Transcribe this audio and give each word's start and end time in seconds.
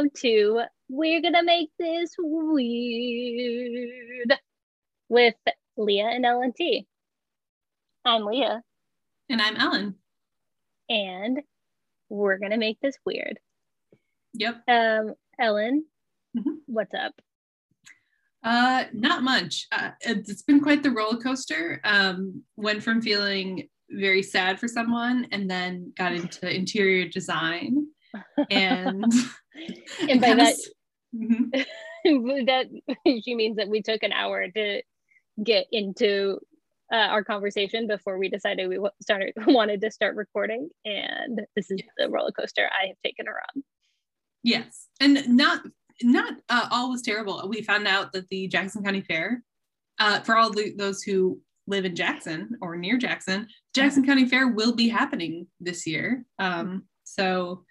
Welcome 0.00 0.16
to 0.22 0.62
We're 0.88 1.20
Gonna 1.20 1.42
Make 1.42 1.68
This 1.78 2.14
Weird 2.18 4.32
with 5.10 5.34
Leah 5.76 6.06
and 6.08 6.24
Ellen 6.24 6.54
T. 6.56 6.86
I'm 8.06 8.24
Leah, 8.24 8.62
And 9.28 9.42
I'm 9.42 9.56
Ellen. 9.56 9.96
and 10.88 11.42
we're 12.08 12.38
gonna 12.38 12.56
make 12.56 12.80
this 12.80 12.96
weird. 13.04 13.40
Yep. 14.32 14.62
Um, 14.68 15.16
Ellen, 15.38 15.84
Mhm. 16.34 16.60
what's 16.64 16.94
up? 16.94 17.20
Uh, 18.42 18.86
not 18.94 19.22
much. 19.22 19.66
Uh, 19.70 19.90
it's 20.00 20.40
been 20.40 20.62
quite 20.62 20.82
the 20.82 20.92
roller 20.92 21.20
coaster. 21.20 21.78
Um, 21.84 22.42
went 22.56 22.82
from 22.82 23.02
feeling 23.02 23.68
very 23.90 24.22
sad 24.22 24.60
for 24.60 24.66
someone 24.66 25.26
and 25.30 25.50
then 25.50 25.92
got 25.94 26.14
into 26.14 26.50
interior 26.50 27.06
design. 27.06 27.88
And, 28.50 29.04
And 30.08 30.20
by 30.20 30.34
that, 30.34 30.54
Mhm. 31.14 31.50
that 32.46 32.66
she 33.24 33.34
means 33.34 33.56
that 33.56 33.68
we 33.68 33.82
took 33.82 34.02
an 34.02 34.12
hour 34.12 34.48
to 34.48 34.82
get 35.42 35.66
into 35.72 36.38
uh, 36.92 36.96
our 36.96 37.22
conversation 37.24 37.86
before 37.86 38.18
we 38.18 38.28
decided 38.28 38.68
we 38.68 38.78
started 39.02 39.32
wanted 39.46 39.80
to 39.80 39.90
start 39.90 40.16
recording, 40.16 40.68
and 40.84 41.40
this 41.56 41.70
is 41.70 41.80
the 41.98 42.08
roller 42.08 42.32
coaster 42.32 42.68
I 42.82 42.88
have 42.88 42.96
taken 43.04 43.26
her 43.26 43.40
on. 43.54 43.62
yes, 44.42 44.86
and 45.00 45.28
not 45.36 45.62
not 46.02 46.34
uh, 46.48 46.68
all 46.70 46.90
was 46.90 47.02
terrible. 47.02 47.44
We 47.48 47.62
found 47.62 47.86
out 47.86 48.12
that 48.12 48.28
the 48.28 48.48
Jackson 48.48 48.82
County 48.82 49.02
Fair, 49.02 49.42
uh, 49.98 50.20
for 50.20 50.36
all 50.36 50.50
the, 50.50 50.72
those 50.76 51.02
who 51.02 51.40
live 51.66 51.84
in 51.84 51.94
Jackson 51.94 52.56
or 52.62 52.76
near 52.76 52.96
Jackson, 52.96 53.46
Jackson 53.74 54.04
County 54.06 54.26
Fair 54.26 54.48
will 54.48 54.74
be 54.74 54.88
happening 54.88 55.46
this 55.60 55.86
year. 55.86 56.24
Um, 56.38 56.84
so 57.04 57.64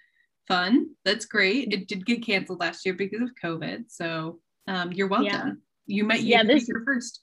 fun. 0.49 0.87
That's 1.05 1.25
great. 1.25 1.71
It 1.71 1.87
did 1.87 2.05
get 2.05 2.25
canceled 2.25 2.59
last 2.59 2.85
year 2.85 2.93
because 2.95 3.21
of 3.21 3.29
COVID. 3.41 3.85
So 3.87 4.39
um, 4.67 4.91
you're 4.91 5.07
welcome. 5.07 5.25
Yeah. 5.27 5.51
You 5.85 6.03
might 6.03 6.21
Yeah, 6.21 6.41
yeah, 6.41 6.43
this- 6.43 6.67
your 6.67 6.83
first. 6.83 7.21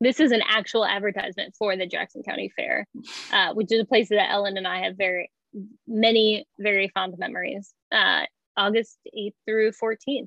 this 0.00 0.18
is 0.18 0.32
an 0.32 0.42
actual 0.48 0.84
advertisement 0.84 1.54
for 1.56 1.76
the 1.76 1.86
Jackson 1.86 2.22
County 2.24 2.52
Fair, 2.56 2.86
uh, 3.32 3.54
which 3.54 3.70
is 3.70 3.80
a 3.80 3.84
place 3.84 4.08
that 4.08 4.30
Ellen 4.30 4.56
and 4.56 4.66
I 4.66 4.80
have 4.84 4.96
very 4.96 5.30
many 5.86 6.46
very 6.58 6.88
fond 6.88 7.14
memories. 7.18 7.72
Uh, 7.92 8.22
August 8.56 8.98
8th 9.16 9.34
through 9.46 9.70
14th 9.72 10.26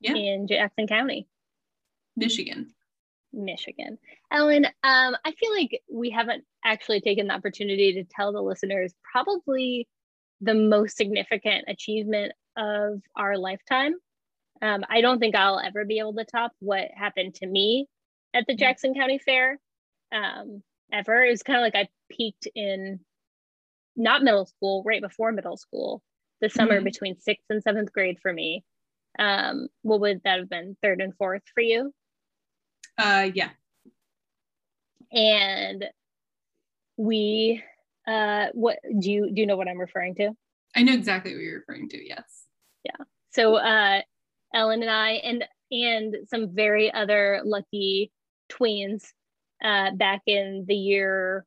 Yeah. 0.00 0.14
in 0.14 0.46
Jackson 0.48 0.86
County, 0.86 1.26
Michigan. 2.16 2.72
Michigan. 3.32 3.98
Ellen, 4.30 4.64
um, 4.66 5.16
I 5.24 5.32
feel 5.38 5.52
like 5.52 5.82
we 5.92 6.10
haven't 6.10 6.44
actually 6.64 7.00
taken 7.00 7.26
the 7.26 7.34
opportunity 7.34 7.92
to 7.94 8.04
tell 8.04 8.32
the 8.32 8.40
listeners 8.40 8.94
probably 9.12 9.88
the 10.40 10.54
most 10.54 10.96
significant 10.96 11.64
achievement 11.68 12.32
of 12.56 13.00
our 13.16 13.36
lifetime. 13.36 13.94
Um, 14.62 14.84
I 14.88 15.00
don't 15.00 15.18
think 15.18 15.34
I'll 15.36 15.60
ever 15.60 15.84
be 15.84 15.98
able 15.98 16.14
to 16.14 16.24
top 16.24 16.52
what 16.60 16.90
happened 16.94 17.34
to 17.36 17.46
me 17.46 17.88
at 18.34 18.46
the 18.46 18.54
Mhm. 18.54 18.58
Jackson 18.58 18.94
County 18.94 19.18
Fair 19.18 19.58
um, 20.12 20.62
ever. 20.92 21.24
It 21.24 21.30
was 21.30 21.42
kind 21.42 21.58
of 21.58 21.62
like 21.62 21.74
I 21.74 21.88
peaked 22.08 22.46
in 22.54 23.04
not 23.96 24.22
middle 24.22 24.46
school, 24.46 24.82
right 24.84 25.00
before 25.02 25.32
middle 25.32 25.56
school, 25.56 26.02
the 26.40 26.48
summer 26.48 26.80
Mhm. 26.80 26.84
between 26.84 27.18
sixth 27.18 27.46
and 27.50 27.62
seventh 27.62 27.92
grade 27.92 28.18
for 28.20 28.32
me. 28.32 28.64
Um, 29.18 29.68
what 29.82 30.00
would 30.00 30.22
that 30.24 30.38
have 30.38 30.48
been? 30.50 30.76
Third 30.82 31.00
and 31.00 31.16
fourth 31.16 31.42
for 31.54 31.60
you? 31.62 31.94
Uh, 32.98 33.30
yeah. 33.34 33.50
and 35.12 35.90
we 36.96 37.62
uh 38.06 38.46
what 38.52 38.78
do 39.00 39.10
you 39.10 39.30
do 39.32 39.40
you 39.40 39.46
know 39.46 39.56
what 39.56 39.68
i'm 39.68 39.78
referring 39.78 40.14
to 40.14 40.30
I 40.74 40.82
know 40.82 40.92
exactly 40.92 41.32
what 41.34 41.42
you're 41.42 41.60
referring 41.60 41.88
to. 41.88 42.06
Yes. 42.06 42.44
Yeah. 42.84 43.04
So 43.30 43.54
uh 43.56 44.02
ellen 44.54 44.82
and 44.82 44.90
i 44.90 45.12
and 45.12 45.44
and 45.70 46.16
some 46.28 46.54
very 46.54 46.92
other 46.92 47.40
lucky 47.44 48.12
tweens 48.52 49.04
uh 49.64 49.92
back 49.92 50.20
in 50.26 50.66
the 50.68 50.74
year 50.74 51.46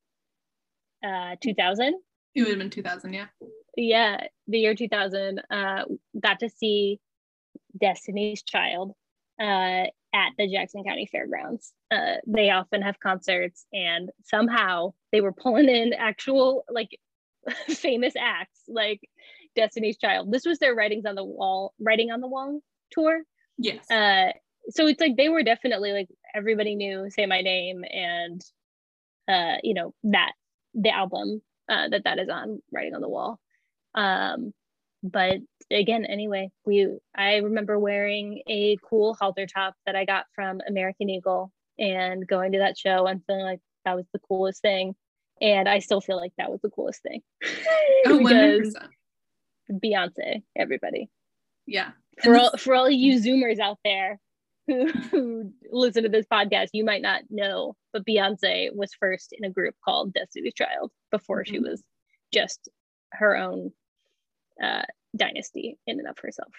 uh 1.05 1.35
2000 1.41 1.93
It 2.33 2.41
would 2.41 2.49
have 2.49 2.57
been 2.57 2.71
2000. 2.71 3.13
Yeah. 3.13 3.27
yeah 3.77 4.21
the 4.47 4.57
year 4.57 4.73
2000 4.73 5.41
uh 5.51 5.83
got 6.19 6.39
to 6.39 6.49
see 6.49 6.99
destiny's 7.79 8.41
child 8.41 8.93
uh 9.39 9.83
at 10.13 10.31
the 10.37 10.51
jackson 10.51 10.83
county 10.83 11.07
fairgrounds. 11.11 11.73
Uh 11.91 12.15
they 12.27 12.49
often 12.49 12.81
have 12.81 12.99
concerts 12.99 13.65
and 13.73 14.09
somehow 14.23 14.93
they 15.11 15.21
were 15.21 15.33
pulling 15.33 15.69
in 15.69 15.93
actual 15.93 16.63
like 16.69 16.89
famous 17.67 18.13
acts 18.19 18.61
like 18.67 19.01
destiny's 19.55 19.97
child. 19.97 20.31
This 20.31 20.45
was 20.45 20.59
their 20.59 20.75
writings 20.75 21.05
on 21.05 21.15
the 21.15 21.23
wall 21.23 21.73
writing 21.79 22.11
on 22.11 22.21
the 22.21 22.27
wall 22.27 22.61
tour. 22.91 23.21
Yes. 23.57 23.89
uh 23.91 24.31
so 24.69 24.87
it's 24.87 25.01
like 25.01 25.15
they 25.17 25.29
were 25.29 25.43
definitely 25.43 25.91
like 25.91 26.09
everybody 26.35 26.75
knew 26.75 27.09
say 27.09 27.25
my 27.25 27.41
name 27.41 27.83
and 27.89 28.41
uh 29.27 29.57
you 29.63 29.73
know 29.73 29.93
that 30.03 30.33
the 30.73 30.89
album 30.89 31.41
uh 31.69 31.89
that 31.89 32.03
that 32.03 32.19
is 32.19 32.29
on 32.29 32.61
writing 32.71 32.95
on 32.95 33.01
the 33.01 33.09
wall. 33.09 33.39
Um 33.95 34.53
but 35.03 35.37
again 35.71 36.05
anyway 36.05 36.49
we 36.65 36.87
i 37.15 37.37
remember 37.37 37.77
wearing 37.77 38.41
a 38.47 38.77
cool 38.89 39.13
halter 39.13 39.45
top 39.45 39.75
that 39.85 39.95
i 39.95 40.03
got 40.05 40.25
from 40.33 40.61
american 40.67 41.09
eagle 41.09 41.51
and 41.77 42.27
going 42.27 42.51
to 42.53 42.59
that 42.59 42.77
show 42.77 43.05
and 43.05 43.23
feeling 43.25 43.43
like 43.45 43.59
that 43.85 43.95
was 43.95 44.05
the 44.13 44.19
coolest 44.19 44.61
thing 44.61 44.95
and 45.41 45.69
i 45.69 45.79
still 45.79 46.01
feel 46.01 46.17
like 46.17 46.33
that 46.37 46.49
was 46.51 46.59
the 46.61 46.69
coolest 46.69 47.01
thing 47.03 47.21
oh, 48.07 48.19
100%. 48.19 48.57
because 48.63 48.75
beyonce 49.83 50.41
everybody 50.55 51.09
Yeah. 51.67 51.91
for 52.23 52.35
all, 52.37 52.51
for 52.57 52.73
all 52.73 52.89
you 52.89 53.19
zoomers 53.19 53.59
out 53.59 53.77
there 53.85 54.19
who, 54.67 54.87
who 55.11 55.51
listen 55.71 56.03
to 56.03 56.09
this 56.09 56.25
podcast 56.31 56.69
you 56.73 56.83
might 56.83 57.01
not 57.03 57.21
know 57.29 57.75
but 57.93 58.05
beyonce 58.05 58.75
was 58.75 58.91
first 58.99 59.33
in 59.37 59.45
a 59.45 59.51
group 59.51 59.75
called 59.85 60.13
destiny's 60.13 60.53
child 60.55 60.91
before 61.11 61.45
she 61.45 61.59
Mhm. 61.59 61.69
was 61.69 61.83
just 62.33 62.69
her 63.11 63.35
own 63.37 63.71
uh, 64.61 64.83
dynasty 65.15 65.77
in 65.87 65.99
and 65.99 66.07
of 66.07 66.17
herself 66.19 66.51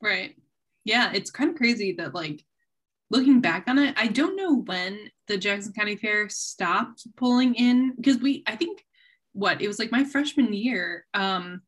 Right. 0.00 0.36
Yeah, 0.84 1.12
it's 1.12 1.30
kind 1.30 1.50
of 1.50 1.56
crazy 1.56 1.92
that 1.98 2.14
like 2.14 2.44
looking 3.10 3.40
back 3.40 3.64
on 3.68 3.78
it, 3.78 3.94
I 3.98 4.06
don't 4.06 4.36
know 4.36 4.56
when 4.56 5.10
the 5.26 5.38
Jackson 5.38 5.72
County 5.72 5.96
Fair 5.96 6.28
stopped 6.28 7.06
pulling 7.16 7.54
in 7.54 7.94
because 7.96 8.18
we 8.18 8.42
I 8.46 8.56
think 8.56 8.84
what 9.32 9.60
it 9.60 9.68
was 9.68 9.78
like 9.78 9.92
my 9.92 10.04
freshman 10.04 10.52
year, 10.52 11.06
um 11.14 11.62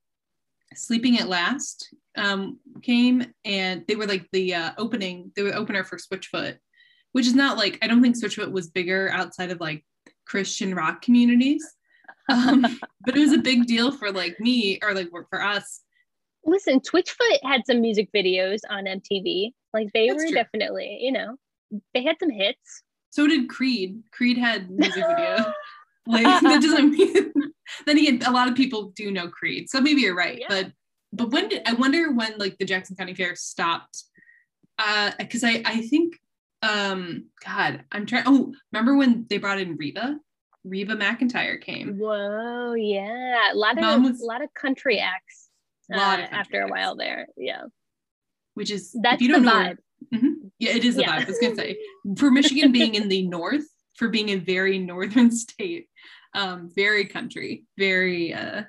Sleeping 0.74 1.18
at 1.18 1.28
Last 1.28 1.92
um 2.16 2.58
came 2.82 3.32
and 3.44 3.84
they 3.86 3.96
were 3.96 4.06
like 4.06 4.26
the 4.32 4.54
uh 4.54 4.72
opening, 4.78 5.32
they 5.34 5.42
were 5.42 5.50
the 5.50 5.58
opener 5.58 5.84
for 5.84 5.98
Switchfoot, 5.98 6.58
which 7.12 7.26
is 7.26 7.34
not 7.34 7.58
like 7.58 7.78
I 7.82 7.88
don't 7.88 8.02
think 8.02 8.16
Switchfoot 8.16 8.52
was 8.52 8.70
bigger 8.70 9.10
outside 9.12 9.50
of 9.50 9.60
like 9.60 9.84
Christian 10.26 10.74
rock 10.74 11.02
communities. 11.02 11.66
Um, 12.28 12.62
but 13.04 13.16
it 13.16 13.20
was 13.20 13.32
a 13.32 13.38
big 13.38 13.66
deal 13.66 13.90
for 13.90 14.12
like 14.12 14.38
me 14.38 14.78
or 14.82 14.94
like 14.94 15.10
for 15.28 15.42
us 15.42 15.80
listen 16.44 16.80
Switchfoot 16.80 17.38
had 17.44 17.62
some 17.66 17.80
music 17.80 18.08
videos 18.14 18.60
on 18.70 18.84
mtv 18.84 19.52
like 19.74 19.88
they 19.92 20.08
That's 20.08 20.18
were 20.18 20.26
true. 20.28 20.34
definitely 20.34 20.98
you 21.00 21.12
know 21.12 21.36
they 21.94 22.02
had 22.02 22.16
some 22.20 22.30
hits 22.30 22.82
So 23.10 23.26
did 23.26 23.48
Creed. 23.48 24.02
Creed 24.12 24.38
had 24.38 24.70
music 24.70 25.04
video. 25.06 25.52
like 26.06 26.24
that 26.24 26.60
doesn't 26.62 26.90
mean 26.90 27.32
then 27.86 27.98
again, 27.98 28.20
a 28.26 28.30
lot 28.32 28.48
of 28.48 28.54
people 28.54 28.92
do 28.96 29.10
know 29.10 29.28
Creed. 29.28 29.68
So 29.70 29.80
maybe 29.80 30.00
you're 30.00 30.16
right. 30.16 30.38
Yeah. 30.40 30.46
But 30.48 30.72
but 31.12 31.30
when 31.30 31.48
did 31.48 31.62
I 31.66 31.74
wonder 31.74 32.12
when 32.12 32.36
like 32.38 32.56
the 32.58 32.64
Jackson 32.64 32.96
County 32.96 33.14
Fair 33.14 33.34
stopped? 33.36 34.04
Uh 34.78 35.12
because 35.18 35.44
I 35.44 35.62
I 35.64 35.82
think 35.86 36.14
Um, 36.62 37.26
God, 37.46 37.84
I'm 37.92 38.04
trying. 38.06 38.24
Oh, 38.26 38.52
remember 38.72 38.96
when 38.96 39.26
they 39.30 39.38
brought 39.38 39.60
in 39.60 39.76
Reba? 39.76 40.18
Reba 40.64 40.94
McEntire 40.94 41.58
came. 41.60 41.96
Whoa, 41.98 42.74
yeah, 42.74 43.52
a 43.52 43.56
lot 43.56 43.78
of 43.78 43.82
Mom 43.82 44.04
was- 44.04 44.20
a 44.20 44.26
lot 44.26 44.42
of 44.42 44.52
country 44.54 44.98
acts. 44.98 45.48
Uh, 45.92 46.26
after 46.30 46.62
a 46.62 46.68
while 46.68 46.94
there, 46.96 47.26
yeah, 47.36 47.62
Which 48.54 48.70
is 48.70 48.92
that's 49.02 49.16
if 49.16 49.22
you 49.22 49.28
the 49.28 49.34
don't 49.34 49.44
know 49.44 49.52
vibe. 49.52 49.64
where- 49.64 50.20
Mhm. 50.20 50.50
Yeah, 50.58 50.70
it 50.76 50.84
is 50.84 50.96
the 50.96 51.02
Yeah. 51.02 51.12
vibe. 51.18 51.22
I 51.22 51.24
was 51.26 51.38
gonna 51.38 51.54
say 51.56 51.78
for 52.16 52.30
Michigan 52.30 52.72
being 52.78 52.94
in 52.94 53.08
the 53.08 53.26
north, 53.26 53.66
for 53.96 54.08
being 54.08 54.30
a 54.30 54.36
very 54.36 54.78
northern 54.78 55.30
state, 55.44 55.88
um, 56.34 56.70
very 56.74 57.04
country, 57.04 57.64
very 57.76 58.32
uh 58.34 58.64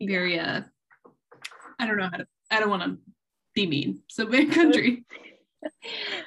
very 0.00 0.38
uh 0.38 0.62
I 1.78 1.86
don't 1.86 1.96
know 1.98 2.08
how 2.10 2.16
to 2.18 2.26
I 2.50 2.60
don't 2.60 2.70
want 2.70 2.82
to 2.84 2.98
be 3.54 3.66
mean. 3.66 4.02
So 4.08 4.26
very 4.26 4.46
country. 4.60 5.04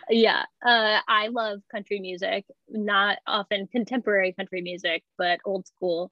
yeah, 0.10 0.44
uh, 0.66 1.00
I 1.08 1.28
love 1.28 1.62
country 1.72 2.00
music. 2.00 2.46
Not 2.70 3.18
often 3.26 3.68
contemporary 3.68 4.34
country 4.34 4.62
music, 4.62 5.04
but 5.18 5.40
old 5.46 5.68
school 5.68 6.12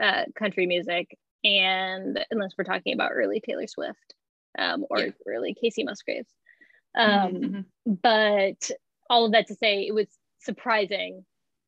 uh, 0.00 0.24
country 0.34 0.66
music. 0.66 1.16
And 1.44 2.24
unless 2.30 2.52
we're 2.56 2.64
talking 2.64 2.94
about 2.94 3.12
early 3.12 3.40
Taylor 3.40 3.66
Swift 3.66 4.14
um, 4.58 4.84
or 4.90 4.98
Yeah. 5.00 5.10
early 5.26 5.54
Kacey 5.54 5.84
Musgraves. 5.84 6.28
Um, 6.94 7.32
Mhm, 7.34 7.64
mhm. 7.86 8.00
but 8.02 8.70
all 9.10 9.26
of 9.26 9.32
that 9.32 9.46
to 9.48 9.54
say 9.54 9.86
it 9.86 9.94
was 9.94 10.08
surprising 10.40 11.24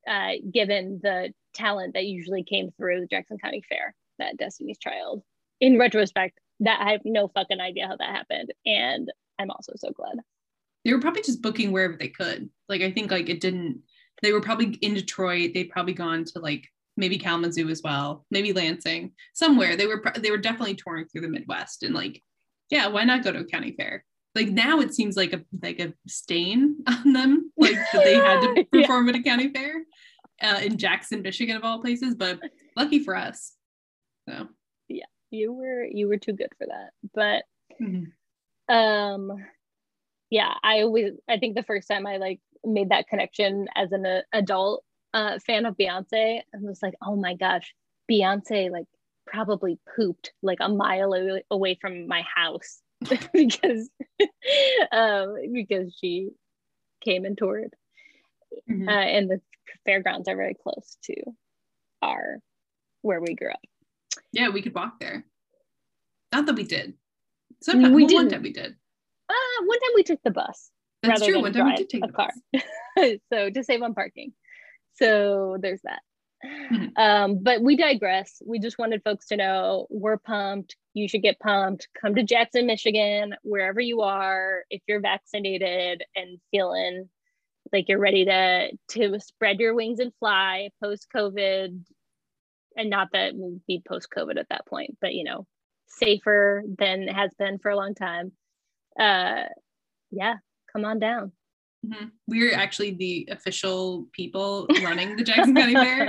uh, 0.06 0.32
given 0.52 1.00
the 1.02 1.32
talent 1.54 1.92
that 1.94 2.06
usually 2.06 2.42
came 2.44 2.70
through 2.78 3.00
the 3.00 3.06
jackson 3.06 3.36
county 3.38 3.62
fair 3.68 3.94
that 4.18 4.36
destiny's 4.36 4.78
child 4.78 5.22
in 5.60 5.78
retrospect 5.78 6.38
that 6.60 6.80
i 6.80 6.92
have 6.92 7.00
no 7.04 7.28
fucking 7.28 7.60
idea 7.60 7.86
how 7.86 7.96
that 7.96 8.14
happened 8.14 8.52
and 8.64 9.10
i'm 9.38 9.50
also 9.50 9.72
so 9.76 9.90
glad 9.90 10.16
They 10.84 10.92
were 10.94 11.00
probably 11.00 11.22
just 11.22 11.42
booking 11.42 11.72
wherever 11.72 11.96
they 11.96 12.08
could. 12.08 12.48
Like 12.68 12.80
I 12.82 12.90
think 12.92 13.10
like 13.10 13.28
it 13.28 13.40
didn't 13.40 13.82
they 14.22 14.32
were 14.32 14.40
probably 14.40 14.74
in 14.80 14.94
Detroit. 14.94 15.50
They'd 15.52 15.70
probably 15.70 15.94
gone 15.94 16.24
to 16.24 16.38
like 16.38 16.68
maybe 16.98 17.16
Kalamazoo 17.18 17.68
as 17.68 17.80
well, 17.82 18.26
maybe 18.30 18.52
Lansing, 18.52 19.12
somewhere. 19.32 19.76
They 19.76 19.86
were 19.86 20.02
they 20.18 20.30
were 20.30 20.38
definitely 20.38 20.74
touring 20.74 21.06
through 21.06 21.22
the 21.22 21.28
Midwest 21.28 21.82
and 21.82 21.94
like, 21.94 22.22
yeah, 22.70 22.88
why 22.88 23.04
not 23.04 23.24
go 23.24 23.32
to 23.32 23.40
a 23.40 23.44
county 23.44 23.72
fair? 23.72 24.04
Like 24.34 24.48
now 24.48 24.80
it 24.80 24.94
seems 24.94 25.16
like 25.16 25.32
a 25.32 25.42
like 25.62 25.80
a 25.80 25.94
stain 26.06 26.76
on 26.86 27.12
them, 27.12 27.52
like 27.56 27.76
that 27.92 28.04
they 28.04 28.14
had 28.14 28.40
to 28.42 28.66
Yeah. 28.72 28.82
perform 28.82 29.08
at 29.08 29.14
a 29.16 29.22
county 29.22 29.50
fair 29.52 29.84
uh, 30.42 30.60
in 30.62 30.76
Jackson, 30.76 31.22
Michigan, 31.22 31.56
of 31.56 31.64
all 31.64 31.80
places. 31.80 32.14
But 32.14 32.40
lucky 32.76 32.98
for 32.98 33.16
us. 33.16 33.54
So 34.28 34.48
yeah, 34.88 35.06
you 35.30 35.52
were 35.52 35.84
you 35.84 36.08
were 36.08 36.16
too 36.16 36.32
good 36.32 36.50
for 36.58 36.66
that 36.66 36.90
but 37.14 37.44
mhm. 37.80 38.06
um 38.68 39.30
yeah 40.30 40.54
i 40.62 40.80
always 40.80 41.12
i 41.28 41.38
think 41.38 41.54
the 41.54 41.62
first 41.62 41.88
time 41.88 42.06
i 42.06 42.16
like 42.16 42.40
made 42.64 42.90
that 42.90 43.08
connection 43.08 43.66
as 43.74 43.92
an 43.92 44.04
uh, 44.04 44.20
adult 44.32 44.84
uh 45.14 45.38
fan 45.46 45.66
of 45.66 45.76
beyonce 45.76 46.40
and 46.52 46.62
was 46.62 46.82
like 46.82 46.94
oh 47.02 47.16
my 47.16 47.34
gosh 47.34 47.74
beyonce 48.10 48.70
like 48.70 48.86
probably 49.26 49.78
pooped 49.96 50.32
like 50.42 50.58
a 50.60 50.68
mile 50.68 51.12
away 51.50 51.76
from 51.80 52.06
my 52.06 52.22
house 52.34 52.80
because 53.32 53.88
um 54.92 55.34
because 55.52 55.94
she 56.00 56.30
came 57.04 57.24
and 57.24 57.36
toured 57.38 57.74
Mhm. 58.68 58.88
uh, 58.88 58.90
and 58.90 59.30
the 59.30 59.40
fairgrounds 59.84 60.26
are 60.28 60.36
very 60.36 60.54
close 60.54 60.96
to 61.04 61.14
our 62.00 62.38
where 63.02 63.20
we 63.20 63.34
grew 63.34 63.50
up 63.50 63.60
yeah, 64.32 64.50
we 64.50 64.60
could 64.62 64.74
walk 64.74 65.00
there. 65.00 65.24
Not 66.32 66.46
that 66.46 66.56
we 66.56 66.64
did. 66.64 66.94
Sometimes 67.62 67.94
We 67.94 68.02
well, 68.04 68.14
one 68.14 68.24
didn't. 68.26 68.30
time 68.30 68.42
we 68.42 68.52
did. 68.52 68.74
uh 69.28 69.64
one 69.64 69.78
time 69.80 69.90
we 69.94 70.02
took 70.02 70.22
the 70.22 70.30
bus 70.30 70.70
That's 71.02 71.24
true. 71.24 71.40
One 71.40 71.52
time 71.52 71.66
we 71.66 71.76
did 71.76 71.88
take 71.88 72.04
a 72.04 72.06
the 72.08 72.12
car. 72.12 72.30
so 73.32 73.50
to 73.50 73.64
save 73.64 73.82
on 73.82 73.94
parking. 73.94 74.32
So 74.98 75.56
there's 75.60 75.82
that. 75.82 76.02
Mhm. 76.44 76.92
Um, 76.96 77.42
but 77.42 77.62
we 77.62 77.76
digress. 77.76 78.40
We 78.46 78.60
just 78.60 78.78
wanted 78.78 79.02
folks 79.02 79.26
to 79.28 79.36
know 79.36 79.86
we're 79.90 80.18
pumped. 80.18 80.76
You 80.94 81.08
should 81.08 81.22
get 81.22 81.40
pumped. 81.40 81.88
Come 82.00 82.14
to 82.14 82.22
Jackson, 82.22 82.66
Michigan, 82.66 83.34
wherever 83.42 83.80
you 83.80 84.02
are. 84.02 84.64
If 84.70 84.82
you're 84.86 85.00
vaccinated 85.00 86.04
and 86.14 86.38
feeling 86.52 87.08
like 87.72 87.88
you're 87.88 87.98
ready 88.00 88.24
to 88.26 88.70
to 88.92 89.20
spread 89.20 89.60
your 89.60 89.74
wings 89.74 90.00
and 90.00 90.12
fly 90.20 90.70
post 90.82 91.08
COVID, 91.14 91.84
and 92.76 92.90
not 92.90 93.08
that 93.12 93.32
we'll 93.34 93.60
be 93.66 93.82
post 93.86 94.08
COVID 94.16 94.38
at 94.38 94.48
that 94.50 94.66
point, 94.66 94.96
but 95.00 95.14
you 95.14 95.24
know, 95.24 95.46
safer 95.88 96.62
than 96.78 97.04
it 97.08 97.14
has 97.14 97.32
been 97.38 97.58
for 97.58 97.70
a 97.70 97.76
long 97.76 97.94
time. 97.94 98.32
Uh, 98.98 99.44
yeah, 100.10 100.36
come 100.72 100.84
on 100.84 100.98
down. 100.98 101.32
Mhm. 101.86 102.10
We're 102.26 102.54
actually 102.54 102.92
the 102.92 103.28
official 103.30 104.06
people 104.12 104.66
running 104.82 105.16
the 105.16 105.24
Jackson 105.24 105.54
County 105.54 105.74
Fair. 105.74 106.08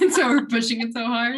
and 0.00 0.12
so 0.12 0.28
we're 0.28 0.46
pushing 0.46 0.80
it 0.80 0.92
so 0.92 1.04
hard. 1.04 1.36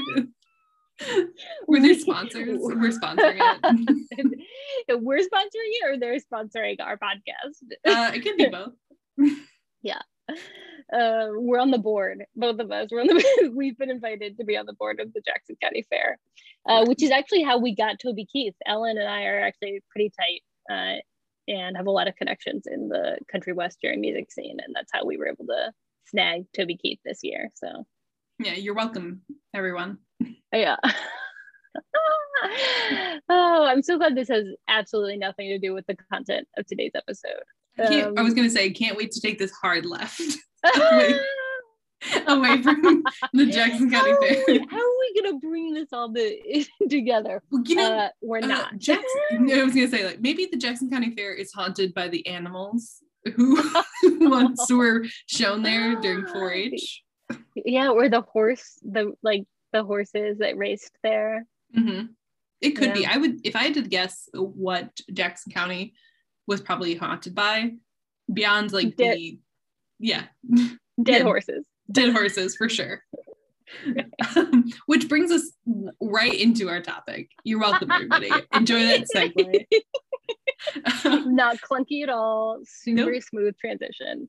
We're 1.66 1.80
their 1.82 1.98
sponsors. 1.98 2.58
We're 2.60 2.90
sponsoring 2.90 3.38
it. 3.40 4.40
We're 5.02 5.18
sponsoring 5.18 5.50
it 5.54 5.84
or 5.88 5.98
they're 5.98 6.18
sponsoring 6.18 6.76
our 6.80 6.98
podcast. 6.98 7.62
Uh, 7.86 8.10
it 8.14 8.20
could 8.20 8.36
be 8.36 8.46
both. 8.48 8.72
Yeah. 9.82 10.00
Uh, 10.92 11.28
we're 11.36 11.58
on 11.58 11.70
the 11.70 11.78
board, 11.78 12.24
both 12.36 12.58
of 12.60 12.70
us. 12.70 12.88
We're 12.90 13.00
on 13.00 13.06
the 13.06 13.52
we've 13.54 13.78
been 13.78 13.90
invited 13.90 14.36
to 14.38 14.44
be 14.44 14.56
on 14.56 14.66
the 14.66 14.74
board 14.74 15.00
of 15.00 15.12
the 15.12 15.22
Jackson 15.26 15.56
County 15.62 15.86
Fair, 15.88 16.18
uh, 16.68 16.84
which 16.84 17.02
is 17.02 17.10
actually 17.10 17.42
how 17.42 17.58
we 17.58 17.74
got 17.74 17.98
Toby 17.98 18.26
Keith. 18.26 18.54
Ellen 18.66 18.98
and 18.98 19.08
I 19.08 19.24
are 19.24 19.40
actually 19.40 19.82
pretty 19.90 20.10
tight 20.18 20.42
uh, 20.70 21.00
and 21.50 21.76
have 21.76 21.86
a 21.86 21.90
lot 21.90 22.08
of 22.08 22.14
connections 22.16 22.64
in 22.66 22.88
the 22.88 23.18
country 23.30 23.52
western 23.52 24.00
music 24.00 24.30
scene, 24.30 24.58
and 24.64 24.74
that's 24.74 24.90
how 24.92 25.04
we 25.04 25.16
were 25.16 25.26
able 25.28 25.46
to 25.46 25.72
snag 26.06 26.44
Toby 26.56 26.76
Keith 26.76 27.00
this 27.04 27.18
year. 27.22 27.50
So 27.54 27.84
Yeah, 28.38 28.54
you're 28.54 28.74
welcome, 28.74 29.22
everyone. 29.52 29.98
yeah. 30.52 30.76
oh, 33.28 33.66
I'm 33.68 33.82
so 33.82 33.98
glad 33.98 34.16
this 34.16 34.28
has 34.28 34.44
absolutely 34.68 35.18
nothing 35.18 35.48
to 35.48 35.58
do 35.58 35.74
with 35.74 35.86
the 35.86 35.96
content 36.12 36.46
of 36.56 36.66
today's 36.66 36.92
episode. 36.94 37.42
I, 37.78 38.00
I 38.16 38.22
was 38.22 38.32
Um, 38.32 38.36
gonna 38.36 38.50
say, 38.50 38.70
can't 38.70 38.96
wait 38.96 39.10
to 39.12 39.20
take 39.20 39.38
this 39.38 39.52
hard 39.52 39.86
left 39.86 40.20
away, 42.26 42.62
from 42.62 43.04
the 43.32 43.46
Jackson 43.46 43.90
County 43.90 44.10
how, 44.10 44.16
are 44.16 44.22
Fair. 44.28 44.44
we, 44.48 44.58
how 44.70 44.76
are 44.78 44.98
we 45.00 45.20
gonna 45.22 45.38
bring 45.38 45.74
this 45.74 45.88
all 45.92 46.10
the, 46.10 46.66
together? 46.88 47.42
Well, 47.50 47.62
you 47.66 47.74
know, 47.76 47.92
uh, 47.98 48.08
we're 48.22 48.38
uh, 48.42 48.46
not. 48.46 48.78
Jackson, 48.78 49.06
no, 49.32 49.60
I 49.60 49.64
was 49.64 49.74
gonna 49.74 49.88
say 49.88 50.04
like 50.06 50.20
maybe 50.20 50.46
the 50.50 50.56
Jackson 50.56 50.90
County 50.90 51.10
Fair 51.14 51.34
is 51.34 51.52
haunted 51.52 51.92
by 51.94 52.08
the 52.08 52.26
animals 52.26 52.96
who 53.36 53.62
once 54.20 54.70
were 54.72 55.04
shown 55.26 55.62
there 55.62 55.94
during 56.00 56.24
4-H. 56.24 57.02
yeah, 57.54 57.90
or 57.90 58.08
the 58.08 58.22
horse, 58.22 58.78
the 58.82 59.12
like 59.22 59.44
the 59.72 59.84
horses 59.84 60.38
that 60.38 60.56
raced 60.56 60.92
there. 61.02 61.44
hmm 61.74 62.02
It 62.62 62.70
could 62.72 62.94
be. 62.94 63.04
I 63.06 63.18
would 63.18 63.40
if 63.44 63.54
I 63.56 63.64
had 63.64 63.74
to 63.74 63.82
guess 63.82 64.28
what 64.32 64.90
Jackson 65.12 65.52
County 65.52 65.92
was 66.46 66.60
probably 66.62 66.94
haunted 66.94 67.34
by, 67.34 67.72
beyond 68.32 68.72
like 68.72 68.96
Dead- 68.96 69.16
the 69.18 69.38
yeah 69.98 70.24
Dead 71.02 71.18
Yeah. 71.18 71.22
horses. 71.22 71.64
Dead 71.90 72.12
horses 72.12 72.56
for 72.56 72.68
sure. 72.68 73.02
Um, 74.36 74.64
which 74.86 75.08
brings 75.08 75.30
us 75.30 75.52
right 76.00 76.34
into 76.34 76.68
our 76.68 76.80
topic. 76.80 77.30
You're 77.44 77.60
welcome, 77.60 77.90
everybody. 77.90 78.30
Enjoy 78.52 78.80
that 78.80 79.06
segue. 79.14 79.64
Not 81.32 81.58
clunky 81.58 82.02
at 82.02 82.08
all. 82.08 82.58
Super 82.64 83.12
Nope. 83.12 83.22
smooth 83.22 83.54
transition. 83.58 84.28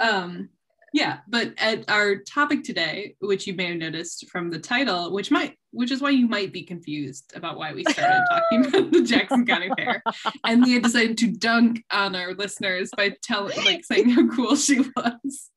um 0.00 0.48
yeah 0.92 1.18
but 1.28 1.52
at 1.58 1.88
our 1.88 2.16
topic 2.16 2.64
today 2.64 3.14
which 3.20 3.46
you 3.46 3.54
may 3.54 3.66
have 3.66 3.76
noticed 3.76 4.28
from 4.30 4.50
the 4.50 4.58
title 4.58 5.12
which 5.12 5.30
might 5.30 5.54
which 5.72 5.90
is 5.92 6.00
why 6.00 6.10
you 6.10 6.26
might 6.26 6.52
be 6.52 6.62
confused 6.64 7.32
about 7.36 7.56
why 7.58 7.72
we 7.72 7.84
started 7.84 8.24
talking 8.30 8.66
about 8.66 8.90
the 8.90 9.02
jackson 9.02 9.46
county 9.46 9.68
fair 9.76 10.02
and 10.44 10.62
leah 10.64 10.80
decided 10.80 11.16
to 11.18 11.28
dunk 11.30 11.84
on 11.92 12.16
our 12.16 12.32
listeners 12.34 12.90
by 12.96 13.14
telling 13.22 13.56
like 13.64 13.84
saying 13.84 14.08
how 14.10 14.26
cool 14.34 14.56
she 14.56 14.80
was 14.96 15.50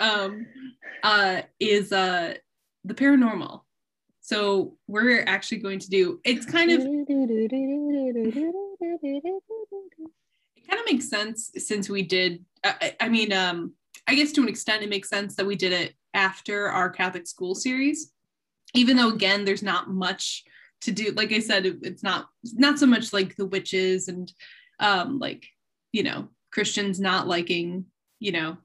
um 0.00 0.46
uh 1.02 1.42
is 1.60 1.92
uh 1.92 2.34
the 2.84 2.94
paranormal. 2.94 3.62
So 4.20 4.76
we're 4.88 5.22
actually 5.26 5.58
going 5.58 5.78
to 5.80 5.88
do 5.90 6.20
it's 6.24 6.46
kind 6.46 6.70
of 6.72 6.80
it 10.56 10.68
kind 10.68 10.80
of 10.80 10.86
makes 10.86 11.08
sense 11.08 11.50
since 11.58 11.88
we 11.88 12.02
did 12.02 12.44
I, 12.64 12.96
I- 13.00 13.08
mean 13.08 13.32
um 13.32 13.72
i 14.08 14.14
guess 14.14 14.32
to 14.32 14.42
an 14.42 14.48
extent 14.48 14.82
it 14.82 14.88
makes 14.88 15.08
sense 15.08 15.36
that 15.36 15.46
we 15.46 15.54
did 15.56 15.72
it 15.72 15.94
after 16.14 16.68
our 16.68 16.90
catholic 16.90 17.26
school 17.26 17.54
series 17.54 18.12
even 18.74 18.96
though 18.96 19.10
again 19.10 19.44
there's 19.44 19.62
not 19.62 19.90
much 19.90 20.42
to 20.82 20.90
do. 20.92 21.12
Like 21.12 21.32
i 21.32 21.38
said 21.38 21.66
it- 21.66 21.78
it's 21.82 22.02
not 22.02 22.28
not 22.54 22.78
so 22.78 22.86
much 22.86 23.12
like 23.12 23.36
the 23.36 23.46
witches 23.46 24.08
and 24.08 24.32
um 24.80 25.18
like 25.20 25.46
you 25.92 26.02
know 26.02 26.28
christians 26.52 26.98
not 27.00 27.28
liking 27.28 27.84
you 28.18 28.32
know 28.32 28.56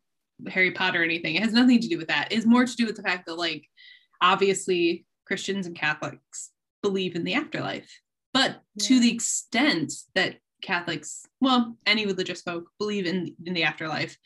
harry 0.48 0.72
potter 0.72 1.02
or 1.02 1.06
anything 1.06 1.36
it 1.36 1.44
has 1.44 1.54
nothing 1.54 1.80
to 1.80 1.88
do 1.88 1.98
with 1.98 2.08
that 2.08 2.28
it's 2.32 2.46
more 2.46 2.66
to 2.66 2.76
do 2.76 2.86
with 2.86 2.96
the 2.96 3.04
fact 3.04 3.26
that 3.26 3.36
like 3.36 3.68
obviously 4.22 5.06
christians 5.26 5.68
and 5.68 5.76
catholics 5.76 6.52
believe 6.82 7.16
in 7.16 7.24
the 7.24 7.34
afterlife 7.34 8.02
but 8.34 8.62
to 8.80 9.00
the 9.00 9.12
extent 9.12 9.92
that 10.16 10.38
Catholics, 10.62 11.26
well, 11.40 11.76
any 11.86 12.06
religious 12.06 12.42
folk 12.42 12.70
believe 12.80 13.06
in 13.06 13.36
in 13.46 13.54
the 13.54 13.64
afterlife, 13.64 14.18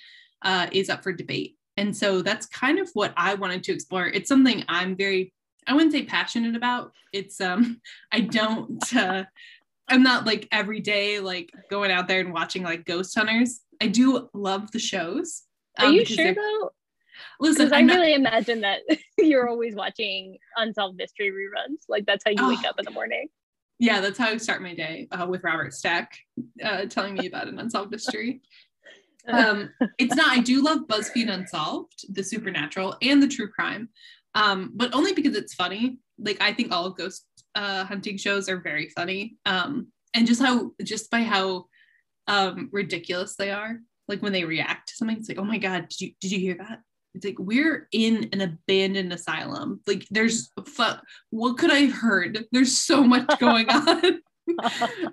uh, 0.43 0.67
is 0.71 0.89
up 0.89 1.03
for 1.03 1.11
debate. 1.11 1.57
And 1.77 1.95
so 1.95 2.21
that's 2.21 2.45
kind 2.45 2.79
of 2.79 2.89
what 2.93 3.13
I 3.17 3.33
wanted 3.33 3.63
to 3.63 3.73
explore. 3.73 4.07
It's 4.07 4.29
something 4.29 4.63
I'm 4.69 4.95
very, 4.95 5.33
I 5.67 5.73
wouldn't 5.73 5.91
say 5.91 6.03
passionate 6.03 6.55
about. 6.55 6.91
It's 7.11 7.41
um, 7.41 7.81
I 8.11 8.21
don't, 8.21 8.95
uh, 8.95 9.25
I'm 9.87 10.03
not 10.03 10.25
like 10.25 10.47
every 10.51 10.79
day 10.79 11.19
like 11.19 11.51
going 11.69 11.91
out 11.91 12.07
there 12.07 12.19
and 12.19 12.33
watching 12.33 12.63
like 12.63 12.85
ghost 12.85 13.15
hunters. 13.15 13.61
I 13.81 13.87
do 13.87 14.29
love 14.33 14.71
the 14.71 14.79
shows. 14.79 15.43
Are 15.79 15.91
you 15.91 16.05
sure 16.05 16.33
though? 16.33 16.71
Listen, 17.39 17.65
Because 17.65 17.77
I 17.77 17.81
not- 17.81 17.95
really 17.97 18.13
imagine 18.13 18.61
that 18.61 18.79
you're 19.17 19.47
always 19.49 19.75
watching 19.75 20.37
unsolved 20.57 20.97
mystery 20.97 21.31
reruns. 21.31 21.83
Like 21.87 22.05
that's 22.05 22.23
how 22.25 22.31
you 22.31 22.47
wake 22.49 22.59
Oh. 22.65 22.69
up 22.69 22.79
in 22.79 22.85
the 22.85 22.91
morning. 22.91 23.27
yeah, 23.79 23.99
that's 24.01 24.17
how 24.17 24.27
I 24.29 24.37
start 24.37 24.61
my 24.61 24.73
day 24.73 25.07
uh, 25.11 25.25
with 25.27 25.43
Robert 25.43 25.73
Stack 25.73 26.17
uh, 26.63 26.85
telling 26.85 27.15
me 27.15 27.27
about 27.27 27.47
an 27.47 27.59
unsolved 27.59 27.91
mystery. 27.91 28.41
um 29.27 29.71
it's 29.97 30.13
not 30.15 30.27
i 30.37 30.39
do 30.39 30.61
love 30.61 30.81
buzzfeed 30.87 31.31
unsolved 31.33 32.05
the 32.13 32.21
supernatural 32.23 32.95
and 33.01 33.23
the 33.23 33.27
true 33.27 33.49
crime 33.49 33.89
um 34.35 34.69
but 34.75 34.93
only 34.93 35.13
because 35.13 35.35
it's 35.35 35.55
funny 35.55 35.97
like 36.19 36.39
i 36.41 36.53
think 36.53 36.71
all 36.71 36.91
ghost 36.91 37.25
uh 37.55 37.83
hunting 37.85 38.17
shows 38.17 38.47
are 38.47 38.59
very 38.61 38.87
funny 38.89 39.35
um 39.47 39.87
and 40.13 40.27
just 40.27 40.39
how 40.39 40.69
just 40.83 41.09
by 41.09 41.21
how 41.23 41.65
um 42.27 42.69
ridiculous 42.71 43.35
they 43.35 43.49
are 43.49 43.79
like 44.07 44.21
when 44.21 44.33
they 44.33 44.45
react 44.45 44.89
to 44.89 44.95
something 44.95 45.17
it's 45.17 45.29
like 45.29 45.39
oh 45.39 45.43
my 45.43 45.57
god 45.57 45.87
did 45.89 46.01
you 46.01 46.11
did 46.21 46.31
you 46.31 46.39
hear 46.39 46.55
that? 46.55 46.81
It's 47.15 47.25
like 47.25 47.39
we're 47.39 47.87
in 47.93 48.29
an 48.33 48.41
abandoned 48.41 49.13
asylum. 49.13 49.79
Like 49.87 50.05
there's 50.11 50.51
what 51.29 51.57
could 51.57 51.71
i 51.71 51.79
have 51.79 51.93
heard? 51.93 52.45
There's 52.51 52.77
so 52.77 53.03
much 53.03 53.39
going 53.39 53.69
on. 53.69 54.19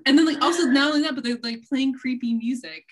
And 0.05 0.19
then 0.19 0.27
like 0.27 0.43
also 0.43 0.65
not 0.65 0.89
only 0.89 1.03
that 1.03 1.15
but 1.15 1.23
they're 1.23 1.39
like 1.43 1.63
playing 1.69 1.95
creepy 1.95 2.35
music 2.35 2.85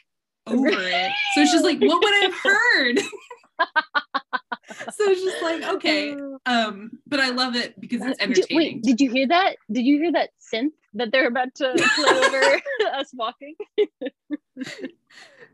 over 0.47 0.69
it. 0.69 1.13
So 1.35 1.41
it's 1.41 1.53
just 1.53 1.65
like 1.65 1.81
what 1.81 2.03
would 2.03 2.15
i 2.15 2.31
have 2.31 2.35
heard? 2.43 3.01
So 4.93 5.11
it's 5.11 5.23
just 5.23 5.43
like 5.43 5.63
okay 5.75 6.17
um 6.47 6.93
but 7.07 7.21
i 7.21 7.29
love 7.31 7.57
it 7.57 7.79
because 7.81 8.01
it's 8.03 8.19
entertaining 8.23 8.57
wait, 8.57 8.83
did 8.83 9.01
you 9.01 9.11
hear 9.11 9.27
that? 9.29 9.57
Did 9.71 9.85
you 9.85 9.99
hear 9.99 10.13
that 10.13 10.31
synth 10.55 10.71
that 10.95 11.11
they're 11.13 11.27
about 11.27 11.55
to 11.57 11.75
play 11.75 12.27
over 12.27 12.61
us 12.95 13.11
walking? 13.13 13.55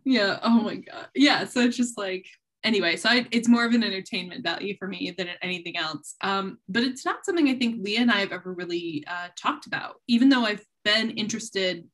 Yeah 0.06 0.38
oh 0.42 0.62
my 0.62 0.76
god. 0.76 1.08
Yeah 1.14 1.44
so 1.44 1.60
it's 1.60 1.76
just 1.76 1.98
like 1.98 2.26
anyway 2.64 2.96
so 2.96 3.10
I, 3.10 3.26
it's 3.30 3.48
more 3.48 3.66
of 3.66 3.74
an 3.74 3.84
entertainment 3.84 4.42
value 4.42 4.74
for 4.78 4.88
me 4.88 5.14
than 5.16 5.28
anything 5.42 5.76
else. 5.76 6.14
Um 6.22 6.58
but 6.68 6.82
it's 6.82 7.04
not 7.04 7.26
something 7.26 7.48
i 7.48 7.54
think 7.54 7.84
leah 7.84 8.00
and 8.00 8.10
i 8.10 8.20
have 8.20 8.32
ever 8.32 8.52
really 8.54 9.04
uh, 9.06 9.28
talked 9.36 9.66
about 9.66 9.96
even 10.08 10.28
though 10.30 10.44
i've 10.44 10.64
been 10.84 11.10
interested 11.10 11.84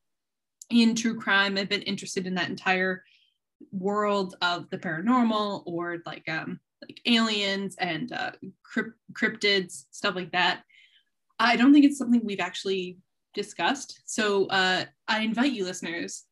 in 0.71 0.95
true 0.95 1.19
crime 1.19 1.59
i've 1.59 1.69
been 1.69 1.83
interested 1.83 2.27
in 2.27 2.35
that 2.37 2.51
entire 2.51 3.03
world 3.71 4.37
of 4.43 4.69
the 4.71 4.79
paranormal 4.79 5.63
or 5.67 5.99
like 6.07 6.29
um 6.29 6.61
like 6.83 7.01
aliens 7.07 7.77
and 7.79 8.13
uh 8.13 8.33
crypt- 8.63 8.99
cryptids 9.13 9.85
stuff 9.91 10.15
like 10.15 10.33
that. 10.33 10.63
I 11.39 11.57
don't 11.57 11.73
think 11.73 11.85
it's 11.85 11.99
something 11.99 12.21
we've 12.25 12.41
actually 12.41 12.99
discussed. 13.35 14.03
So 14.05 14.47
uh 14.47 14.85
i 15.09 15.21
invite 15.21 15.53
you 15.53 15.65
listeners 15.65 16.25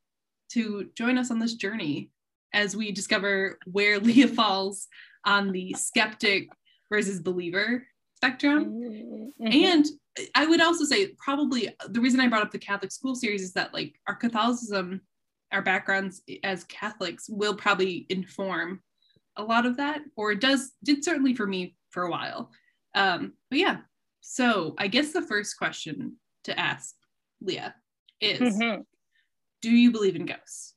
to 0.52 0.90
join 0.97 1.19
us 1.19 1.30
on 1.30 1.38
this 1.38 1.54
journey 1.54 2.11
as 2.52 2.76
we 2.76 2.92
discover 2.92 3.59
where 3.66 3.99
Leah 4.00 4.28
falls 4.28 4.88
on 5.25 5.52
the 5.52 5.75
skeptic 5.78 6.49
versus 6.90 7.21
believer 7.21 7.87
spectrum. 8.16 8.66
Mhm. 9.40 9.54
And 9.54 9.87
I 10.35 10.47
would 10.47 10.61
also 10.61 10.85
say, 10.85 11.14
probably 11.19 11.75
the 11.88 12.00
reason 12.00 12.21
I 12.21 12.28
brought 12.28 12.42
up 12.42 12.50
the 12.50 12.59
Catholic 12.59 12.92
school 12.92 13.14
series 13.14 13.42
is 13.42 13.52
that, 13.54 13.73
like, 13.73 13.95
our 14.07 14.14
Catholicism, 14.14 15.00
our 15.52 15.62
backgrounds 15.62 16.23
as 16.42 16.64
Catholics 16.64 17.28
will 17.28 17.54
probably 17.54 18.07
inform 18.11 18.83
a 19.37 19.42
lot 19.42 19.64
of 19.66 19.76
that, 19.78 20.02
or 20.16 20.33
it 20.33 20.40
does, 20.40 20.73
did 20.85 21.04
certainly 21.04 21.35
for 21.35 21.47
me 21.47 21.76
for 21.90 22.02
a 22.02 22.11
while. 22.11 22.50
Um, 22.95 23.35
but 23.49 23.59
yeah, 23.61 23.78
so 24.21 24.75
I 24.78 24.88
guess 24.88 25.12
the 25.12 25.23
first 25.23 25.57
question 25.57 26.16
to 26.45 26.59
ask 26.59 26.95
Leah 27.40 27.75
is 28.21 28.57
Mhm. 28.59 28.85
Do 29.62 29.71
you 29.71 29.90
believe 29.90 30.17
in 30.17 30.26
ghosts? 30.26 30.75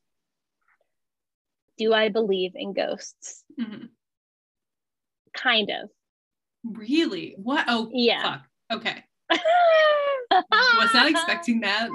Do 1.78 1.94
I 1.94 2.10
believe 2.10 2.52
in 2.56 2.74
ghosts? 2.74 3.44
Mhm. 3.60 3.90
Kind 5.36 5.70
of. 5.72 5.90
Really? 6.63 7.34
What? 7.38 7.66
Oh, 7.68 7.90
Yeah. 7.92 8.22
fuck. 8.22 8.42
Okay. 8.72 9.04
Was 10.80 10.94
not 10.94 11.10
expecting 11.10 11.62
that. 11.62 11.90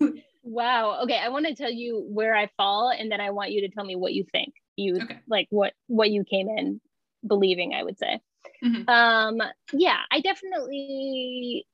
wow. 0.42 1.00
Okay, 1.02 1.18
I 1.18 1.28
want 1.28 1.46
to 1.46 1.54
tell 1.54 1.70
you 1.70 2.04
where 2.08 2.34
I 2.34 2.48
fall, 2.56 2.90
and 2.96 3.10
then 3.10 3.20
I 3.20 3.30
want 3.30 3.52
you 3.52 3.62
to 3.62 3.68
tell 3.68 3.84
me 3.84 3.96
what 3.96 4.12
you 4.14 4.24
think. 4.32 4.54
You 4.76 4.96
Okay. 5.02 5.18
like 5.28 5.46
what 5.50 5.74
what 5.88 6.10
you 6.10 6.24
came 6.24 6.48
in 6.48 6.80
believing. 7.26 7.74
I 7.74 7.82
would 7.82 7.98
say. 7.98 8.20
Mhm. 8.64 8.88
Um. 8.88 9.42
Yeah. 9.72 9.98
I 10.10 10.20
definitely. 10.20 11.66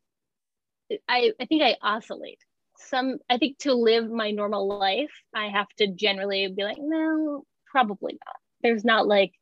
I 1.08 1.32
I 1.40 1.46
think 1.46 1.62
I 1.62 1.76
oscillate. 1.82 2.38
Some 2.78 3.18
I 3.28 3.38
think 3.38 3.58
to 3.58 3.74
live 3.74 4.10
my 4.10 4.30
normal 4.30 4.68
life, 4.68 5.12
I 5.34 5.48
have 5.48 5.68
to 5.78 5.86
generally 5.88 6.48
be 6.48 6.64
like, 6.64 6.78
no, 6.78 7.44
probably 7.66 8.12
not. 8.12 8.36
There's 8.62 8.84
not 8.84 9.06
like 9.06 9.32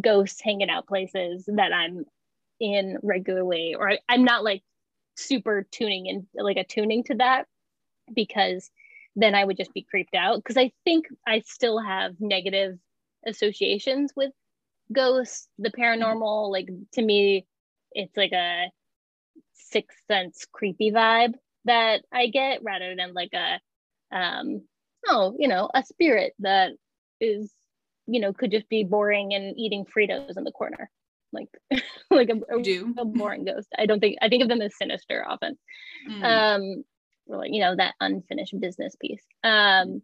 ghosts 0.00 0.40
hanging 0.40 0.70
out 0.70 0.86
places 0.86 1.44
that 1.46 1.72
I'm 1.72 2.04
in 2.60 2.98
regularly, 3.02 3.74
or 3.78 3.90
I, 3.90 3.98
I'm 4.08 4.24
not 4.24 4.44
like 4.44 4.62
super 5.16 5.66
tuning 5.70 6.06
in, 6.06 6.26
like 6.34 6.56
attuning 6.56 7.04
to 7.04 7.14
that, 7.16 7.46
because 8.14 8.70
then 9.16 9.34
I 9.34 9.44
would 9.44 9.56
just 9.56 9.74
be 9.74 9.82
creeped 9.82 10.14
out. 10.14 10.36
Because 10.36 10.56
I 10.56 10.72
think 10.84 11.06
I 11.26 11.40
still 11.40 11.78
have 11.78 12.20
negative 12.20 12.78
associations 13.26 14.12
with 14.16 14.30
ghosts, 14.92 15.48
the 15.58 15.70
paranormal. 15.70 16.50
Like 16.50 16.68
to 16.92 17.02
me, 17.02 17.46
it's 17.92 18.16
like 18.16 18.32
a 18.32 18.70
sixth 19.52 19.98
sense 20.06 20.46
creepy 20.52 20.90
vibe 20.90 21.34
that 21.64 22.02
I 22.12 22.26
get 22.28 22.62
rather 22.62 22.94
than 22.96 23.14
like 23.14 23.32
a 23.34 23.60
um 24.16 24.62
oh, 25.06 25.34
you 25.38 25.48
know, 25.48 25.68
a 25.74 25.82
spirit 25.82 26.32
that 26.40 26.72
is, 27.20 27.52
you 28.06 28.20
know, 28.20 28.32
could 28.32 28.50
just 28.50 28.68
be 28.68 28.84
boring 28.84 29.34
and 29.34 29.58
eating 29.58 29.84
Fritos 29.84 30.36
in 30.36 30.44
the 30.44 30.52
corner. 30.52 30.90
Like 31.32 31.48
like 32.10 32.30
a, 32.30 32.40
a, 32.54 33.00
a 33.00 33.04
boring 33.04 33.44
ghost. 33.44 33.68
I 33.78 33.86
don't 33.86 34.00
think 34.00 34.18
I 34.20 34.28
think 34.28 34.42
of 34.42 34.48
them 34.48 34.62
as 34.62 34.76
sinister 34.76 35.24
often. 35.26 35.58
Mm. 36.08 36.24
Um 36.24 36.84
or 37.26 37.38
like, 37.38 37.52
you 37.52 37.60
know, 37.60 37.76
that 37.76 37.94
unfinished 38.00 38.58
business 38.60 38.96
piece. 39.00 39.22
Um, 39.44 40.02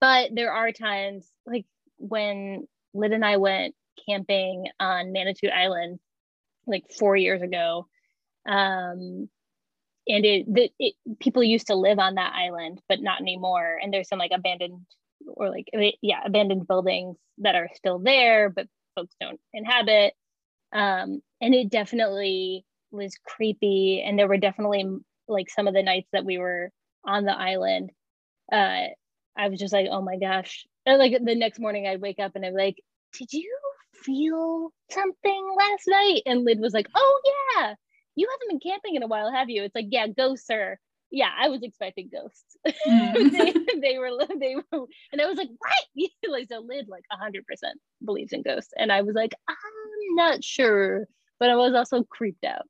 but 0.00 0.30
there 0.34 0.52
are 0.52 0.72
times 0.72 1.28
like 1.46 1.66
when 1.98 2.66
Lyd 2.94 3.12
and 3.12 3.24
I 3.24 3.36
went 3.36 3.74
camping 4.08 4.66
on 4.78 5.12
Manitou 5.12 5.48
Island 5.48 5.98
like 6.66 6.84
four 6.98 7.16
years 7.16 7.42
ago. 7.42 7.86
Um, 8.46 9.28
and 10.10 10.24
it, 10.24 10.54
the, 10.54 10.70
it 10.78 10.94
people 11.18 11.42
used 11.42 11.68
to 11.68 11.74
live 11.74 11.98
on 11.98 12.14
that 12.14 12.34
island, 12.34 12.80
but 12.88 13.00
not 13.00 13.20
anymore. 13.20 13.78
And 13.82 13.92
there's 13.92 14.08
some 14.08 14.18
like 14.18 14.32
abandoned 14.34 14.86
or 15.26 15.50
like 15.50 15.68
eh, 15.72 15.92
yeah, 16.02 16.20
abandoned 16.24 16.66
buildings 16.66 17.16
that 17.38 17.54
are 17.54 17.68
still 17.74 17.98
there, 17.98 18.50
but 18.50 18.66
folks 18.94 19.14
don't 19.20 19.40
inhabit. 19.52 20.14
Um, 20.72 21.20
and 21.40 21.54
it 21.54 21.70
definitely 21.70 22.64
was 22.90 23.14
creepy. 23.24 24.02
And 24.04 24.18
there 24.18 24.28
were 24.28 24.36
definitely 24.36 24.86
like 25.28 25.50
some 25.50 25.68
of 25.68 25.74
the 25.74 25.82
nights 25.82 26.08
that 26.12 26.24
we 26.24 26.38
were 26.38 26.70
on 27.04 27.24
the 27.24 27.36
island. 27.36 27.90
Uh, 28.52 28.88
I 29.36 29.48
was 29.48 29.58
just 29.58 29.72
like, 29.72 29.86
oh 29.90 30.02
my 30.02 30.18
gosh. 30.18 30.66
And 30.86 30.98
like 30.98 31.12
the 31.22 31.34
next 31.34 31.58
morning 31.58 31.86
I'd 31.86 32.00
wake 32.00 32.18
up 32.18 32.32
and 32.34 32.44
I'm 32.44 32.54
like, 32.54 32.76
did 33.18 33.32
you 33.32 33.56
feel 33.94 34.72
something 34.90 35.54
last 35.56 35.84
night? 35.86 36.22
And 36.26 36.46
Lyd 36.46 36.60
was 36.60 36.74
like, 36.74 36.88
oh 36.94 37.20
yeah, 37.56 37.74
you 38.20 38.28
haven't 38.30 38.60
been 38.60 38.70
camping 38.70 38.96
in 38.96 39.02
a 39.02 39.06
while, 39.06 39.32
have 39.32 39.48
you? 39.48 39.62
It's 39.62 39.74
like, 39.74 39.86
yeah, 39.90 40.06
ghosts 40.06 40.50
are. 40.50 40.78
Yeah, 41.10 41.30
I 41.36 41.48
was 41.48 41.62
expecting 41.62 42.10
ghosts. 42.12 42.56
Mm. 42.86 43.32
they, 43.32 43.80
they 43.80 43.98
were, 43.98 44.10
they 44.38 44.56
were, 44.56 44.86
and 45.10 45.20
I 45.20 45.26
was 45.26 45.38
like, 45.38 45.48
what? 45.58 46.10
like 46.30 46.48
so, 46.48 46.62
Lyd 46.62 46.86
like 46.88 47.02
hundred 47.10 47.46
percent 47.46 47.80
believes 48.04 48.32
in 48.32 48.42
ghosts, 48.42 48.72
and 48.76 48.92
I 48.92 49.02
was 49.02 49.14
like, 49.14 49.32
I'm 49.48 50.14
not 50.14 50.44
sure, 50.44 51.08
but 51.40 51.50
I 51.50 51.56
was 51.56 51.74
also 51.74 52.04
creeped 52.04 52.44
out. 52.44 52.66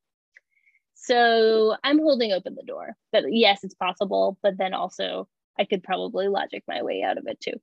So 0.94 1.76
I'm 1.82 1.98
holding 1.98 2.32
open 2.32 2.54
the 2.54 2.62
door 2.62 2.94
that 3.12 3.24
yes, 3.28 3.64
it's 3.64 3.74
possible, 3.74 4.38
but 4.42 4.56
then 4.56 4.72
also 4.72 5.28
I 5.58 5.64
could 5.64 5.82
probably 5.82 6.28
logic 6.28 6.62
my 6.68 6.82
way 6.82 7.02
out 7.02 7.18
of 7.18 7.26
it 7.26 7.40
too. 7.40 7.60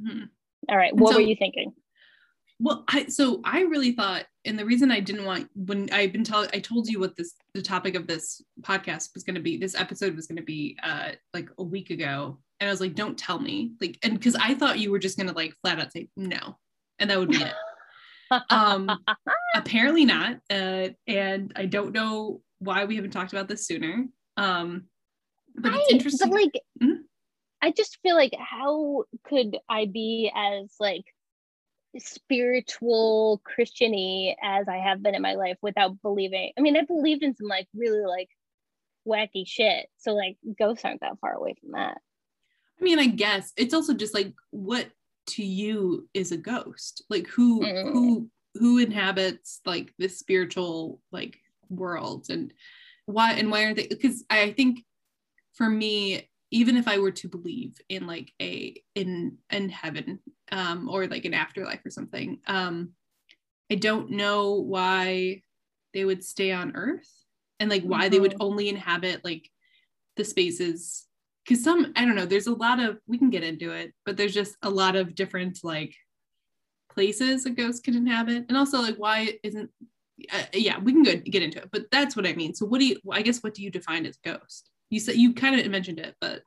Mhm. 0.00 0.30
All 0.68 0.76
right, 0.78 0.96
what 0.96 1.14
were 1.14 1.20
you 1.20 1.36
thinking? 1.36 1.74
Well, 2.60 2.84
I 2.88 3.06
so 3.06 3.40
I 3.44 3.60
really 3.62 3.92
thought, 3.92 4.24
and 4.44 4.58
the 4.58 4.64
reason 4.64 4.90
I 4.90 5.00
didn't 5.00 5.24
want 5.24 5.48
when 5.54 5.88
I've 5.92 6.12
been 6.12 6.24
telling, 6.24 6.50
I 6.52 6.58
told 6.58 6.88
you 6.88 6.98
what 6.98 7.16
this 7.16 7.34
the 7.54 7.62
topic 7.62 7.94
of 7.94 8.06
this 8.06 8.42
podcast 8.62 9.14
was 9.14 9.22
going 9.22 9.36
to 9.36 9.40
be. 9.40 9.56
This 9.56 9.76
episode 9.76 10.16
was 10.16 10.26
going 10.26 10.38
to 10.38 10.42
be 10.42 10.76
uh 10.82 11.12
like 11.32 11.48
a 11.58 11.62
week 11.62 11.90
ago, 11.90 12.38
and 12.58 12.68
I 12.68 12.72
was 12.72 12.80
like, 12.80 12.94
don't 12.94 13.16
tell 13.16 13.38
me, 13.38 13.72
like, 13.80 13.98
and 14.02 14.14
because 14.14 14.34
I 14.34 14.54
thought 14.54 14.80
you 14.80 14.90
were 14.90 14.98
just 14.98 15.16
going 15.16 15.28
to 15.28 15.34
like 15.34 15.54
flat 15.62 15.78
out 15.78 15.92
say 15.92 16.08
no, 16.16 16.58
and 16.98 17.10
that 17.10 17.18
would 17.18 17.30
be 17.30 17.42
it. 17.42 17.54
um, 18.50 18.90
apparently 19.54 20.04
not, 20.04 20.38
uh, 20.50 20.88
and 21.06 21.52
I 21.54 21.66
don't 21.66 21.92
know 21.92 22.42
why 22.58 22.84
we 22.84 22.96
haven't 22.96 23.12
talked 23.12 23.32
about 23.32 23.46
this 23.48 23.66
sooner. 23.66 24.06
Um, 24.36 24.86
but 25.54 25.72
it's 25.74 25.92
interesting. 25.92 26.30
But 26.30 26.40
like, 26.40 26.62
Mhm. 26.82 27.02
I 27.62 27.72
just 27.72 27.98
feel 28.02 28.14
like 28.14 28.34
how 28.38 29.04
could 29.24 29.58
I 29.68 29.86
be 29.86 30.30
as 30.34 30.74
like 30.78 31.04
spiritual 31.96 33.40
Christiany 33.44 34.34
as 34.42 34.68
I 34.68 34.76
have 34.76 35.02
been 35.02 35.14
in 35.14 35.22
my 35.22 35.34
life 35.34 35.56
without 35.62 36.00
believing? 36.02 36.52
I 36.58 36.60
mean, 36.60 36.76
I 36.76 36.82
believed 36.82 37.22
in 37.22 37.34
some 37.34 37.48
like 37.48 37.68
really 37.74 38.04
like 38.04 38.28
wacky 39.06 39.46
shit. 39.46 39.86
So 39.98 40.14
like 40.14 40.36
ghosts 40.58 40.84
aren't 40.84 41.00
that 41.00 41.18
far 41.20 41.32
away 41.32 41.54
from 41.60 41.72
that. 41.72 41.98
I 42.80 42.84
mean, 42.84 42.98
I 42.98 43.06
guess 43.06 43.52
it's 43.56 43.74
also 43.74 43.94
just 43.94 44.14
like 44.14 44.32
what 44.50 44.88
to 45.28 45.44
you 45.44 46.08
is 46.14 46.32
a 46.32 46.36
ghost? 46.36 47.04
Like 47.08 47.26
who 47.28 47.60
mm. 47.60 47.92
who 47.92 48.30
who 48.54 48.78
inhabits 48.78 49.60
like 49.64 49.92
this 49.98 50.18
spiritual 50.18 51.00
like 51.12 51.38
world 51.68 52.26
and 52.30 52.52
why 53.06 53.32
and 53.34 53.50
why 53.50 53.64
are 53.64 53.74
they 53.74 53.86
because 53.86 54.24
I 54.30 54.52
think 54.52 54.84
for 55.54 55.68
me 55.68 56.28
even 56.50 56.76
if 56.76 56.88
I 56.88 56.98
were 56.98 57.10
to 57.12 57.28
believe 57.28 57.78
in 57.88 58.06
like 58.06 58.32
a 58.40 58.80
in 58.94 59.38
in 59.50 59.68
heaven 59.68 60.20
um 60.50 60.88
or 60.88 61.06
like 61.06 61.24
an 61.24 61.34
afterlife 61.34 61.84
or 61.84 61.90
something 61.90 62.40
um 62.46 62.90
I 63.70 63.74
don't 63.74 64.10
know 64.10 64.54
why 64.54 65.42
they 65.92 66.04
would 66.04 66.24
stay 66.24 66.52
on 66.52 66.74
earth 66.74 67.10
and 67.60 67.70
like 67.70 67.82
why 67.82 68.02
mm-hmm. 68.02 68.10
they 68.10 68.20
would 68.20 68.32
mm-hmm. 68.32 68.42
only 68.42 68.68
inhabit 68.68 69.24
like 69.24 69.50
the 70.16 70.24
spaces 70.24 71.06
because 71.44 71.62
some 71.62 71.92
I 71.96 72.04
don't 72.04 72.16
know 72.16 72.26
there's 72.26 72.46
a 72.46 72.54
lot 72.54 72.80
of 72.80 72.98
we 73.06 73.18
can 73.18 73.30
get 73.30 73.44
into 73.44 73.72
it 73.72 73.92
but 74.04 74.16
there's 74.16 74.34
just 74.34 74.56
a 74.62 74.70
lot 74.70 74.96
of 74.96 75.14
different 75.14 75.58
like 75.62 75.94
places 76.90 77.46
a 77.46 77.50
ghost 77.50 77.84
can 77.84 77.94
inhabit 77.94 78.46
and 78.48 78.56
also 78.56 78.80
like 78.80 78.96
why 78.96 79.38
isn't 79.42 79.70
uh, 80.32 80.42
yeah 80.52 80.78
we 80.80 80.92
can 80.92 81.04
go 81.04 81.14
get 81.14 81.42
into 81.42 81.58
it 81.58 81.68
but 81.70 81.84
that's 81.92 82.16
what 82.16 82.26
I 82.26 82.32
mean 82.32 82.54
so 82.54 82.66
what 82.66 82.80
do 82.80 82.86
you 82.86 82.96
I 83.10 83.22
guess 83.22 83.42
what 83.42 83.54
do 83.54 83.62
you 83.62 83.70
define 83.70 84.06
as 84.06 84.16
ghost 84.16 84.70
you 84.90 85.00
said 85.00 85.16
you 85.16 85.34
kind 85.34 85.58
of 85.58 85.70
mentioned 85.70 85.98
it 85.98 86.14
but. 86.20 86.42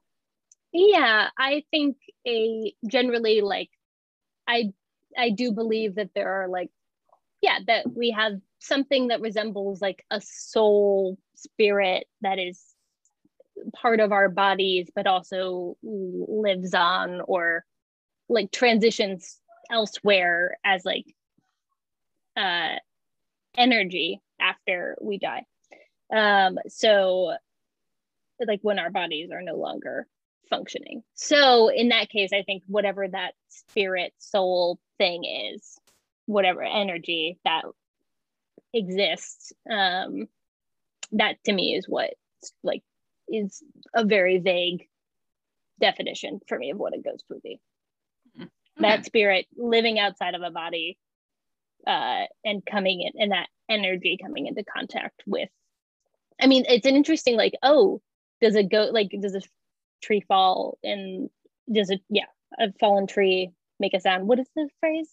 Yeah 0.74 1.29
i 1.38 1.63
think 1.71 1.98
a 2.25 2.74
generally 2.88 3.41
like 3.41 3.69
i 4.48 4.71
i 5.17 5.29
do 5.29 5.51
believe 5.51 5.95
that 5.95 6.12
there 6.15 6.43
are 6.43 6.48
like 6.48 6.69
yeah 7.41 7.60
that 7.67 7.91
we 7.93 8.12
have 8.12 8.33
something 8.60 9.10
that 9.10 9.21
resembles 9.21 9.81
like 9.81 10.05
a 10.12 10.21
soul 10.21 11.17
spirit 11.36 12.07
that 12.21 12.39
is 12.39 12.63
part 13.74 14.00
of 14.00 14.12
our 14.12 14.29
bodies 14.29 14.89
but 14.95 15.07
also 15.07 15.75
lives 15.83 16.74
on 16.74 17.21
or 17.21 17.65
like 18.29 18.51
transitions 18.51 19.39
elsewhere 19.69 20.57
as 20.63 20.86
like 20.86 21.05
uh 22.38 22.75
energy 23.57 24.21
after 24.39 24.98
we 25.01 25.17
die. 25.17 25.43
Um 26.13 26.57
so 26.67 27.36
like 28.48 28.60
when 28.62 28.79
our 28.79 28.89
bodies 28.89 29.29
are 29.31 29.41
no 29.41 29.55
longer 29.55 30.07
functioning. 30.50 31.03
So 31.15 31.69
in 31.69 31.89
that 31.89 32.10
case, 32.10 32.31
I 32.33 32.43
think 32.43 32.63
whatever 32.67 33.07
that 33.07 33.33
spirit 33.50 34.13
soul 34.19 34.79
thing 34.98 35.24
is, 35.24 35.77
whatever 36.25 36.62
energy 36.62 37.38
that 37.45 37.63
exists, 38.74 39.53
um, 39.69 40.27
that 41.13 41.38
to 41.45 41.53
me 41.53 41.75
is 41.75 41.86
what 41.88 42.13
like 42.63 42.83
is 43.27 43.63
a 43.95 44.05
very 44.05 44.39
vague 44.39 44.88
definition 45.79 46.39
for 46.48 46.57
me 46.57 46.71
of 46.71 46.77
what 46.77 46.95
a 46.95 47.01
ghost 47.01 47.24
would 47.29 47.41
be. 47.41 47.60
Mm-hmm. 48.38 48.43
Okay. 48.43 48.50
That 48.79 49.05
spirit 49.05 49.48
living 49.55 50.00
outside 50.00 50.36
of 50.36 50.41
a 50.41 50.51
body 50.51 50.98
uh, 51.88 52.25
and 52.45 52.65
coming 52.65 53.01
in 53.01 53.21
and 53.21 53.31
that 53.31 53.48
energy 53.69 54.18
coming 54.22 54.48
into 54.48 54.63
contact 54.63 55.24
with 55.25 55.50
I 56.42 56.48
mean, 56.48 56.65
it's 56.68 56.87
an 56.87 56.96
interesting 56.96 57.37
like, 57.37 57.53
oh, 57.61 58.01
does 58.41 58.55
it 58.55 58.69
go 58.69 58.89
like 58.91 59.13
does 59.21 59.35
a 59.35 59.41
tree 60.01 60.23
fall 60.27 60.77
and 60.83 61.29
does 61.71 61.89
it 61.89 62.01
yeah 62.09 62.25
a 62.59 62.73
fallen 62.79 63.07
tree 63.07 63.51
make 63.79 63.93
a 63.93 63.99
sound? 63.99 64.27
What 64.27 64.39
is 64.39 64.49
the 64.55 64.67
phrase? 64.79 65.09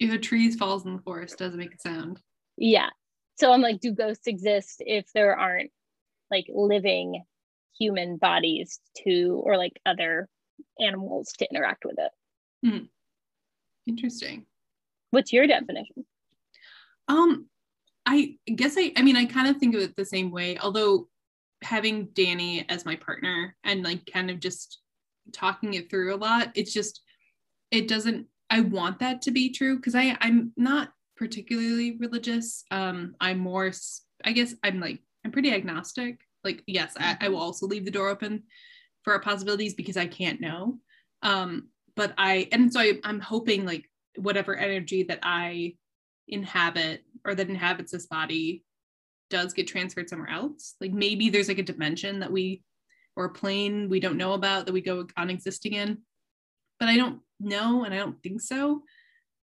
If 0.00 0.12
a 0.12 0.18
tree 0.18 0.50
falls 0.50 0.84
in 0.84 0.96
the 0.96 1.02
forest 1.02 1.38
does 1.38 1.54
it 1.54 1.58
make 1.58 1.74
a 1.74 1.78
sound? 1.78 2.20
Yeah. 2.56 2.90
So 3.36 3.52
i'm 3.52 3.60
like 3.60 3.80
do 3.80 3.92
ghosts 3.92 4.26
exist 4.26 4.76
if 4.80 5.06
there 5.12 5.36
aren't 5.36 5.70
like 6.30 6.46
living 6.48 7.24
human 7.78 8.16
bodies 8.16 8.80
to 9.04 9.42
or 9.44 9.56
like 9.56 9.80
other 9.84 10.28
animals 10.80 11.32
to 11.38 11.48
interact 11.50 11.84
with 11.84 11.98
it? 11.98 12.10
Mm. 12.66 12.88
interesting. 13.86 14.46
What's 15.10 15.32
your 15.32 15.46
definition? 15.46 16.04
Um 17.08 17.46
i 18.06 18.36
guess 18.54 18.76
i 18.76 18.92
i 18.96 19.02
mean 19.02 19.16
i 19.16 19.24
kind 19.24 19.48
of 19.48 19.56
think 19.56 19.74
of 19.74 19.80
it 19.80 19.96
the 19.96 20.04
same 20.04 20.30
way 20.30 20.58
although 20.58 21.08
having 21.64 22.06
Danny 22.14 22.64
as 22.68 22.84
my 22.84 22.96
partner 22.96 23.56
and 23.64 23.82
like 23.82 24.06
kind 24.06 24.30
of 24.30 24.40
just 24.40 24.80
talking 25.32 25.74
it 25.74 25.90
through 25.90 26.14
a 26.14 26.16
lot, 26.16 26.50
it's 26.54 26.72
just 26.72 27.02
it 27.70 27.88
doesn't 27.88 28.26
I 28.50 28.60
want 28.60 29.00
that 29.00 29.22
to 29.22 29.30
be 29.30 29.50
true 29.50 29.76
because 29.76 29.94
I 29.94 30.16
I'm 30.20 30.52
not 30.56 30.90
particularly 31.16 31.96
religious. 31.98 32.64
Um 32.70 33.14
I'm 33.20 33.38
more 33.38 33.72
I 34.24 34.32
guess 34.32 34.54
I'm 34.62 34.80
like 34.80 35.00
I'm 35.24 35.32
pretty 35.32 35.52
agnostic. 35.52 36.20
Like 36.44 36.62
yes, 36.66 36.94
I, 36.98 37.16
I 37.20 37.28
will 37.28 37.38
also 37.38 37.66
leave 37.66 37.84
the 37.84 37.90
door 37.90 38.08
open 38.08 38.44
for 39.02 39.18
possibilities 39.18 39.74
because 39.74 39.96
I 39.96 40.06
can't 40.06 40.40
know. 40.40 40.78
Um 41.22 41.68
but 41.96 42.12
I 42.18 42.48
and 42.52 42.72
so 42.72 42.80
I, 42.80 43.00
I'm 43.04 43.20
hoping 43.20 43.64
like 43.64 43.88
whatever 44.16 44.54
energy 44.54 45.04
that 45.04 45.20
I 45.22 45.74
inhabit 46.28 47.02
or 47.24 47.34
that 47.34 47.48
inhabits 47.48 47.92
this 47.92 48.06
body 48.06 48.64
does 49.30 49.52
get 49.52 49.66
transferred 49.66 50.08
somewhere 50.08 50.30
else. 50.30 50.74
Like 50.80 50.92
maybe 50.92 51.30
there's 51.30 51.48
like 51.48 51.58
a 51.58 51.62
dimension 51.62 52.20
that 52.20 52.32
we 52.32 52.62
or 53.16 53.26
a 53.26 53.32
plane 53.32 53.88
we 53.88 54.00
don't 54.00 54.16
know 54.16 54.32
about 54.32 54.66
that 54.66 54.72
we 54.72 54.80
go 54.80 55.06
on 55.16 55.30
existing 55.30 55.74
in. 55.74 55.98
But 56.80 56.88
I 56.88 56.96
don't 56.96 57.20
know 57.40 57.84
and 57.84 57.94
I 57.94 57.98
don't 57.98 58.20
think 58.22 58.40
so. 58.40 58.82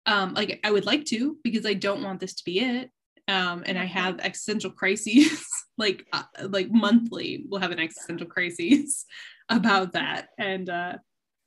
Um, 0.06 0.34
like 0.34 0.60
I 0.64 0.72
would 0.72 0.86
like 0.86 1.06
to 1.06 1.38
because 1.44 1.66
I 1.66 1.74
don't 1.74 2.04
want 2.04 2.20
this 2.20 2.36
to 2.36 2.44
be 2.44 2.60
it. 2.60 2.90
Um, 3.28 3.64
and 3.68 3.78
I 3.78 3.86
have 3.86 4.20
existential 4.20 4.72
crises 4.72 5.46
like 5.78 6.08
uh, 6.14 6.24
like 6.48 6.72
monthly. 6.72 7.46
We'll 7.48 7.62
have 7.62 7.72
an 7.72 7.80
existential 7.80 8.26
crisis 8.26 9.06
about 9.50 9.94
that, 9.94 10.30
and 10.40 10.68
uh, 10.68 10.98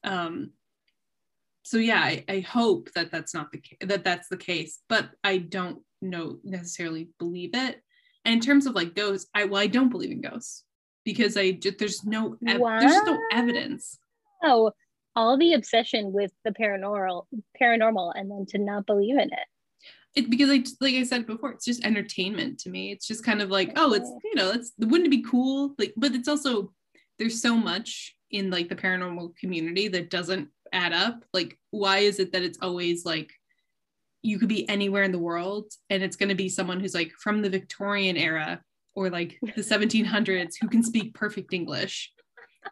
um, 0.05 0.51
so 1.65 1.79
yeah, 1.79 2.01
I, 2.01 2.25
I 2.29 2.41
hope 2.41 2.91
that 2.95 3.11
that's 3.11 3.35
not 3.35 3.51
the 3.51 3.63
that 3.87 4.05
that's 4.05 4.29
the 4.29 4.37
case, 4.37 4.79
but 4.89 5.11
I 5.25 5.39
don't 5.39 5.81
know 6.01 6.39
necessarily 6.45 7.09
believe 7.19 7.51
it. 7.55 7.81
And 8.25 8.35
in 8.35 8.41
terms 8.41 8.67
of 8.67 8.75
like 8.75 8.95
ghosts, 8.95 9.29
I 9.35 9.45
well, 9.45 9.61
I 9.61 9.67
don't 9.67 9.89
believe 9.89 10.11
in 10.11 10.21
ghosts 10.21 10.65
because 11.05 11.37
I 11.37 11.53
just 11.53 11.79
there's 11.79 12.05
no 12.05 12.37
ev- 12.47 12.61
there's 12.81 13.03
no 13.05 13.19
evidence. 13.33 13.99
Oh, 14.43 14.73
all 15.15 15.37
the 15.37 15.55
obsession 15.55 16.13
with 16.13 16.33
the 16.45 16.51
paranormal, 16.51 17.27
paranormal, 17.61 18.13
and 18.15 18.31
then 18.31 18.47
to 18.51 18.59
not 18.59 18.87
believe 18.87 19.15
in 19.15 19.29
it. 19.33 19.47
It 20.15 20.31
because 20.31 20.51
I 20.51 20.63
like 20.81 20.95
I 20.95 21.03
said 21.05 21.27
before, 21.27 21.53
it's 21.53 21.65
just 21.65 21.85
entertainment 21.85 22.61
to 22.61 22.71
me. 22.71 22.93
It's 22.93 23.07
just 23.07 23.25
kind 23.25 23.43
of 23.43 23.51
like, 23.51 23.73
oh, 23.77 23.95
it's 23.95 24.11
you 24.25 24.35
know, 24.35 24.51
it's 24.51 24.73
wouldn't 24.79 25.07
it 25.07 25.11
be 25.11 25.23
cool? 25.23 25.75
Like, 25.79 25.95
but 25.97 26.15
it's 26.15 26.29
also 26.29 26.73
there's 27.19 27.41
so 27.41 27.57
much 27.57 28.15
in 28.31 28.51
like 28.51 28.69
the 28.69 28.77
paranormal 28.77 29.37
community 29.37 29.89
that 29.89 30.11
doesn't 30.11 30.49
add 30.73 30.93
up. 30.93 31.25
Like, 31.33 31.59
why 31.71 31.99
is 31.99 32.19
it 32.19 32.33
that 32.33 32.43
it's 32.43 32.59
always 32.61 33.05
like 33.05 33.33
you 34.23 34.39
could 34.39 34.49
be 34.49 34.69
anywhere 34.69 35.03
in 35.03 35.13
the 35.13 35.19
world 35.19 35.73
and 35.91 36.03
it's 36.03 36.17
going 36.17 36.29
to 36.29 36.35
be 36.35 36.49
someone 36.49 36.81
who's 36.81 36.95
like 36.95 37.13
from 37.21 37.43
the 37.43 37.51
Victorian 37.51 38.17
era 38.17 38.61
or 38.95 39.11
like 39.11 39.39
the 39.43 39.53
1700s 39.63 40.55
who 40.61 40.69
can 40.69 40.83
speak 40.83 41.15
perfect 41.15 41.53
English. 41.53 42.13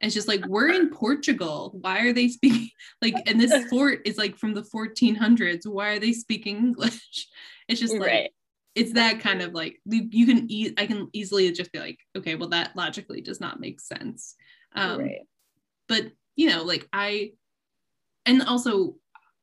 And 0.01 0.07
it's 0.07 0.15
just 0.15 0.29
like 0.29 0.47
we're 0.47 0.69
in 0.69 0.91
Portugal. 0.91 1.77
Why 1.81 2.01
are 2.01 2.13
they 2.13 2.29
speaking 2.29 2.71
like 3.03 3.15
and 3.27 3.41
this 3.41 3.65
fort 3.71 4.01
is 4.05 4.17
like 4.17 4.37
from 4.37 4.55
the 4.55 4.63
1400s. 4.63 5.67
Why 5.67 5.91
are 5.91 5.99
they 5.99 6.13
speaking 6.13 6.57
English? 6.57 7.29
It's 7.69 7.79
just 7.79 7.93
like 7.93 8.09
right. 8.09 8.31
it's 8.75 8.95
that 8.95 9.21
kind 9.21 9.41
of 9.41 9.53
like 9.53 9.81
you 9.85 10.27
can 10.27 10.51
e- 10.51 10.75
I 10.77 10.87
can 10.87 11.07
easily 11.13 11.53
just 11.53 11.71
be 11.71 11.79
like 11.79 12.01
okay, 12.19 12.35
well 12.35 12.49
that 12.49 12.75
logically 12.75 13.21
does 13.21 13.41
not 13.41 13.61
make 13.61 13.81
sense. 13.81 14.35
Um 14.75 14.99
right. 14.99 15.21
but 15.89 16.07
you 16.35 16.49
know 16.49 16.65
like 16.65 16.89
I 16.93 17.35
and 18.27 18.43
also 18.43 18.97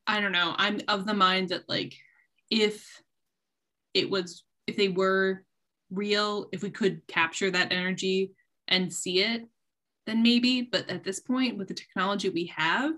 I 0.08 0.22
don't 0.22 0.32
know. 0.32 0.56
I'm 0.58 0.80
of 0.88 1.06
the 1.06 1.14
mind 1.14 1.50
that 1.50 1.68
like 1.68 1.94
if 2.50 3.02
it 3.94 4.10
was 4.10 4.44
if 4.66 4.78
they 4.78 4.88
were 4.88 5.44
real, 5.92 6.48
if 6.52 6.64
we 6.64 6.70
could 6.70 7.06
capture 7.08 7.52
that 7.52 7.72
energy 7.72 8.32
and 8.68 8.94
see 8.94 9.22
it, 9.22 9.46
then 10.06 10.24
maybe. 10.24 10.62
But 10.62 10.90
at 10.90 11.04
this 11.04 11.20
point, 11.20 11.58
with 11.58 11.68
the 11.68 11.74
technology 11.74 12.30
we 12.30 12.54
have, 12.56 12.94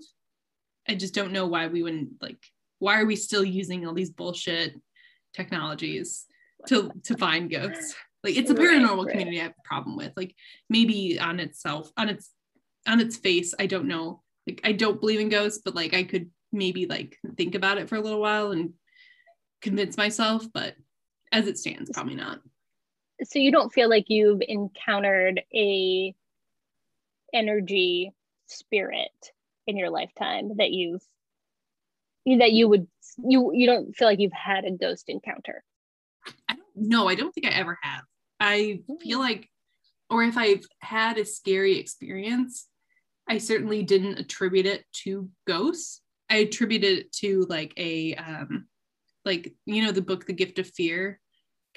I 0.88 0.96
just 0.96 1.14
don't 1.14 1.32
know 1.32 1.48
why 1.48 1.68
we 1.68 1.84
wouldn't 1.84 2.22
like. 2.22 2.44
Why 2.80 3.00
are 3.00 3.06
we 3.06 3.16
still 3.16 3.44
using 3.44 3.86
all 3.86 3.94
these 3.94 4.12
bullshit 4.12 4.80
technologies 5.34 6.26
to 6.68 6.92
to 7.06 7.18
find 7.18 7.50
ghosts? 7.50 7.96
Like 8.24 8.38
it's 8.38 8.52
a 8.52 8.56
paranormal 8.56 9.06
right, 9.06 9.12
community 9.12 9.40
I 9.40 9.44
have 9.44 9.54
a 9.58 9.68
problem 9.68 9.96
with. 9.96 10.14
Like 10.16 10.36
maybe 10.70 11.20
on 11.20 11.40
itself, 11.40 11.92
on 11.98 12.10
its 12.10 12.30
on 12.88 13.00
its 13.00 13.18
face, 13.18 13.54
I 13.60 13.66
don't 13.66 13.88
know. 13.88 14.22
Like 14.48 14.62
I 14.64 14.74
don't 14.74 15.00
believe 15.00 15.20
in 15.20 15.30
ghosts, 15.30 15.62
but 15.64 15.76
like 15.76 15.94
I 15.94 16.04
could 16.04 16.30
maybe 16.52 16.86
like 16.86 17.18
think 17.38 17.56
about 17.56 17.78
it 17.78 17.90
for 17.90 17.96
a 17.96 18.02
little 18.02 18.22
while 18.22 18.52
and 18.52 18.74
convince 19.62 19.98
myself, 19.98 20.46
but 20.54 20.76
as 21.32 21.48
it 21.48 21.58
stands, 21.58 21.90
probably 21.94 22.16
not. 22.16 22.40
So 23.24 23.40
you 23.40 23.52
don't 23.52 23.74
feel 23.74 23.90
like 23.90 24.06
you've 24.08 24.42
encountered 24.48 25.42
a 25.54 26.16
energy 27.34 28.12
spirit 28.48 29.32
in 29.68 29.78
your 29.78 29.90
lifetime 29.90 30.58
that 30.58 30.72
you've 30.72 31.04
that 32.26 32.52
you 32.52 32.68
would 32.68 32.88
you 33.18 33.52
you 33.54 33.68
don't 33.68 33.96
feel 33.96 34.08
like 34.08 34.20
you've 34.20 34.32
had 34.32 34.66
a 34.66 34.72
ghost 34.72 35.10
encounter 35.10 35.64
I 36.48 36.56
don't 36.56 36.90
know. 36.90 37.08
I 37.08 37.16
don't 37.16 37.34
think 37.34 37.48
I 37.48 37.52
ever 37.52 37.78
have. 37.82 38.04
I 38.40 38.82
feel 39.02 39.20
mm. 39.20 39.24
like, 39.24 39.50
or 40.10 40.24
if 40.24 40.38
I've 40.38 40.64
had 40.80 41.18
a 41.18 41.26
scary 41.26 41.78
experience, 41.78 42.68
I 43.28 43.38
certainly 43.38 43.84
didn't 43.84 44.20
attribute 44.20 44.66
it 44.66 44.86
to 45.04 45.30
ghosts. 45.46 46.02
I 46.30 46.38
attributed 46.38 47.00
it 47.00 47.12
to 47.14 47.46
like 47.50 47.74
a, 47.78 48.16
um, 48.16 48.68
like, 49.26 49.54
you 49.66 49.84
know, 49.84 49.92
the 49.92 50.02
book, 50.02 50.26
The 50.26 50.34
Gift 50.34 50.60
of 50.60 50.68
Fear, 50.68 51.20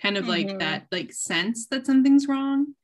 kind 0.00 0.16
of 0.16 0.28
like 0.28 0.48
Mhm. 0.48 0.58
that, 0.58 0.86
like 0.92 1.12
sense 1.12 1.66
that 1.68 1.86
something's 1.86 2.28
wrong. 2.28 2.74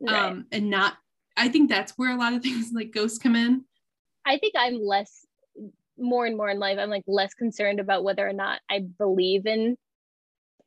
right 0.00 0.32
Um, 0.32 0.46
and 0.52 0.70
not, 0.70 0.96
I 1.36 1.48
think 1.48 1.68
that's 1.68 1.92
where 1.96 2.10
a 2.12 2.16
lot 2.16 2.32
of 2.34 2.42
things 2.44 2.72
like 2.72 2.90
ghosts 2.92 3.18
come 3.18 3.36
in. 3.36 3.64
i 4.26 4.38
think 4.38 4.54
i'm 4.56 4.80
less 4.82 5.26
more 5.98 6.24
and 6.26 6.36
more 6.36 6.48
in 6.50 6.58
life 6.58 6.78
i'm 6.78 6.90
like 6.90 7.04
less 7.06 7.34
concerned 7.34 7.78
about 7.80 8.02
whether 8.04 8.26
or 8.26 8.32
not 8.32 8.60
i 8.70 8.80
believe 8.98 9.46
in 9.46 9.76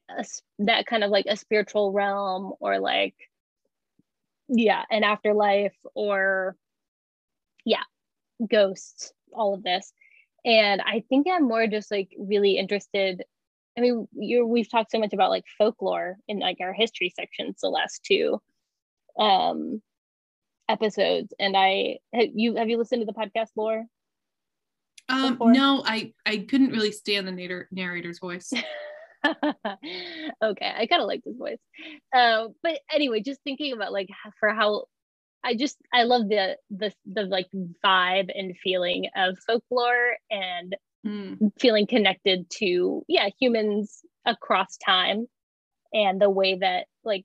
a, 0.10 0.24
that 0.60 0.86
kind 0.86 1.04
of 1.04 1.10
like 1.12 1.26
a 1.28 1.36
spiritual 1.36 1.92
realm 1.92 2.54
or 2.60 2.80
like 2.80 3.16
yeah 4.48 4.84
an 4.92 5.04
afterlife 5.04 5.76
or 5.96 6.56
yeah 7.66 7.84
ghosts 8.50 9.12
all 9.34 9.54
of 9.56 9.64
this 9.64 9.92
and 10.46 10.82
i 10.82 11.04
think 11.10 11.28
i'm 11.32 11.48
more 11.48 11.68
just 11.68 11.92
like 11.92 12.10
really 12.18 12.58
interested 12.58 13.24
i 13.78 13.82
mean 13.82 14.08
you 14.14 14.46
we've 14.46 14.70
talked 14.70 14.92
so 14.92 15.00
much 15.00 15.14
about 15.14 15.30
like 15.30 15.46
folklore 15.58 16.18
in 16.28 16.40
like 16.40 16.58
our 16.62 16.74
history 16.74 17.12
sections 17.16 17.58
the 17.62 17.70
last 17.70 18.04
two 18.04 18.42
um 19.20 19.82
episodes 20.70 21.34
and 21.40 21.56
i 21.56 21.98
have 22.14 22.30
you 22.34 22.56
have 22.56 22.70
you 22.70 22.78
listened 22.78 23.02
to 23.02 23.06
the 23.06 23.14
podcast 23.14 23.50
lore 23.56 23.86
Um, 25.10 25.38
no, 25.40 25.84
I, 25.86 26.14
I 26.26 26.40
couldn't 26.40 26.72
really 26.72 26.92
stand 26.92 27.28
the 27.28 27.32
narrator, 27.32 27.70
narrator's 27.72 28.20
voice. 28.20 28.52
okay, 29.26 30.74
I 30.76 30.86
kind 30.86 31.02
of 31.02 31.08
like 31.08 31.24
this 31.24 31.38
voice. 31.38 31.60
Uh, 32.14 32.50
but 32.62 32.80
anyway, 32.92 33.22
just 33.22 33.42
thinking 33.44 33.72
about 33.72 33.94
like 33.94 34.10
for 34.40 34.54
how 34.54 34.86
I 35.44 35.56
just 35.56 35.78
I 35.94 36.04
love 36.04 36.30
the 36.30 36.58
the 36.70 36.92
the 37.06 37.24
like 37.24 37.48
vibe 37.84 38.30
and 38.34 38.58
feeling 38.58 39.10
of 39.16 39.38
folklore 39.48 40.18
and 40.30 40.76
Mm, 41.06 41.52
feeling 41.60 41.86
connected 41.88 42.50
to 42.50 43.04
yeah 43.08 43.30
humans 43.40 44.02
across 44.26 44.78
time 44.78 45.28
and 45.94 46.20
the 46.20 46.30
way 46.30 46.56
that 46.58 46.88
like 47.04 47.24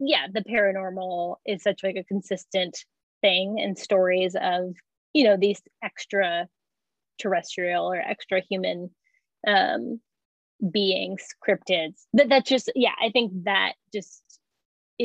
yeah 0.00 0.26
the 0.32 0.42
paranormal 0.42 1.36
is 1.46 1.62
such 1.62 1.82
like 1.84 1.96
a 1.96 2.04
consistent 2.04 2.76
thing 3.22 3.58
and 3.60 3.78
stories 3.78 4.34
of 4.40 4.74
you 5.14 5.24
know 5.24 5.36
these 5.36 5.62
extra 5.82 6.48
terrestrial 7.20 7.86
or 7.90 7.96
extra 7.96 8.42
human 8.50 8.90
um 9.46 10.00
beings 10.72 11.24
cryptids. 11.48 12.02
That 12.14 12.28
that's 12.28 12.50
just 12.50 12.70
yeah 12.74 12.94
i 13.00 13.10
think 13.10 13.32
that 13.44 13.74
just 13.94 14.22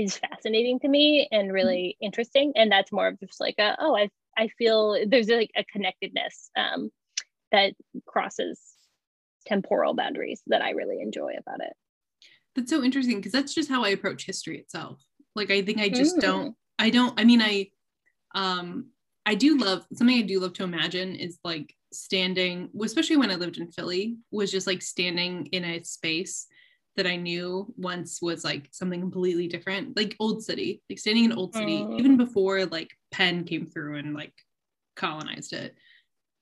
is 0.03 0.17
fascinating 0.17 0.79
to 0.79 0.87
me 0.87 1.27
and 1.31 1.51
really 1.51 1.97
interesting 2.01 2.53
and 2.55 2.71
that's 2.71 2.91
more 2.91 3.07
of 3.07 3.19
just 3.19 3.39
like 3.39 3.55
a 3.59 3.75
oh 3.79 3.95
i 3.95 4.09
i 4.37 4.47
feel 4.57 4.97
there's 5.07 5.29
like 5.29 5.51
a 5.55 5.63
connectedness 5.65 6.49
um 6.55 6.89
that 7.51 7.73
crosses 8.05 8.59
temporal 9.45 9.93
boundaries 9.93 10.41
that 10.47 10.61
i 10.61 10.71
really 10.71 11.01
enjoy 11.01 11.31
about 11.39 11.61
it 11.61 11.73
That's 12.55 12.69
so 12.69 12.83
interesting 12.83 13.17
because 13.17 13.31
that's 13.31 13.53
just 13.53 13.69
how 13.69 13.83
I 13.83 13.89
approach 13.89 14.25
history 14.25 14.57
itself. 14.57 14.99
Like 15.35 15.51
I 15.51 15.61
think 15.61 15.79
I 15.79 15.89
just 15.89 16.17
Mm. 16.17 16.21
don't 16.21 16.55
I 16.79 16.89
don't 16.89 17.13
I 17.19 17.23
mean 17.23 17.41
I 17.41 17.69
um 18.33 18.89
I 19.27 19.35
do 19.35 19.57
love 19.57 19.85
something 19.93 20.17
I 20.17 20.21
do 20.23 20.39
love 20.39 20.53
to 20.53 20.63
imagine 20.63 21.15
is 21.15 21.37
like 21.43 21.75
standing, 21.93 22.69
especially 22.81 23.17
when 23.17 23.29
I 23.29 23.35
lived 23.35 23.57
in 23.57 23.71
Philly, 23.71 24.17
was 24.31 24.51
just 24.51 24.67
like 24.67 24.81
standing 24.81 25.45
in 25.51 25.63
a 25.65 25.83
space 25.83 26.47
that 26.97 27.07
I 27.07 27.15
knew 27.15 27.73
once 27.77 28.21
was 28.21 28.43
like 28.43 28.67
something 28.71 28.99
completely 28.99 29.47
different, 29.47 29.95
like 29.95 30.15
old 30.19 30.43
city, 30.43 30.81
like 30.89 30.99
standing 30.99 31.25
in 31.25 31.31
old 31.33 31.53
city, 31.55 31.77
Mm. 31.77 31.99
even 31.99 32.17
before 32.17 32.65
like 32.65 32.89
Penn 33.11 33.43
came 33.45 33.65
through 33.65 33.97
and 33.97 34.13
like 34.13 34.33
colonized 34.95 35.53
it. 35.53 35.75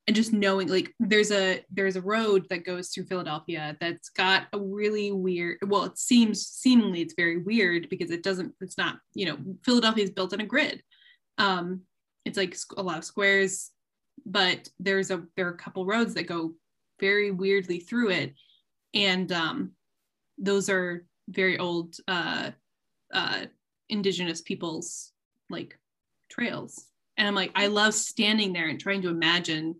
And 0.07 0.15
just 0.15 0.33
knowing 0.33 0.67
like 0.67 0.93
there's 0.99 1.31
a 1.31 1.63
there's 1.71 1.95
a 1.95 2.01
road 2.01 2.47
that 2.49 2.63
goes 2.65 2.89
through 2.89 3.05
Philadelphia 3.05 3.75
that's 3.79 4.09
got 4.09 4.47
a 4.53 4.59
really 4.59 5.11
weird 5.11 5.57
well 5.65 5.83
it 5.85 5.97
seems 5.97 6.45
seemingly 6.45 7.01
it's 7.01 7.15
very 7.17 7.37
weird 7.37 7.89
because 7.89 8.11
it 8.11 8.21
doesn't 8.21 8.53
it's 8.61 8.77
not 8.77 8.99
you 9.15 9.25
know 9.25 9.37
Philadelphia 9.63 10.03
is 10.03 10.11
built 10.11 10.31
on 10.33 10.41
a 10.41 10.45
grid. 10.45 10.83
Um 11.39 11.81
it's 12.23 12.37
like 12.37 12.55
a 12.77 12.83
lot 12.83 12.97
of 12.99 13.03
squares 13.03 13.71
but 14.25 14.69
there's 14.79 15.09
a 15.11 15.23
there 15.35 15.47
are 15.47 15.53
a 15.53 15.57
couple 15.57 15.85
roads 15.87 16.13
that 16.13 16.27
go 16.27 16.53
very 16.99 17.31
weirdly 17.31 17.79
through 17.79 18.11
it. 18.11 18.33
And 18.93 19.31
um 19.31 19.71
those 20.37 20.69
are 20.69 21.05
very 21.29 21.57
old 21.57 21.95
uh 22.07 22.51
uh 23.13 23.45
indigenous 23.89 24.41
people's 24.41 25.11
like 25.49 25.77
trails. 26.29 26.87
And 27.17 27.27
i'm 27.27 27.35
like 27.35 27.51
i 27.55 27.67
love 27.67 27.93
standing 27.93 28.53
there 28.53 28.67
and 28.67 28.79
trying 28.79 29.01
to 29.03 29.09
imagine 29.09 29.75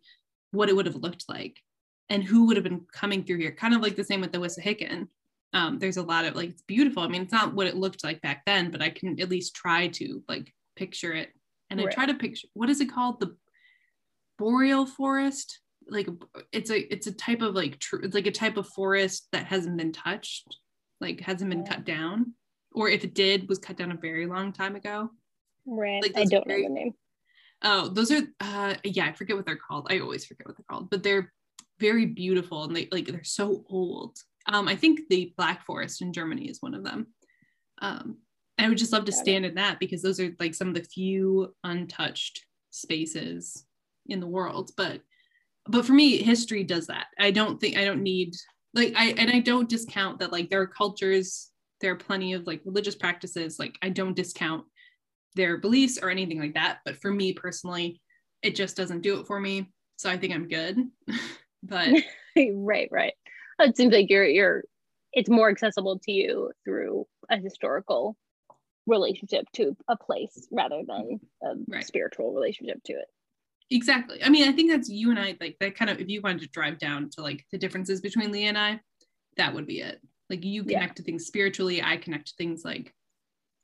what 0.51 0.69
it 0.69 0.75
would 0.75 0.85
have 0.85 0.95
looked 0.95 1.25
like 1.27 1.61
and 2.09 2.23
who 2.23 2.45
would 2.45 2.55
have 2.55 2.63
been 2.63 2.85
coming 2.93 3.23
through 3.23 3.39
here. 3.39 3.51
Kind 3.51 3.73
of 3.73 3.81
like 3.81 3.95
the 3.95 4.03
same 4.03 4.21
with 4.21 4.31
the 4.31 4.37
wissahickon. 4.37 5.07
Um, 5.53 5.79
there's 5.79 5.97
a 5.97 6.03
lot 6.03 6.25
of 6.25 6.35
like 6.35 6.49
it's 6.49 6.61
beautiful. 6.61 7.03
I 7.03 7.07
mean 7.07 7.23
it's 7.23 7.31
not 7.31 7.53
what 7.53 7.67
it 7.67 7.75
looked 7.75 8.03
like 8.03 8.21
back 8.21 8.43
then 8.45 8.71
but 8.71 8.81
i 8.81 8.89
can 8.89 9.19
at 9.19 9.29
least 9.29 9.55
try 9.55 9.87
to 9.89 10.23
like 10.27 10.53
picture 10.75 11.13
it. 11.13 11.29
And 11.69 11.81
i 11.81 11.85
try 11.85 12.05
to 12.05 12.13
picture 12.13 12.47
what 12.53 12.69
is 12.69 12.79
it 12.81 12.91
called? 12.91 13.19
The 13.19 13.35
boreal 14.37 14.85
forest 14.85 15.59
like 15.89 16.07
it's 16.51 16.69
a 16.71 16.93
it's 16.93 17.07
a 17.07 17.11
type 17.11 17.41
of 17.41 17.53
like 17.55 17.79
tr- 17.79 17.97
it's 17.97 18.15
like 18.15 18.27
a 18.27 18.31
type 18.31 18.57
of 18.57 18.67
forest 18.69 19.27
that 19.31 19.45
hasn't 19.45 19.77
been 19.77 19.91
touched 19.91 20.57
like 21.01 21.19
hasn't 21.21 21.49
been 21.49 21.65
cut 21.65 21.85
down 21.85 22.33
or 22.73 22.89
if 22.89 23.03
it 23.03 23.13
did 23.13 23.47
was 23.47 23.59
cut 23.59 23.77
down 23.77 23.91
a 23.91 23.97
very 23.97 24.25
long 24.25 24.51
time 24.51 24.75
ago 24.75 25.09
right 25.65 26.01
Like 26.01 26.17
i 26.17 26.25
don't 26.25 26.47
very- 26.47 26.63
know 26.63 26.69
the 26.69 26.73
name 26.73 26.93
Oh, 27.63 27.87
those 27.87 28.11
are 28.11 28.21
uh 28.41 28.75
yeah, 28.83 29.05
I 29.07 29.13
forget 29.13 29.35
what 29.35 29.45
they're 29.45 29.55
called. 29.55 29.87
I 29.89 29.99
always 29.99 30.25
forget 30.25 30.45
what 30.45 30.55
they're 30.57 30.65
called, 30.69 30.89
but 30.91 31.01
they're 31.01 31.31
very 31.79 32.05
beautiful 32.05 32.63
and 32.65 32.75
they 32.75 32.87
like 32.91 33.07
they're 33.07 33.23
so 33.23 33.63
old. 33.69 34.17
Um, 34.45 34.67
I 34.67 34.75
think 34.75 34.99
the 35.09 35.33
Black 35.37 35.65
Forest 35.65 36.01
in 36.01 36.11
Germany 36.13 36.45
is 36.49 36.61
one 36.61 36.75
of 36.75 36.83
them. 36.83 37.07
Um, 37.81 38.17
I 38.59 38.67
would 38.67 38.77
just 38.77 38.91
love 38.91 39.05
to 39.05 39.11
Got 39.11 39.17
it. 39.19 39.23
stand 39.23 39.45
in 39.45 39.55
that 39.55 39.79
because 39.79 40.01
those 40.03 40.19
are 40.19 40.35
like 40.37 40.53
some 40.53 40.67
of 40.67 40.73
the 40.75 40.83
few 40.83 41.55
untouched 41.63 42.45
spaces 42.71 43.65
in 44.07 44.19
the 44.19 44.27
world. 44.27 44.71
But 44.77 45.01
but 45.67 45.85
for 45.85 45.93
me, 45.93 46.17
history 46.21 46.63
does 46.63 46.87
that. 46.87 47.07
I 47.19 47.31
don't 47.31 47.59
think 47.59 47.77
I 47.77 47.85
don't 47.85 48.03
need 48.03 48.35
like 48.73 48.93
I 48.95 49.11
and 49.17 49.29
I 49.31 49.39
don't 49.39 49.69
discount 49.69 50.19
that 50.19 50.31
like 50.31 50.49
there 50.49 50.61
are 50.61 50.67
cultures, 50.67 51.51
there 51.81 51.91
are 51.93 51.97
plenty 51.97 52.33
of 52.33 52.45
like 52.47 52.61
religious 52.65 52.95
practices. 52.95 53.57
Like 53.59 53.77
I 53.81 53.89
don't 53.89 54.15
discount 54.15 54.65
their 55.35 55.57
beliefs 55.57 55.99
or 56.01 56.09
anything 56.09 56.39
like 56.39 56.53
that. 56.53 56.79
But 56.85 56.97
for 57.01 57.11
me 57.11 57.33
personally, 57.33 58.01
it 58.41 58.55
just 58.55 58.77
doesn't 58.77 59.01
do 59.01 59.19
it 59.19 59.27
for 59.27 59.39
me. 59.39 59.71
So 59.97 60.09
I 60.09 60.17
think 60.17 60.33
I'm 60.33 60.47
good. 60.47 60.77
but 61.63 61.89
right 62.53 62.89
right 62.91 63.13
it 63.59 63.77
seems 63.77 63.93
like 63.93 64.09
you're 64.09 64.25
you're 64.25 64.63
it's 65.13 65.29
more 65.29 65.49
accessible 65.49 65.97
to 65.99 66.11
you 66.11 66.51
through 66.65 67.07
a 67.29 67.37
historical 67.37 68.17
relationship 68.85 69.45
to 69.53 69.75
a 69.87 69.97
place 69.97 70.47
rather 70.51 70.81
than 70.87 71.19
a 71.43 71.53
Right. 71.67 71.85
spiritual 71.85 72.33
relationship 72.33 72.83
to 72.83 72.93
it 72.93 73.07
exactly. 73.69 74.23
I 74.23 74.29
mean, 74.29 74.47
I 74.47 74.51
think 74.51 74.71
that's 74.71 74.89
you 74.89 75.09
and 75.09 75.19
I 75.19 75.35
like 75.39 75.57
that 75.59 75.75
kind 75.75 75.89
of 75.91 75.99
if 75.99 76.07
you 76.09 76.21
wanted 76.21 76.41
to 76.41 76.47
drive 76.49 76.77
down 76.79 77.09
to 77.11 77.21
like 77.21 77.43
the 77.51 77.57
differences 77.57 78.01
between 78.01 78.31
Leah 78.31 78.49
and 78.49 78.57
I, 78.57 78.79
that 79.37 79.53
would 79.53 79.67
be 79.67 79.79
it. 79.81 79.99
Like 80.29 80.43
you 80.43 80.63
Yeah. 80.65 80.79
connect 80.79 80.97
to 80.97 81.03
things 81.03 81.25
spiritually, 81.25 81.81
I 81.83 81.97
connect 81.97 82.27
to 82.27 82.33
things 82.37 82.63
like 82.65 82.93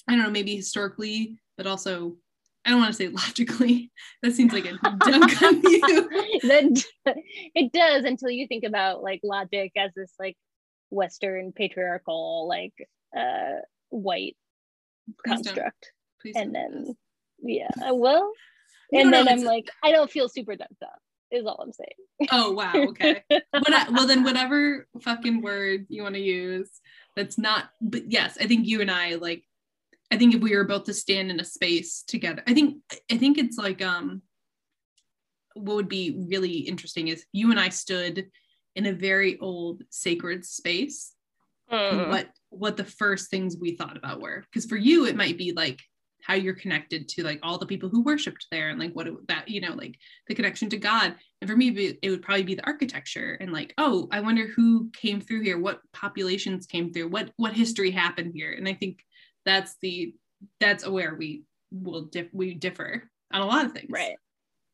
I 0.07 0.15
don't 0.15 0.23
know, 0.23 0.31
maybe 0.31 0.55
historically, 0.55 1.39
but 1.57 1.67
also 1.67 2.17
I 2.65 2.69
don't 2.69 2.79
want 2.79 2.91
to 2.91 2.97
say 2.97 3.07
logically. 3.11 3.91
That 4.21 4.33
seems 4.33 4.53
like 4.53 4.65
a 4.65 4.73
dunk 4.99 5.41
on 5.41 5.61
you. 5.61 6.09
then 6.43 6.73
it 7.55 7.71
does 7.71 8.03
until 8.05 8.29
you 8.29 8.47
think 8.47 8.63
about 8.63 9.01
like 9.03 9.19
logic 9.23 9.71
as 9.75 9.91
this 9.95 10.13
like 10.19 10.37
western 10.89 11.53
patriarchal 11.53 12.47
like 12.49 12.73
uh 13.17 13.61
white 13.89 14.35
Please 15.23 15.35
construct 15.35 15.91
Please 16.21 16.35
and 16.35 16.53
then 16.53 16.95
yeah 17.41 17.69
I 17.81 17.93
No, 18.91 19.01
and 19.01 19.11
no, 19.11 19.23
then 19.23 19.39
i'm 19.39 19.43
like 19.45 19.69
i 19.83 19.91
don't 19.91 20.11
feel 20.11 20.27
super 20.27 20.55
dumped 20.55 20.83
up 20.83 20.99
is 21.31 21.45
all 21.45 21.63
i'm 21.63 21.71
saying. 21.71 22.29
Oh 22.31 22.51
wow, 22.51 22.73
okay. 22.89 23.23
I, 23.31 23.87
well 23.91 24.05
then 24.05 24.23
whatever 24.23 24.85
fucking 25.01 25.41
word 25.41 25.85
you 25.87 26.03
want 26.03 26.15
to 26.15 26.21
use 26.21 26.69
that's 27.15 27.37
not 27.37 27.69
but 27.81 28.11
yes, 28.11 28.37
I 28.39 28.47
think 28.47 28.67
you 28.67 28.81
and 28.81 28.91
I 28.91 29.15
like 29.15 29.43
I 30.11 30.17
think 30.17 30.35
if 30.35 30.41
we 30.41 30.55
were 30.55 30.65
both 30.65 30.85
to 30.85 30.93
stand 30.93 31.31
in 31.31 31.39
a 31.39 31.45
space 31.45 32.03
together, 32.05 32.43
I 32.47 32.53
think 32.53 32.77
I 33.11 33.17
think 33.17 33.37
it's 33.37 33.57
like 33.57 33.81
um 33.81 34.21
what 35.53 35.75
would 35.75 35.89
be 35.89 36.25
really 36.29 36.59
interesting 36.59 37.09
is 37.09 37.25
you 37.33 37.51
and 37.51 37.59
I 37.59 37.69
stood 37.69 38.29
in 38.75 38.85
a 38.85 38.93
very 38.93 39.37
old 39.39 39.83
sacred 39.89 40.45
space 40.45 41.13
and 41.69 42.09
what 42.09 42.27
what 42.49 42.77
the 42.77 42.83
first 42.83 43.29
things 43.29 43.57
we 43.59 43.75
thought 43.75 43.97
about 43.97 44.21
were. 44.21 44.43
Because 44.51 44.65
for 44.65 44.77
you 44.77 45.05
it 45.05 45.15
might 45.15 45.37
be 45.37 45.53
like 45.53 45.79
how 46.23 46.33
you're 46.33 46.53
connected 46.53 47.07
to 47.09 47.23
like 47.23 47.39
all 47.43 47.57
the 47.57 47.65
people 47.65 47.89
who 47.89 48.03
worshipped 48.03 48.47
there 48.51 48.69
and 48.69 48.79
like 48.79 48.93
what 48.93 49.07
it, 49.07 49.27
that 49.27 49.47
you 49.47 49.61
know 49.61 49.73
like 49.73 49.97
the 50.27 50.35
connection 50.35 50.69
to 50.69 50.77
god. 50.77 51.15
And 51.41 51.49
for 51.49 51.57
me 51.57 51.69
it 52.01 52.09
would 52.09 52.21
probably 52.21 52.43
be 52.43 52.55
the 52.55 52.65
architecture 52.65 53.37
and 53.39 53.51
like 53.51 53.73
oh 53.77 54.07
i 54.11 54.19
wonder 54.19 54.47
who 54.47 54.89
came 54.91 55.19
through 55.21 55.41
here 55.41 55.59
what 55.59 55.81
populations 55.93 56.67
came 56.67 56.93
through 56.93 57.09
what 57.09 57.31
what 57.37 57.53
history 57.53 57.91
happened 57.91 58.33
here. 58.35 58.53
And 58.53 58.67
i 58.67 58.73
think 58.73 59.03
that's 59.45 59.75
the 59.81 60.13
that's 60.59 60.87
where 60.87 61.15
we 61.15 61.43
will 61.71 62.03
dif- 62.05 62.33
we 62.33 62.53
differ 62.53 63.09
on 63.31 63.41
a 63.41 63.45
lot 63.45 63.65
of 63.65 63.71
things. 63.71 63.89
Right. 63.89 64.15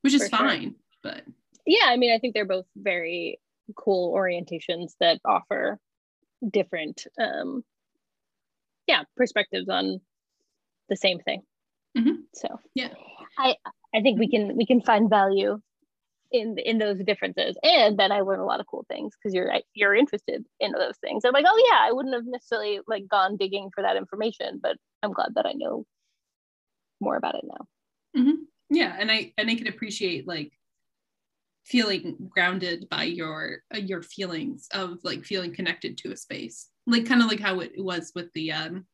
Which 0.01 0.13
is 0.13 0.23
For 0.23 0.37
sure. 0.37 0.47
fine 0.49 0.75
but. 1.03 1.23
Yeah 1.65 1.85
i 1.85 1.97
mean 1.97 2.13
i 2.13 2.19
think 2.19 2.33
they're 2.33 2.45
both 2.45 2.65
very 2.75 3.39
cool 3.75 4.13
orientations 4.13 4.93
that 4.99 5.19
offer 5.25 5.79
different 6.49 7.03
um 7.19 7.63
yeah 8.87 9.03
perspectives 9.17 9.67
on 9.69 9.99
the 10.89 10.95
same 10.95 11.19
thing. 11.19 11.41
Mhm. 11.97 12.23
so 12.35 12.59
Yeah. 12.75 12.93
i 13.37 13.55
i 13.95 14.01
think 14.01 14.19
we 14.19 14.29
can 14.29 14.55
we 14.55 14.65
can 14.65 14.81
find 14.81 15.09
value 15.09 15.59
in 16.31 16.57
in 16.57 16.77
those 16.77 16.99
differences. 17.03 17.57
And 17.63 17.97
then 17.97 18.11
i 18.11 18.21
learn 18.21 18.39
a 18.39 18.45
lot 18.45 18.59
of 18.59 18.67
cool 18.67 18.85
things 18.89 19.13
because 19.15 19.33
you're 19.33 19.51
you're 19.73 19.95
interested 19.95 20.45
in 20.59 20.71
those 20.73 20.97
things. 20.97 21.23
I'm 21.25 21.33
like 21.33 21.45
oh 21.47 21.67
yeah 21.71 21.79
i 21.87 21.91
wouldn't 21.91 22.13
have 22.15 22.25
necessarily 22.25 22.81
like 22.87 23.07
gone 23.07 23.37
digging 23.37 23.69
for 23.73 23.81
that 23.81 23.95
information 23.97 24.59
but 24.61 24.77
i'm 25.03 25.13
glad 25.13 25.33
that 25.35 25.45
i 25.45 25.53
know 25.53 25.85
more 26.99 27.15
about 27.15 27.35
it 27.35 27.45
now. 27.45 28.25
Yeah 28.69 28.95
and 28.99 29.09
i 29.11 29.33
and 29.37 29.49
i 29.49 29.55
can 29.55 29.67
appreciate 29.67 30.27
like 30.27 30.51
feeling 31.65 32.15
grounded 32.29 32.87
by 32.89 33.03
your 33.03 33.59
uh, 33.73 33.77
your 33.77 34.01
feelings 34.01 34.67
of 34.73 34.99
like 35.03 35.23
feeling 35.25 35.53
connected 35.53 35.97
to 35.97 36.11
a 36.11 36.17
space. 36.17 36.69
Like 36.85 37.05
kind 37.05 37.21
of 37.21 37.27
like 37.27 37.41
how 37.41 37.59
it 37.59 37.73
was 37.77 38.11
with 38.15 38.31
the 38.33 38.51
um 38.53 38.85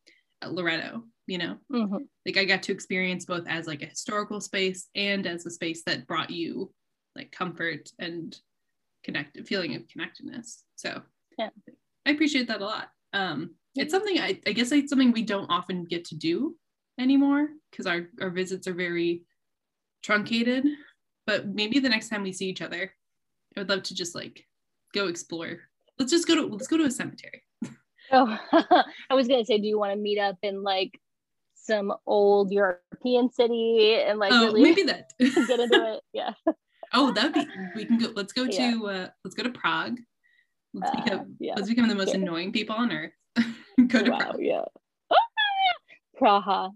loretto 0.48 1.04
you 1.26 1.38
know? 1.38 1.56
Mhm. 1.72 2.06
like 2.26 2.36
i 2.36 2.44
got 2.44 2.62
to 2.64 2.72
experience 2.72 3.24
both 3.24 3.46
as 3.48 3.66
like 3.66 3.82
a 3.82 3.86
historical 3.86 4.40
space 4.40 4.88
and 4.94 5.26
as 5.26 5.46
a 5.46 5.50
space 5.50 5.82
that 5.84 6.06
brought 6.06 6.30
you 6.30 6.72
like 7.16 7.32
comfort 7.32 7.90
and 7.98 8.38
connected 9.04 9.46
feeling 9.46 9.74
of 9.76 9.86
connectedness. 9.88 10.64
So 10.76 11.02
Yeah. 11.38 11.50
i 12.06 12.10
appreciate 12.10 12.48
that 12.48 12.60
a 12.60 12.64
lot. 12.64 12.90
Um 13.12 13.54
it's 13.76 13.92
something 13.92 14.20
I, 14.20 14.40
I 14.46 14.52
guess 14.52 14.70
it's 14.70 14.90
something 14.90 15.12
we 15.12 15.22
don't 15.22 15.50
often 15.50 15.84
get 15.84 16.04
to 16.06 16.14
do 16.14 16.56
anymore 16.98 17.48
because 17.70 17.86
our, 17.86 18.08
our 18.20 18.30
visits 18.30 18.66
are 18.68 18.74
very 18.74 19.24
truncated 20.02 20.64
but 21.26 21.48
maybe 21.48 21.78
the 21.80 21.88
next 21.88 22.08
time 22.08 22.22
we 22.22 22.32
see 22.32 22.48
each 22.48 22.62
other 22.62 22.92
i 23.56 23.60
would 23.60 23.68
love 23.68 23.82
to 23.84 23.94
just 23.94 24.14
like 24.14 24.46
go 24.92 25.08
explore. 25.08 25.60
Let's 25.98 26.12
just 26.12 26.28
go 26.28 26.34
to 26.34 26.46
let's 26.46 26.66
go 26.68 26.76
to 26.76 26.84
a 26.84 26.90
cemetery 26.90 27.43
Oh, 28.12 28.38
I 29.10 29.14
was 29.14 29.28
gonna 29.28 29.44
say, 29.44 29.58
do 29.58 29.66
you 29.66 29.78
want 29.78 29.92
to 29.92 29.98
meet 29.98 30.18
up 30.18 30.36
in 30.42 30.62
like 30.62 31.00
some 31.54 31.92
old 32.06 32.52
European 32.52 33.30
city 33.32 33.94
and 34.06 34.18
like 34.18 34.32
oh 34.32 34.44
really 34.46 34.62
maybe 34.62 34.82
that 34.84 35.12
get 35.18 35.60
into 35.60 35.94
it? 35.94 36.00
Yeah. 36.12 36.32
oh 36.92 37.10
that 37.12 37.24
would 37.24 37.32
be 37.34 37.48
we 37.74 37.84
can 37.86 37.98
go 37.98 38.08
let's 38.14 38.32
go 38.32 38.44
Yeah. 38.44 38.72
to 38.72 38.86
uh 38.86 39.08
let's 39.24 39.34
go 39.34 39.42
to 39.42 39.50
prague 39.50 39.98
let's 40.74 40.90
Uh, 40.90 41.02
become 41.02 41.36
yeah. 41.40 41.54
let's 41.56 41.68
become 41.68 41.88
the 41.88 41.94
most 41.94 42.08
Yeah. 42.08 42.16
annoying 42.16 42.52
people 42.52 42.76
on 42.76 42.92
earth 42.92 43.12
go 43.88 44.02
to 44.04 44.10
Wow. 44.10 44.18
prague 44.18 44.36
Yeah. 44.40 44.64
Praha. 46.20 46.70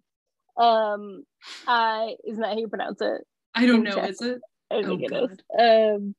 Um, 0.56 1.24
I 1.66 2.16
isn't 2.26 2.40
that 2.40 2.52
how 2.54 2.58
you 2.58 2.68
pronounce 2.68 3.00
it? 3.00 3.22
i 3.54 3.66
don't 3.66 3.76
in 3.76 3.82
know 3.84 3.94
Czech. 3.94 4.10
is 4.10 4.20
it 4.22 4.40
I 4.70 4.76
Oh, 4.76 4.82
think 4.84 5.02
it 5.02 5.12
is. 5.12 5.38
Um, 5.58 6.14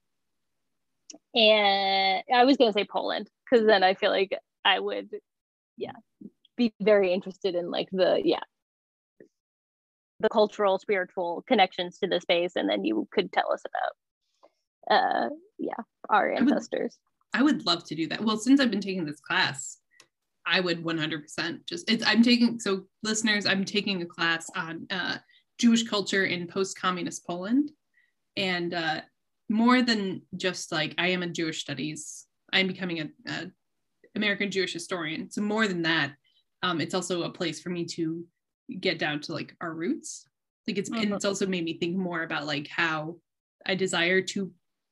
and 1.35 2.23
I 2.33 2.43
was 2.45 2.57
gonna 2.57 2.73
say 2.73 2.85
Poland 2.85 3.29
because 3.49 3.65
then 3.65 3.83
I 3.83 3.93
feel 3.95 4.11
like 4.11 4.37
I 4.65 4.79
would, 4.79 5.09
yeah, 5.77 5.93
be 6.57 6.73
very 6.81 7.13
interested 7.13 7.55
in 7.55 7.71
like 7.71 7.89
the 7.91 8.21
yeah, 8.23 8.43
the 10.19 10.29
cultural, 10.29 10.77
spiritual 10.79 11.43
connections 11.47 11.97
to 11.99 12.07
the 12.07 12.19
space, 12.19 12.53
and 12.55 12.69
then 12.69 12.83
you 12.83 13.07
could 13.11 13.31
tell 13.31 13.51
us 13.51 13.63
about, 14.89 14.95
uh, 14.95 15.29
yeah, 15.57 15.83
our 16.09 16.29
would- 16.29 16.39
ancestors. 16.39 16.97
I 17.33 17.43
would 17.43 17.65
love 17.65 17.85
to 17.85 17.95
do 17.95 18.07
that. 18.07 18.23
Well, 18.23 18.37
since 18.37 18.59
I've 18.59 18.71
been 18.71 18.81
taking 18.81 19.05
this 19.05 19.19
class, 19.19 19.77
I 20.47 20.61
would 20.61 20.83
100% 20.83 21.65
just 21.67 21.89
it's 21.89 22.03
I'm 22.05 22.23
taking 22.23 22.59
so 22.59 22.85
listeners, 23.03 23.45
I'm 23.45 23.63
taking 23.63 24.01
a 24.01 24.05
class 24.05 24.49
on 24.55 24.87
uh, 24.89 25.17
Jewish 25.59 25.83
culture 25.83 26.25
in 26.25 26.47
post-communist 26.47 27.25
Poland, 27.27 27.71
and 28.35 28.73
uh, 28.73 29.01
more 29.47 29.81
than 29.81 30.23
just 30.37 30.71
like 30.71 30.95
I 30.97 31.09
am 31.09 31.21
a 31.23 31.27
Jewish 31.27 31.61
studies, 31.61 32.25
I'm 32.51 32.67
becoming 32.67 32.99
a, 33.01 33.31
a 33.31 33.51
American 34.15 34.51
Jewish 34.51 34.73
historian. 34.73 35.29
So 35.31 35.41
more 35.41 35.67
than 35.67 35.81
that, 35.83 36.13
um, 36.63 36.81
it's 36.81 36.93
also 36.93 37.23
a 37.23 37.29
place 37.31 37.61
for 37.61 37.69
me 37.69 37.85
to 37.85 38.25
get 38.79 38.99
down 38.99 39.19
to 39.21 39.33
like 39.33 39.55
our 39.61 39.73
roots. 39.73 40.25
Like 40.67 40.77
it's 40.77 40.89
and 40.89 41.09
Mhm. 41.11 41.15
it's 41.15 41.25
also 41.25 41.47
made 41.47 41.63
me 41.63 41.77
think 41.79 41.95
more 41.95 42.23
about 42.23 42.45
like 42.45 42.67
how 42.67 43.17
I 43.65 43.75
desire 43.75 44.21
to 44.21 44.51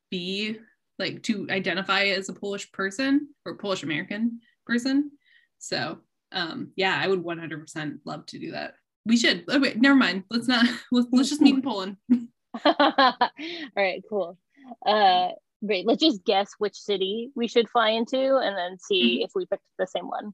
be 0.10 0.58
like 1.00 1.22
to 1.24 1.48
identify 1.50 2.06
as 2.06 2.30
a 2.30 2.34
Polish 2.34 2.72
person 2.72 3.28
or 3.46 3.56
Polish 3.58 3.84
American 3.84 4.40
person. 4.66 5.12
So 5.60 6.00
um 6.32 6.72
yeah, 6.76 7.00
I 7.02 7.08
would 7.08 7.24
100% 7.24 8.00
love 8.06 8.26
to 8.28 8.40
do 8.40 8.52
that. 8.52 8.76
We 9.06 9.18
should. 9.18 9.46
Oh 9.48 9.60
wait, 9.60 9.80
never 9.80 9.96
mind. 9.96 10.24
Let's 10.30 10.48
not. 10.48 10.66
Let's, 10.92 11.08
let's 11.12 11.30
just 11.30 11.42
meet 11.42 11.56
in 11.56 11.62
Poland. 11.70 11.98
All 12.66 13.30
right, 13.76 14.02
cool. 14.10 14.38
Uh, 14.86 15.30
great. 15.66 15.86
Let's 15.86 16.02
just 16.02 16.24
guess 16.26 16.52
which 16.58 16.76
city 16.76 17.32
we 17.36 17.48
should 17.48 17.70
fly 17.70 17.90
into, 17.90 18.38
and 18.38 18.58
then 18.58 18.78
see 18.80 19.18
mm-hmm. 19.18 19.26
if 19.26 19.32
we 19.36 19.46
picked 19.46 19.64
the 19.78 19.88
same 19.88 20.08
one. 20.08 20.34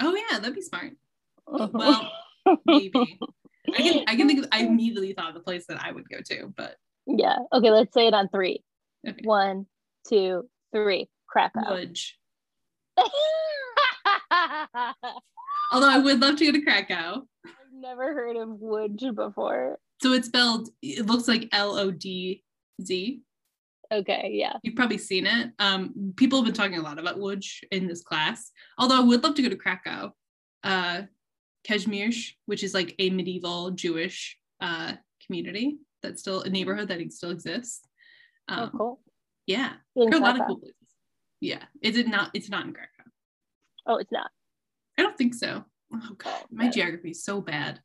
Oh 0.00 0.14
yeah, 0.14 0.38
that'd 0.38 0.54
be 0.54 0.62
smart. 0.62 0.92
Well, 1.50 2.12
maybe. 2.66 3.18
I 3.74 3.76
can. 3.76 4.04
I 4.06 4.16
can 4.16 4.26
think. 4.26 4.40
Of, 4.40 4.48
I 4.52 4.60
immediately 4.64 5.12
thought 5.12 5.28
of 5.28 5.34
the 5.34 5.40
place 5.40 5.66
that 5.68 5.82
I 5.82 5.92
would 5.92 6.08
go 6.08 6.18
to, 6.20 6.52
but 6.56 6.76
yeah. 7.06 7.36
Okay, 7.52 7.70
let's 7.70 7.92
say 7.94 8.06
it 8.06 8.14
on 8.14 8.28
three. 8.28 8.62
okay. 9.06 9.20
One, 9.24 9.66
two, 10.08 10.48
three. 10.72 11.08
Krakow. 11.26 11.60
Although 15.72 15.90
I 15.90 15.98
would 15.98 16.20
love 16.20 16.36
to 16.36 16.46
go 16.46 16.52
to 16.52 16.60
Krakow. 16.64 17.22
I've 17.46 17.52
never 17.72 18.14
heard 18.14 18.36
of 18.36 18.48
Łódź 18.48 19.14
before. 19.14 19.78
So 20.02 20.12
it's 20.12 20.28
spelled. 20.28 20.68
It 20.82 21.06
looks 21.06 21.28
like 21.28 21.48
L 21.52 21.76
O 21.76 21.90
D 21.90 22.42
Z. 22.82 23.22
Okay, 23.90 24.30
yeah. 24.34 24.54
You've 24.62 24.76
probably 24.76 24.98
seen 24.98 25.26
it. 25.26 25.50
Um, 25.58 26.12
people 26.16 26.38
have 26.38 26.44
been 26.44 26.54
talking 26.54 26.78
a 26.78 26.82
lot 26.82 26.98
about 26.98 27.16
Łódź 27.18 27.62
in 27.70 27.86
this 27.86 28.02
class. 28.02 28.50
Although 28.78 28.98
I 28.98 29.04
would 29.04 29.22
love 29.22 29.34
to 29.36 29.42
go 29.42 29.48
to 29.48 29.56
Krakow, 29.56 30.12
uh, 30.62 31.02
Kazimierz, 31.66 32.32
which 32.46 32.62
is 32.62 32.74
like 32.74 32.94
a 32.98 33.10
medieval 33.10 33.70
Jewish 33.70 34.38
uh, 34.60 34.92
community 35.26 35.78
that's 36.02 36.20
still 36.20 36.42
a 36.42 36.50
neighborhood 36.50 36.88
that 36.88 37.12
still 37.12 37.30
exists. 37.30 37.86
Oh, 38.48 38.64
Um, 38.64 38.70
cool. 38.76 39.00
Yeah, 39.46 39.72
In 39.96 40.10
there 40.10 40.18
are 40.20 40.22
a 40.22 40.24
lot 40.26 40.40
of 40.40 40.46
cool 40.46 40.58
places. 40.58 40.74
Yeah, 41.40 41.64
is 41.80 41.96
it 41.96 42.08
not? 42.08 42.30
It's 42.34 42.50
not 42.50 42.66
in 42.66 42.74
Krakow. 42.74 43.04
Oh, 43.86 43.96
it's 43.96 44.12
not. 44.12 44.30
I 44.98 45.02
don't 45.02 45.16
think 45.16 45.34
so. 45.34 45.64
Oh 45.94 46.14
god, 46.18 46.44
my 46.50 46.68
geography 46.68 47.12
is 47.12 47.24
so 47.24 47.40
bad. 47.40 47.80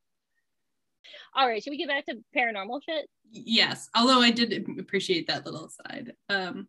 All 1.35 1.47
right, 1.47 1.63
should 1.63 1.71
we 1.71 1.77
get 1.77 1.87
back 1.87 2.05
to 2.05 2.17
paranormal 2.35 2.81
shit? 2.87 3.09
Yes, 3.31 3.89
although 3.95 4.21
I 4.21 4.31
did 4.31 4.53
appreciate 4.79 5.27
that 5.27 5.45
little 5.45 5.65
aside. 5.65 6.13
Um, 6.29 6.67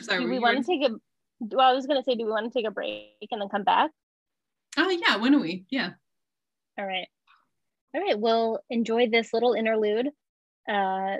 sorry, 0.00 0.22
do 0.22 0.30
we 0.30 0.38
want 0.38 0.58
to 0.58 0.64
take 0.64 0.88
a? 0.88 0.94
Well, 1.40 1.70
I 1.70 1.72
was 1.72 1.86
gonna 1.86 2.02
say, 2.02 2.14
do 2.14 2.24
we 2.24 2.30
want 2.30 2.52
to 2.52 2.58
take 2.58 2.66
a 2.66 2.70
break 2.70 3.28
and 3.30 3.40
then 3.40 3.48
come 3.48 3.64
back? 3.64 3.90
Oh 4.76 4.90
yeah, 4.90 5.16
when 5.16 5.34
are 5.34 5.40
we? 5.40 5.64
Yeah. 5.70 5.90
All 6.78 6.86
right. 6.86 7.08
All 7.94 8.00
right. 8.00 8.18
We'll 8.18 8.60
enjoy 8.70 9.08
this 9.08 9.32
little 9.32 9.54
interlude. 9.54 10.08
Uh, 10.68 11.16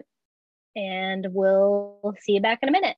and 0.77 1.27
we'll 1.31 2.15
see 2.21 2.35
you 2.35 2.41
back 2.41 2.61
in 2.63 2.69
a 2.69 2.73
minute. 2.73 2.97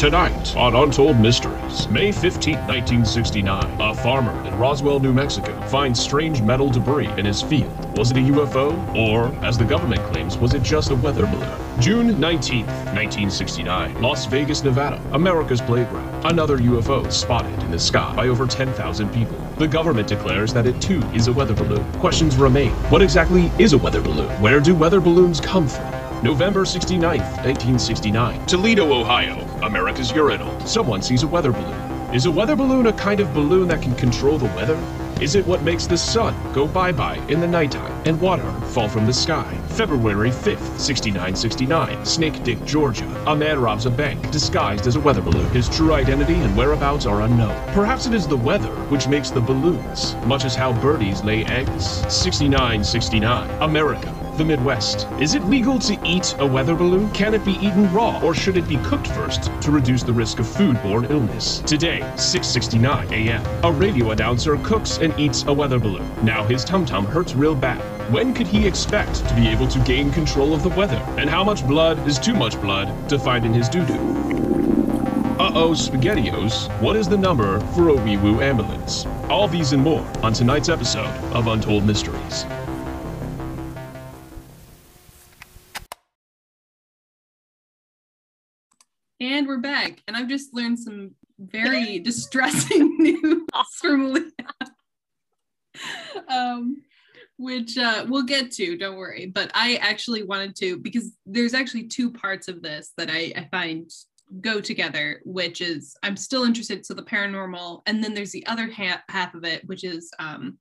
Tonight 0.00 0.56
on 0.56 0.74
Untold 0.74 1.20
Mysteries, 1.20 1.86
May 1.88 2.10
15, 2.10 2.54
1969, 2.54 3.80
a 3.82 3.94
farmer 3.96 4.48
in 4.48 4.58
Roswell, 4.58 4.98
New 4.98 5.12
Mexico 5.12 5.60
finds 5.66 6.00
strange 6.00 6.40
metal 6.40 6.70
debris 6.70 7.10
in 7.18 7.26
his 7.26 7.42
field. 7.42 7.70
Was 7.98 8.10
it 8.10 8.16
a 8.16 8.20
UFO? 8.20 8.96
Or, 8.96 9.26
as 9.44 9.58
the 9.58 9.64
government 9.66 10.00
claims, 10.10 10.38
was 10.38 10.54
it 10.54 10.62
just 10.62 10.90
a 10.90 10.94
weather 10.94 11.26
balloon? 11.26 11.82
June 11.82 12.18
19, 12.18 12.64
1969, 12.64 14.00
Las 14.00 14.24
Vegas, 14.24 14.64
Nevada, 14.64 15.02
America's 15.12 15.60
playground. 15.60 16.24
Another 16.24 16.56
UFO 16.56 17.12
spotted 17.12 17.62
in 17.62 17.70
the 17.70 17.78
sky 17.78 18.16
by 18.16 18.28
over 18.28 18.46
10,000 18.46 19.10
people. 19.10 19.36
The 19.58 19.68
government 19.68 20.08
declares 20.08 20.54
that 20.54 20.66
it 20.66 20.80
too 20.80 21.02
is 21.12 21.28
a 21.28 21.32
weather 21.34 21.52
balloon. 21.52 21.84
Questions 21.98 22.36
remain. 22.36 22.70
What 22.88 23.02
exactly 23.02 23.52
is 23.58 23.74
a 23.74 23.78
weather 23.78 24.00
balloon? 24.00 24.30
Where 24.40 24.60
do 24.60 24.74
weather 24.74 25.02
balloons 25.02 25.40
come 25.40 25.68
from? 25.68 25.99
November 26.22 26.64
69th, 26.64 27.36
1969. 27.46 28.44
Toledo, 28.44 28.92
Ohio. 28.92 29.38
America's 29.62 30.12
urinal. 30.12 30.60
Someone 30.66 31.00
sees 31.00 31.22
a 31.22 31.26
weather 31.26 31.50
balloon. 31.50 32.14
Is 32.14 32.26
a 32.26 32.30
weather 32.30 32.54
balloon 32.54 32.88
a 32.88 32.92
kind 32.92 33.20
of 33.20 33.32
balloon 33.32 33.68
that 33.68 33.80
can 33.80 33.94
control 33.94 34.36
the 34.36 34.44
weather? 34.56 34.78
Is 35.18 35.34
it 35.34 35.46
what 35.46 35.62
makes 35.62 35.86
the 35.86 35.96
sun 35.96 36.34
go 36.52 36.68
bye-bye 36.68 37.24
in 37.28 37.40
the 37.40 37.46
nighttime 37.46 38.02
and 38.04 38.20
water 38.20 38.50
fall 38.66 38.86
from 38.86 39.06
the 39.06 39.14
sky? 39.14 39.50
February 39.68 40.30
5th, 40.30 40.78
6969, 40.78 42.04
Snake 42.04 42.42
Dick, 42.42 42.62
Georgia. 42.66 43.08
A 43.26 43.34
man 43.34 43.58
robs 43.58 43.86
a 43.86 43.90
bank 43.90 44.30
disguised 44.30 44.86
as 44.86 44.96
a 44.96 45.00
weather 45.00 45.22
balloon. 45.22 45.48
His 45.50 45.70
true 45.70 45.94
identity 45.94 46.34
and 46.34 46.54
whereabouts 46.54 47.06
are 47.06 47.22
unknown. 47.22 47.56
Perhaps 47.72 48.04
it 48.04 48.12
is 48.12 48.26
the 48.26 48.36
weather 48.36 48.74
which 48.90 49.08
makes 49.08 49.30
the 49.30 49.40
balloons, 49.40 50.16
much 50.26 50.44
as 50.44 50.54
how 50.54 50.78
birdies 50.82 51.24
lay 51.24 51.46
eggs. 51.46 51.86
6969, 52.12 53.48
America 53.62 54.19
the 54.36 54.44
Midwest. 54.44 55.06
Is 55.20 55.34
it 55.34 55.44
legal 55.44 55.78
to 55.80 55.98
eat 56.04 56.34
a 56.38 56.46
weather 56.46 56.74
balloon? 56.74 57.10
Can 57.12 57.34
it 57.34 57.44
be 57.44 57.52
eaten 57.52 57.92
raw, 57.92 58.20
or 58.22 58.34
should 58.34 58.56
it 58.56 58.68
be 58.68 58.76
cooked 58.78 59.08
first 59.08 59.50
to 59.62 59.70
reduce 59.70 60.02
the 60.02 60.12
risk 60.12 60.38
of 60.38 60.46
foodborne 60.46 61.10
illness? 61.10 61.58
Today, 61.66 62.00
6:69 62.16 63.10
a.m. 63.12 63.44
A 63.64 63.72
radio 63.72 64.10
announcer 64.10 64.56
cooks 64.58 64.98
and 64.98 65.12
eats 65.18 65.44
a 65.44 65.52
weather 65.52 65.78
balloon. 65.78 66.08
Now 66.22 66.44
his 66.44 66.64
tum 66.64 66.84
tum 66.84 67.06
hurts 67.06 67.34
real 67.34 67.54
bad. 67.54 67.80
When 68.12 68.34
could 68.34 68.46
he 68.46 68.66
expect 68.66 69.26
to 69.28 69.34
be 69.34 69.48
able 69.48 69.68
to 69.68 69.78
gain 69.80 70.10
control 70.10 70.52
of 70.52 70.62
the 70.62 70.70
weather? 70.70 71.02
And 71.16 71.30
how 71.30 71.44
much 71.44 71.66
blood 71.66 72.06
is 72.08 72.18
too 72.18 72.34
much 72.34 72.60
blood 72.60 73.08
to 73.08 73.18
find 73.18 73.44
in 73.46 73.54
his 73.54 73.68
doo 73.68 73.86
doo? 73.86 74.30
Uh 75.38 75.52
oh, 75.54 75.70
SpaghettiOs, 75.70 76.68
what 76.82 76.96
is 76.96 77.08
the 77.08 77.16
number 77.16 77.60
for 77.74 77.88
a 77.88 77.94
wee 77.94 78.18
woo 78.18 78.40
ambulance? 78.40 79.06
All 79.30 79.48
these 79.48 79.72
and 79.72 79.82
more 79.82 80.06
on 80.22 80.34
tonight's 80.34 80.68
episode 80.68 81.08
of 81.32 81.46
Untold 81.46 81.84
Mysteries. 81.84 82.44
And 89.40 89.48
we're 89.48 89.56
back. 89.56 90.02
And 90.06 90.18
I've 90.18 90.28
just 90.28 90.52
learned 90.52 90.78
some 90.78 91.12
very 91.38 91.98
distressing 92.04 92.94
news 92.98 93.46
from 93.78 94.12
Leah. 94.12 94.26
um, 96.28 96.82
which 97.38 97.78
uh, 97.78 98.04
we'll 98.06 98.24
get 98.24 98.50
to, 98.50 98.76
don't 98.76 98.98
worry. 98.98 99.32
But 99.34 99.50
I 99.54 99.76
actually 99.76 100.24
wanted 100.24 100.56
to, 100.56 100.76
because 100.76 101.16
there's 101.24 101.54
actually 101.54 101.84
two 101.84 102.12
parts 102.12 102.48
of 102.48 102.60
this 102.60 102.92
that 102.98 103.08
I, 103.10 103.32
I 103.34 103.48
find 103.50 103.90
go 104.42 104.60
together, 104.60 105.22
which 105.24 105.62
is 105.62 105.96
I'm 106.02 106.18
still 106.18 106.44
interested. 106.44 106.84
So 106.84 106.92
the 106.92 107.02
paranormal, 107.02 107.80
and 107.86 108.04
then 108.04 108.12
there's 108.12 108.32
the 108.32 108.46
other 108.46 108.70
ha- 108.70 109.02
half 109.08 109.34
of 109.34 109.44
it, 109.44 109.66
which 109.66 109.84
is 109.84 110.10
um, 110.18 110.58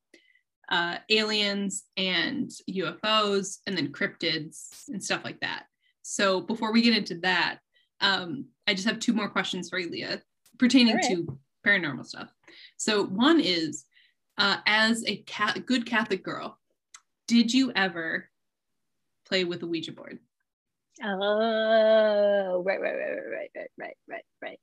uh, 0.70 1.00
aliens 1.10 1.84
and 1.98 2.50
UFOs, 2.72 3.58
and 3.68 3.78
then 3.78 3.92
cryptids 3.92 4.88
and 4.88 5.04
stuff 5.04 5.26
like 5.26 5.42
that. 5.42 5.66
So 6.02 6.40
before 6.40 6.72
we 6.72 6.82
get 6.82 6.96
into 6.96 7.16
that, 7.16 7.60
um, 8.02 8.46
I 8.70 8.76
just 8.76 8.88
have 8.88 9.00
two 9.00 9.14
more 9.14 9.28
questions 9.28 9.68
for 9.68 9.80
you, 9.80 9.90
Leah, 9.90 10.22
pertaining 10.60 10.98
right. 10.98 11.06
to 11.06 11.40
paranormal 11.66 12.06
stuff. 12.06 12.32
So 12.78 13.04
one 13.04 13.40
is, 13.40 13.86
uh, 14.38 14.58
as 14.68 15.04
a 15.08 15.24
ca- 15.24 15.56
good 15.66 15.88
Catholic 15.88 16.24
girl, 16.24 16.60
did 17.28 17.52
you 17.52 17.72
ever 17.76 18.30
play 19.26 19.44
with 19.44 19.64
a 19.64 19.66
Ouija 19.66 19.92
board? 19.92 20.20
Oh, 21.04 22.62
right, 22.64 22.80
right, 22.80 22.94
right, 22.94 23.12
right, 23.32 23.52
right, 23.56 23.72
right, 23.76 23.98
right, 24.08 24.26
right. 24.40 24.60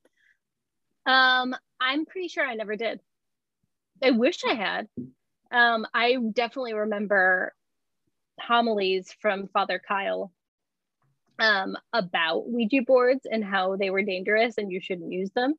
Um, 1.04 1.56
I'm 1.80 2.06
pretty 2.06 2.28
sure 2.28 2.46
I 2.46 2.54
never 2.54 2.76
did. 2.76 3.00
I 4.00 4.12
wish 4.12 4.44
I 4.48 4.54
had. 4.54 4.88
Um, 5.50 5.84
I 5.92 6.16
definitely 6.32 6.74
remember 6.74 7.52
homilies 8.40 9.12
from 9.20 9.48
Father 9.48 9.82
Kyle 9.84 10.30
um, 11.38 11.76
about 11.92 12.48
Ouija 12.50 12.82
boards 12.86 13.26
and 13.30 13.44
how 13.44 13.76
they 13.76 13.90
were 13.90 14.02
dangerous 14.02 14.54
and 14.58 14.70
you 14.70 14.80
shouldn't 14.80 15.12
use 15.12 15.30
them. 15.34 15.54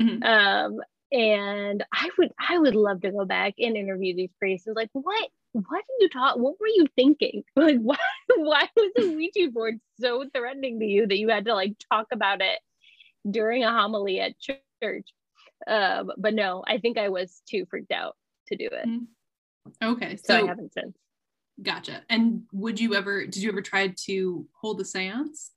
Mhm. 0.00 0.24
Um, 0.24 0.80
and 1.12 1.84
I 1.92 2.08
would, 2.18 2.30
I 2.38 2.58
would 2.58 2.74
love 2.74 3.00
to 3.02 3.10
go 3.10 3.24
back 3.24 3.54
and 3.58 3.76
interview 3.76 4.14
these 4.14 4.30
priests. 4.38 4.68
Like, 4.72 4.90
what, 4.92 5.28
what 5.52 5.84
did 5.88 6.02
you 6.02 6.08
talk? 6.08 6.36
What 6.36 6.58
were 6.60 6.68
you 6.68 6.86
thinking? 6.96 7.42
Like, 7.56 7.78
why, 7.78 7.96
why 8.36 8.68
was 8.76 8.92
the 8.94 9.12
Ouija 9.14 9.50
board 9.50 9.80
so 10.00 10.24
threatening 10.34 10.78
to 10.80 10.86
you 10.86 11.06
that 11.06 11.18
you 11.18 11.28
had 11.28 11.46
to 11.46 11.54
like 11.54 11.74
talk 11.90 12.06
about 12.12 12.40
it 12.40 12.58
during 13.28 13.64
a 13.64 13.70
homily 13.72 14.20
at 14.20 14.34
church? 14.38 15.08
Um, 15.66 16.12
but 16.16 16.32
no, 16.34 16.64
I 16.66 16.78
think 16.78 16.96
I 16.96 17.08
was 17.10 17.42
too 17.48 17.66
freaked 17.68 17.92
out 17.92 18.16
to 18.48 18.56
do 18.56 18.68
it. 18.70 18.88
Mhm. 18.88 19.06
Okay, 19.82 20.16
So, 20.16 20.22
so, 20.38 20.44
I 20.44 20.46
haven't 20.46 20.72
since. 20.72 20.96
Gotcha. 21.62 22.02
And 22.08 22.42
would 22.52 22.80
you 22.80 22.94
ever? 22.94 23.24
Did 23.24 23.36
you 23.36 23.50
ever 23.50 23.62
try 23.62 23.94
to 24.06 24.46
hold 24.60 24.80
a 24.80 24.84
séance? 24.84 25.50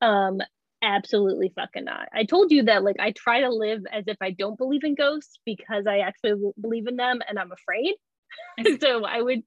Um, 0.00 0.40
absolutely 0.84 1.52
fucking 1.56 1.84
not. 1.84 2.08
I 2.12 2.24
told 2.24 2.52
you 2.52 2.64
that 2.64 2.84
like 2.84 2.96
I 3.00 3.12
try 3.12 3.40
to 3.40 3.48
live 3.48 3.82
as 3.90 4.04
if 4.06 4.16
I 4.20 4.30
don't 4.30 4.58
believe 4.58 4.84
in 4.84 4.94
ghosts 4.94 5.38
because 5.44 5.86
I 5.86 6.00
actually 6.00 6.52
believe 6.60 6.86
in 6.86 6.96
them 6.96 7.20
and 7.28 7.38
I'm 7.38 7.52
afraid. 7.52 7.94
So 8.80 9.04
I 9.04 9.20
would 9.20 9.42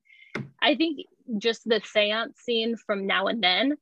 I 0.62 0.76
think 0.76 1.00
just 1.38 1.64
the 1.66 1.82
seance 1.84 2.40
scene 2.40 2.76
from 2.86 3.06
now 3.06 3.28
and 3.28 3.44
then 3.44 3.76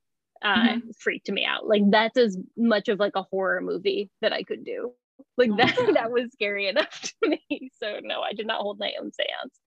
uh 0.43 0.75
freaked 0.99 1.29
me 1.31 1.45
out. 1.45 1.67
Like 1.67 1.83
that's 1.89 2.17
as 2.17 2.37
much 2.57 2.89
of 2.89 2.99
like 2.99 3.15
a 3.15 3.23
horror 3.23 3.61
movie 3.61 4.09
that 4.21 4.33
I 4.33 4.43
could 4.43 4.65
do. 4.65 4.93
Like 5.37 5.51
Oh 5.53 5.57
that 5.57 5.75
that 5.93 6.11
was 6.11 6.31
scary 6.33 6.67
enough 6.67 7.01
to 7.23 7.29
me. 7.29 7.71
So 7.81 7.99
no, 8.01 8.21
I 8.21 8.33
did 8.33 8.47
not 8.47 8.61
hold 8.61 8.79
my 8.79 8.93
own 8.99 9.11
seance. 9.11 9.59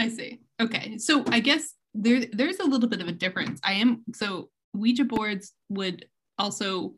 I 0.00 0.08
see. 0.08 0.40
Okay. 0.60 0.98
So 0.98 1.24
I 1.28 1.40
guess 1.40 1.74
there 1.94 2.24
there's 2.32 2.58
a 2.58 2.64
little 2.64 2.88
bit 2.88 3.00
of 3.02 3.08
a 3.08 3.12
difference. 3.12 3.60
I 3.62 3.74
am 3.74 4.02
so 4.14 4.50
Ouija 4.72 5.04
boards 5.04 5.52
would 5.68 6.06
also 6.38 6.94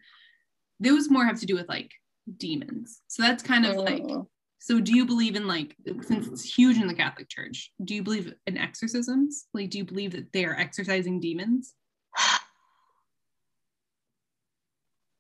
those 0.81 1.11
more 1.11 1.25
have 1.25 1.41
to 1.41 1.47
do 1.47 1.55
with 1.55 1.69
like 1.69 1.91
demons. 2.39 3.01
So 3.09 3.23
that's 3.23 3.43
kind 3.43 3.67
of 3.67 3.77
like 3.77 4.03
Mm. 4.03 4.27
so 4.61 4.81
do 4.81 4.95
you 4.95 5.05
believe 5.05 5.35
in 5.37 5.47
like 5.49 5.75
since 6.03 6.29
it's 6.29 6.45
huge 6.57 6.77
in 6.77 6.87
the 6.87 6.95
Catholic 6.95 7.29
Church, 7.29 7.73
do 7.85 7.95
you 7.95 8.03
believe 8.03 8.33
in 8.47 8.57
exorcisms? 8.57 9.47
Like 9.53 9.71
do 9.71 9.79
you 9.79 9.85
believe 9.85 10.13
that 10.13 10.33
they 10.33 10.45
are 10.45 10.57
exorcising 10.57 11.21
demons? 11.21 11.75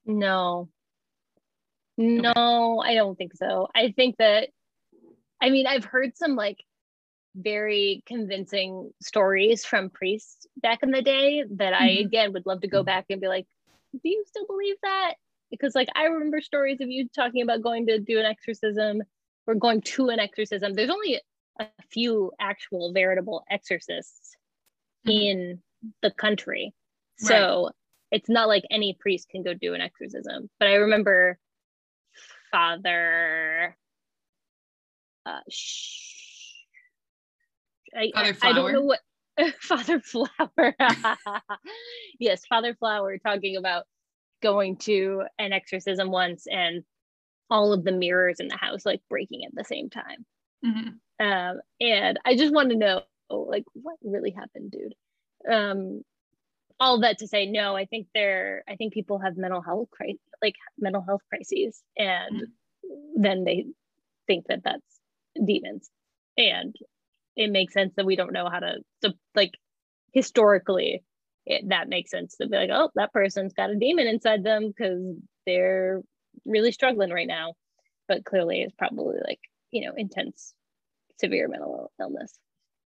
No. 0.04 0.68
No, 1.98 2.82
I 2.84 2.94
don't 2.94 3.16
think 3.16 3.34
so. 3.36 3.68
I 3.74 3.92
think 3.94 4.16
that, 4.18 4.48
I 5.40 5.50
mean, 5.50 5.66
I've 5.66 5.84
heard 5.84 6.16
some 6.16 6.36
like 6.36 6.58
very 7.34 8.02
convincing 8.06 8.92
stories 9.00 9.64
from 9.64 9.90
priests 9.90 10.46
back 10.56 10.82
in 10.82 10.90
the 10.90 11.02
day 11.02 11.44
that 11.56 11.72
I, 11.72 11.88
Mhm. 11.88 12.06
again, 12.06 12.32
would 12.32 12.46
love 12.46 12.60
to 12.62 12.68
go 12.68 12.82
back 12.82 13.06
and 13.10 13.20
be 13.20 13.28
like, 13.28 13.46
do 13.92 14.08
you 14.08 14.24
still 14.26 14.46
believe 14.46 14.76
that? 14.82 15.14
Because, 15.50 15.74
like, 15.74 15.88
I 15.94 16.04
remember 16.04 16.40
stories 16.40 16.80
of 16.80 16.88
you 16.90 17.08
talking 17.08 17.42
about 17.42 17.62
going 17.62 17.86
to 17.86 17.98
do 17.98 18.18
an 18.18 18.26
exorcism 18.26 19.02
or 19.46 19.54
going 19.54 19.80
to 19.82 20.08
an 20.08 20.18
exorcism. 20.20 20.74
There's 20.74 20.90
only 20.90 21.20
a 21.58 21.66
few 21.90 22.32
actual 22.40 22.92
veritable 22.92 23.44
exorcists 23.50 24.36
Mhm. 25.04 25.12
in 25.12 25.62
the 26.02 26.10
country. 26.10 26.72
So 27.16 27.70
it's 28.10 28.28
not 28.28 28.48
like 28.48 28.64
any 28.70 28.96
priest 28.98 29.28
can 29.28 29.42
go 29.42 29.54
do 29.54 29.74
an 29.74 29.80
exorcism. 29.80 30.48
But 30.58 30.68
I 30.68 30.74
remember 30.74 31.38
Father. 32.50 33.76
Uh, 35.26 35.40
sh- 35.48 36.21
I, 37.96 38.10
Father 38.14 38.36
I, 38.42 38.48
I 38.48 38.52
don't 38.52 38.72
know 38.72 38.82
what 38.82 39.00
Father 39.60 40.00
Flower. 40.00 40.74
yes, 42.18 42.44
Father 42.46 42.74
Flower 42.74 43.18
talking 43.18 43.56
about 43.56 43.84
going 44.42 44.76
to 44.76 45.22
an 45.38 45.52
exorcism 45.52 46.10
once 46.10 46.46
and 46.50 46.82
all 47.48 47.72
of 47.72 47.84
the 47.84 47.92
mirrors 47.92 48.40
in 48.40 48.48
the 48.48 48.56
house 48.56 48.84
like 48.84 49.00
breaking 49.08 49.44
at 49.44 49.54
the 49.54 49.64
same 49.64 49.90
time. 49.90 50.26
Mhm. 50.64 50.98
Um, 51.20 51.60
and 51.80 52.18
I 52.24 52.36
just 52.36 52.52
want 52.52 52.70
to 52.70 52.76
know, 52.76 53.02
like, 53.30 53.64
what 53.74 53.96
really 54.02 54.30
happened, 54.30 54.72
dude? 54.72 54.94
Um, 55.48 56.02
all 56.80 57.00
that 57.00 57.18
to 57.18 57.28
say, 57.28 57.46
no, 57.46 57.76
I 57.76 57.84
think 57.84 58.08
they're, 58.14 58.64
I 58.68 58.76
think 58.76 58.92
people 58.92 59.18
have 59.18 59.36
mental 59.36 59.60
health, 59.60 59.88
cri- 59.92 60.18
like 60.42 60.56
mental 60.78 61.02
health 61.02 61.22
crises, 61.28 61.80
and 61.96 62.48
then 63.16 63.44
they 63.44 63.66
think 64.26 64.46
that 64.48 64.64
that's 64.64 65.00
demons, 65.44 65.90
and 66.36 66.74
it 67.36 67.50
makes 67.50 67.72
sense 67.72 67.94
that 67.96 68.06
we 68.06 68.16
don't 68.16 68.32
know 68.32 68.48
how 68.48 68.58
to, 68.58 68.76
so 69.02 69.12
like, 69.34 69.52
historically, 70.12 71.02
it, 71.46 71.68
that 71.70 71.88
makes 71.88 72.10
sense 72.10 72.36
to 72.36 72.46
be 72.46 72.56
like, 72.56 72.70
oh, 72.72 72.90
that 72.94 73.12
person's 73.12 73.54
got 73.54 73.70
a 73.70 73.76
demon 73.76 74.06
inside 74.06 74.44
them 74.44 74.68
because 74.68 75.16
they're 75.46 76.02
really 76.44 76.72
struggling 76.72 77.10
right 77.10 77.26
now, 77.26 77.54
but 78.08 78.24
clearly 78.24 78.62
it's 78.62 78.74
probably 78.76 79.18
like, 79.26 79.40
you 79.70 79.84
know, 79.86 79.92
intense 79.96 80.54
severe 81.18 81.48
mental 81.48 81.90
illness. 82.00 82.38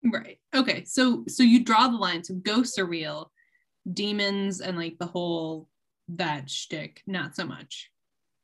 Right. 0.04 0.40
Okay. 0.56 0.86
So 0.86 1.26
so 1.28 1.44
you 1.44 1.64
draw 1.64 1.90
the 1.90 1.98
line. 1.98 2.24
So 2.24 2.36
ghosts 2.36 2.80
are 2.80 2.86
real, 2.86 3.32
demons 3.92 4.62
and 4.62 4.78
like 4.78 4.98
the 4.98 5.06
whole 5.06 5.68
that 6.10 6.50
shtick, 6.50 7.04
not 7.06 7.36
so 7.36 7.46
much. 7.46 7.92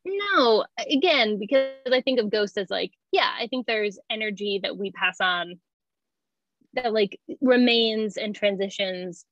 No, 0.06 0.66
again, 0.92 1.40
because 1.40 1.72
I 1.92 2.02
think 2.02 2.20
of 2.20 2.30
ghosts 2.30 2.58
as 2.58 2.70
like, 2.70 2.92
yeah, 3.12 3.32
I 3.40 3.48
think 3.48 3.66
there's 3.66 3.98
energy 4.10 4.60
that 4.62 4.78
we 4.78 4.92
pass 4.92 5.18
on 5.20 5.60
that 6.76 6.94
like 6.94 7.20
remains 7.42 8.18
and 8.18 8.36
transitions 8.36 9.26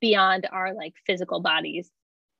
beyond 0.00 0.48
our 0.50 0.74
like 0.74 0.94
physical 1.06 1.40
bodies. 1.40 1.90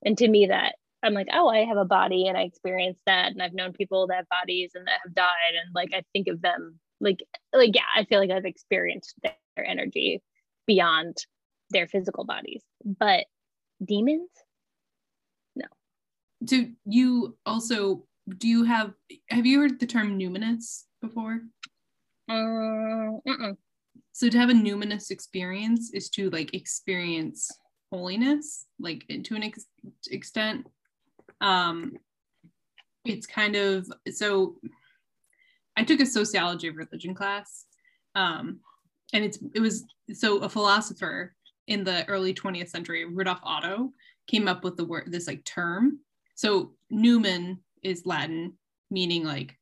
And 0.04 0.16
to 0.18 0.28
me, 0.28 0.46
that 0.46 0.76
I'm 1.02 1.14
like, 1.14 1.28
oh, 1.32 1.48
I 1.48 1.64
have 1.64 1.76
a 1.76 1.84
body 1.84 2.26
and 2.28 2.36
I 2.36 2.42
experienced 2.42 3.02
that. 3.06 3.32
And 3.32 3.42
I've 3.42 3.54
known 3.54 3.72
people 3.72 4.06
that 4.08 4.16
have 4.16 4.28
bodies 4.28 4.72
and 4.74 4.86
that 4.86 5.00
have 5.04 5.14
died. 5.14 5.54
And 5.62 5.74
like, 5.74 5.90
I 5.92 6.02
think 6.12 6.28
of 6.28 6.40
them 6.42 6.78
like 7.00 7.22
like 7.52 7.74
yeah 7.74 7.82
i 7.96 8.04
feel 8.04 8.18
like 8.18 8.30
i've 8.30 8.44
experienced 8.44 9.14
their 9.22 9.64
energy 9.64 10.22
beyond 10.66 11.16
their 11.70 11.86
physical 11.86 12.24
bodies 12.24 12.62
but 12.84 13.26
demons 13.84 14.30
No. 15.54 15.66
Do 16.44 16.72
you 16.84 17.36
also 17.46 18.04
do 18.28 18.48
you 18.48 18.64
have 18.64 18.92
have 19.30 19.46
you 19.46 19.60
heard 19.60 19.80
the 19.80 19.86
term 19.86 20.18
numinous 20.18 20.84
before? 21.00 21.40
uh, 22.28 22.32
mm-mm. 23.26 23.56
So 24.18 24.28
to 24.28 24.38
have 24.38 24.50
a 24.50 24.52
numinous 24.52 25.12
experience 25.12 25.92
is 25.94 26.10
to 26.10 26.28
like 26.30 26.52
experience 26.52 27.48
holiness, 27.92 28.66
like 28.80 29.06
to 29.06 29.36
an 29.36 29.44
ex- 29.44 29.66
extent. 30.10 30.66
Um, 31.40 31.92
it's 33.04 33.28
kind 33.28 33.54
of 33.54 33.86
so. 34.10 34.56
I 35.76 35.84
took 35.84 36.00
a 36.00 36.06
sociology 36.06 36.66
of 36.66 36.74
religion 36.74 37.14
class, 37.14 37.66
um, 38.16 38.58
and 39.12 39.24
it's 39.24 39.38
it 39.54 39.60
was 39.60 39.84
so 40.12 40.38
a 40.38 40.48
philosopher 40.48 41.36
in 41.68 41.84
the 41.84 42.04
early 42.08 42.34
20th 42.34 42.70
century, 42.70 43.04
Rudolf 43.04 43.38
Otto, 43.44 43.92
came 44.26 44.48
up 44.48 44.64
with 44.64 44.76
the 44.76 44.84
word 44.84 45.04
this 45.06 45.28
like 45.28 45.44
term. 45.44 46.00
So 46.34 46.72
numen 46.92 47.58
is 47.84 48.04
Latin, 48.04 48.54
meaning 48.90 49.22
like 49.22 49.56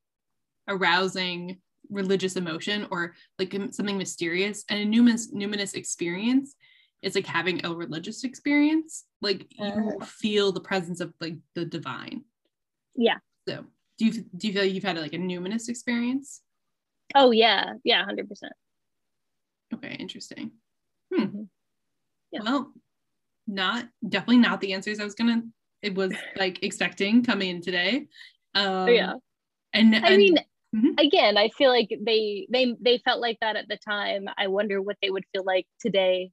arousing 0.67 1.59
religious 1.91 2.37
emotion 2.37 2.87
or 2.91 3.15
like 3.39 3.53
something 3.71 3.99
mysterious 3.99 4.65
and 4.71 4.81
a 4.81 4.85
numinous 4.99 5.33
numinous 5.33 5.75
experience 5.75 6.55
is 7.03 7.15
like 7.15 7.27
having 7.27 7.65
a 7.65 7.73
religious 7.75 8.25
experience 8.25 9.05
like 9.21 9.47
you 9.51 9.99
feel 10.05 10.51
the 10.53 10.61
presence 10.61 11.01
of 11.01 11.13
like 11.21 11.37
the 11.55 11.65
divine. 11.65 12.25
Yeah. 12.97 13.19
so 13.49 13.65
do 13.99 14.05
you 14.07 14.13
do 14.37 14.47
you 14.49 14.53
feel 14.53 14.63
like 14.63 14.73
you've 14.75 14.85
had 14.85 14.99
like 14.99 15.13
a 15.15 15.19
numinous 15.19 15.69
experience? 15.69 16.43
Oh 17.15 17.31
yeah. 17.31 17.75
Yeah 17.85 18.05
100% 18.07 18.27
okay 19.75 19.97
interesting. 19.99 20.53
Hmm. 21.15 21.23
Mhm. 21.23 21.49
Yeah. 22.33 22.41
well 22.43 22.73
not 23.47 23.89
definitely 24.09 24.39
not 24.39 24.61
the 24.61 24.73
answers 24.73 24.99
i 24.99 25.05
was 25.05 25.15
gonna 25.15 25.41
it 25.83 25.95
was 25.95 26.13
like 26.37 26.63
expecting 26.65 27.23
coming 27.23 27.51
in 27.51 27.61
today. 27.63 28.07
Um 28.55 28.89
yeah. 28.89 29.13
And, 29.73 29.95
i 29.95 30.09
and- 30.09 30.17
mean 30.17 30.39
Mhm. 30.77 31.01
again 31.01 31.39
i 31.39 31.49
feel 31.51 31.71
like 31.71 31.89
they 32.03 32.47
they 32.51 32.75
they 32.81 32.99
felt 32.99 33.21
like 33.21 33.39
that 33.41 33.57
at 33.57 33.69
the 33.69 33.79
time. 33.79 34.27
I 34.37 34.49
wonder 34.49 34.83
what 34.83 34.99
they 35.03 35.11
would 35.11 35.25
feel 35.33 35.45
like 35.45 35.67
today. 35.81 36.33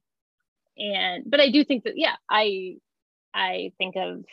And 0.78 1.24
but 1.30 1.40
i 1.40 1.50
do 1.50 1.64
think 1.64 1.84
that 1.84 1.94
yeah 1.96 2.16
i 2.30 2.76
i 3.34 3.72
think 3.78 3.96
of 3.96 4.24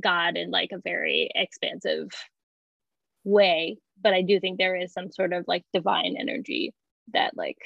god 0.00 0.36
in 0.36 0.50
like 0.50 0.70
a 0.72 0.80
very 0.84 1.30
expansive 1.34 2.08
way. 3.24 3.78
But 4.02 4.14
i 4.14 4.22
do 4.22 4.40
think 4.40 4.58
there 4.58 4.76
is 4.76 4.92
some 4.92 5.10
sort 5.12 5.32
of 5.32 5.44
like 5.46 5.64
divine 5.74 6.16
energy 6.18 6.74
that 7.12 7.36
like 7.36 7.58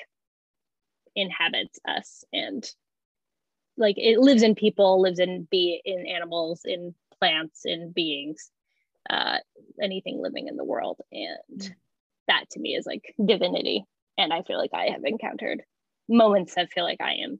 inhabits 1.16 1.78
us. 1.86 2.24
And 2.32 2.64
like 3.76 3.96
it 3.98 4.18
lives 4.18 4.42
in 4.42 4.54
people 4.54 5.00
lives 5.00 5.18
in 5.18 5.46
be 5.50 5.80
in 5.84 6.06
animals 6.06 6.62
in 6.64 6.94
plants 7.18 7.62
in 7.64 7.92
beings 7.92 8.50
uh 9.10 9.38
anything 9.82 10.20
living 10.20 10.48
in 10.48 10.56
the 10.56 10.64
world. 10.64 11.00
And 11.12 11.74
that 12.28 12.44
to 12.50 12.60
me 12.60 12.74
is 12.74 12.86
like 12.86 13.14
divinity 13.24 13.84
and 14.18 14.32
i 14.32 14.42
feel 14.42 14.58
like 14.58 14.74
i 14.74 14.86
have 14.90 15.04
encountered 15.04 15.62
moments 16.08 16.54
that 16.54 16.72
feel 16.72 16.84
like 16.84 17.00
i 17.00 17.14
am 17.24 17.38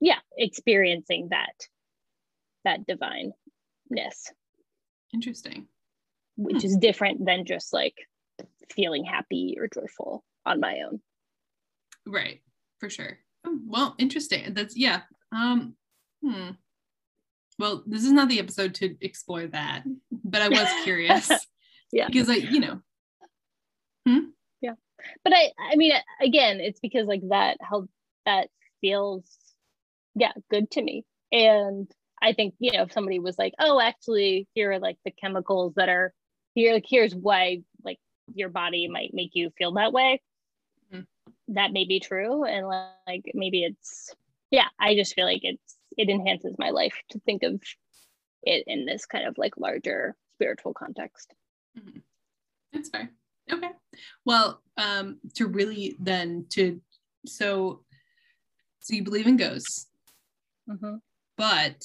yeah 0.00 0.18
experiencing 0.36 1.28
that 1.30 1.54
that 2.64 2.86
divineness 2.86 4.32
interesting 5.12 5.66
which 6.36 6.64
is 6.64 6.76
different 6.76 7.24
than 7.24 7.44
just 7.44 7.72
like 7.72 7.94
feeling 8.74 9.04
happy 9.04 9.56
or 9.58 9.68
joyful 9.68 10.24
on 10.46 10.60
my 10.60 10.80
own 10.86 11.00
Right, 12.06 12.40
for 12.78 12.90
sure. 12.90 13.18
Oh, 13.46 13.58
Well, 13.66 13.94
interesting. 13.98 14.54
That's 14.54 14.76
yeah. 14.76 15.02
Um, 15.30 15.74
hmm. 16.22 16.50
Well, 17.58 17.82
this 17.86 18.04
is 18.04 18.12
not 18.12 18.28
the 18.28 18.40
episode 18.40 18.74
to 18.76 18.96
explore 19.00 19.46
that, 19.46 19.84
but 20.10 20.42
I 20.42 20.48
was 20.48 20.68
curious. 20.84 21.30
Yeah. 21.92 22.06
Because 22.06 22.28
I, 22.28 22.34
you 22.34 22.60
know, 22.60 22.80
but 25.24 25.32
i 25.32 25.50
i 25.58 25.76
mean 25.76 25.92
again 26.20 26.60
it's 26.60 26.80
because 26.80 27.06
like 27.06 27.22
that 27.28 27.56
how 27.60 27.86
that 28.24 28.48
feels 28.80 29.24
yeah 30.14 30.32
good 30.50 30.70
to 30.70 30.82
me 30.82 31.04
and 31.32 31.90
i 32.20 32.32
think 32.32 32.54
you 32.58 32.70
know 32.72 32.82
if 32.82 32.92
somebody 32.92 33.18
was 33.18 33.38
like 33.38 33.52
oh 33.58 33.80
actually 33.80 34.46
here 34.54 34.72
are 34.72 34.78
like 34.78 34.96
the 35.04 35.10
chemicals 35.10 35.72
that 35.74 35.88
are 35.88 36.12
here 36.54 36.72
like 36.74 36.84
here's 36.88 37.14
why 37.14 37.58
like 37.84 37.98
your 38.34 38.48
body 38.48 38.88
might 38.88 39.10
make 39.12 39.30
you 39.34 39.50
feel 39.58 39.72
that 39.72 39.92
way 39.92 40.20
Mhm. 40.92 41.06
that 41.48 41.72
may 41.72 41.84
be 41.84 41.98
true 42.00 42.44
and 42.44 42.66
like 42.68 43.24
maybe 43.34 43.64
it's 43.64 44.14
yeah 44.50 44.68
i 44.78 44.94
just 44.94 45.14
feel 45.14 45.24
like 45.26 45.42
it's 45.42 45.76
it 45.96 46.08
enhances 46.08 46.54
my 46.58 46.70
life 46.70 46.94
to 47.10 47.18
think 47.20 47.42
of 47.42 47.60
it 48.42 48.64
in 48.66 48.86
this 48.86 49.06
kind 49.06 49.26
of 49.26 49.36
like 49.38 49.56
larger 49.56 50.14
spiritual 50.34 50.74
context 50.74 51.34
That's 52.72 52.88
fair. 52.88 53.10
Okay. 53.50 53.70
Well, 54.24 54.62
um, 54.76 55.18
to 55.34 55.46
really 55.46 55.96
then 56.00 56.46
to 56.50 56.80
so 57.26 57.84
so 58.80 58.94
you 58.94 59.04
believe 59.04 59.26
in 59.26 59.36
ghosts, 59.36 59.88
Mhm. 60.68 61.00
but 61.36 61.84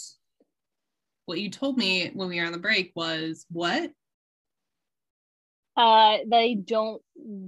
what 1.26 1.40
you 1.40 1.50
told 1.50 1.78
me 1.78 2.10
when 2.14 2.30
we 2.30 2.40
were 2.40 2.46
on 2.46 2.54
the 2.54 2.58
break 2.58 2.92
was 2.96 3.46
what? 3.52 3.92
uh 5.76 6.18
they 6.28 6.56
don't 6.56 7.04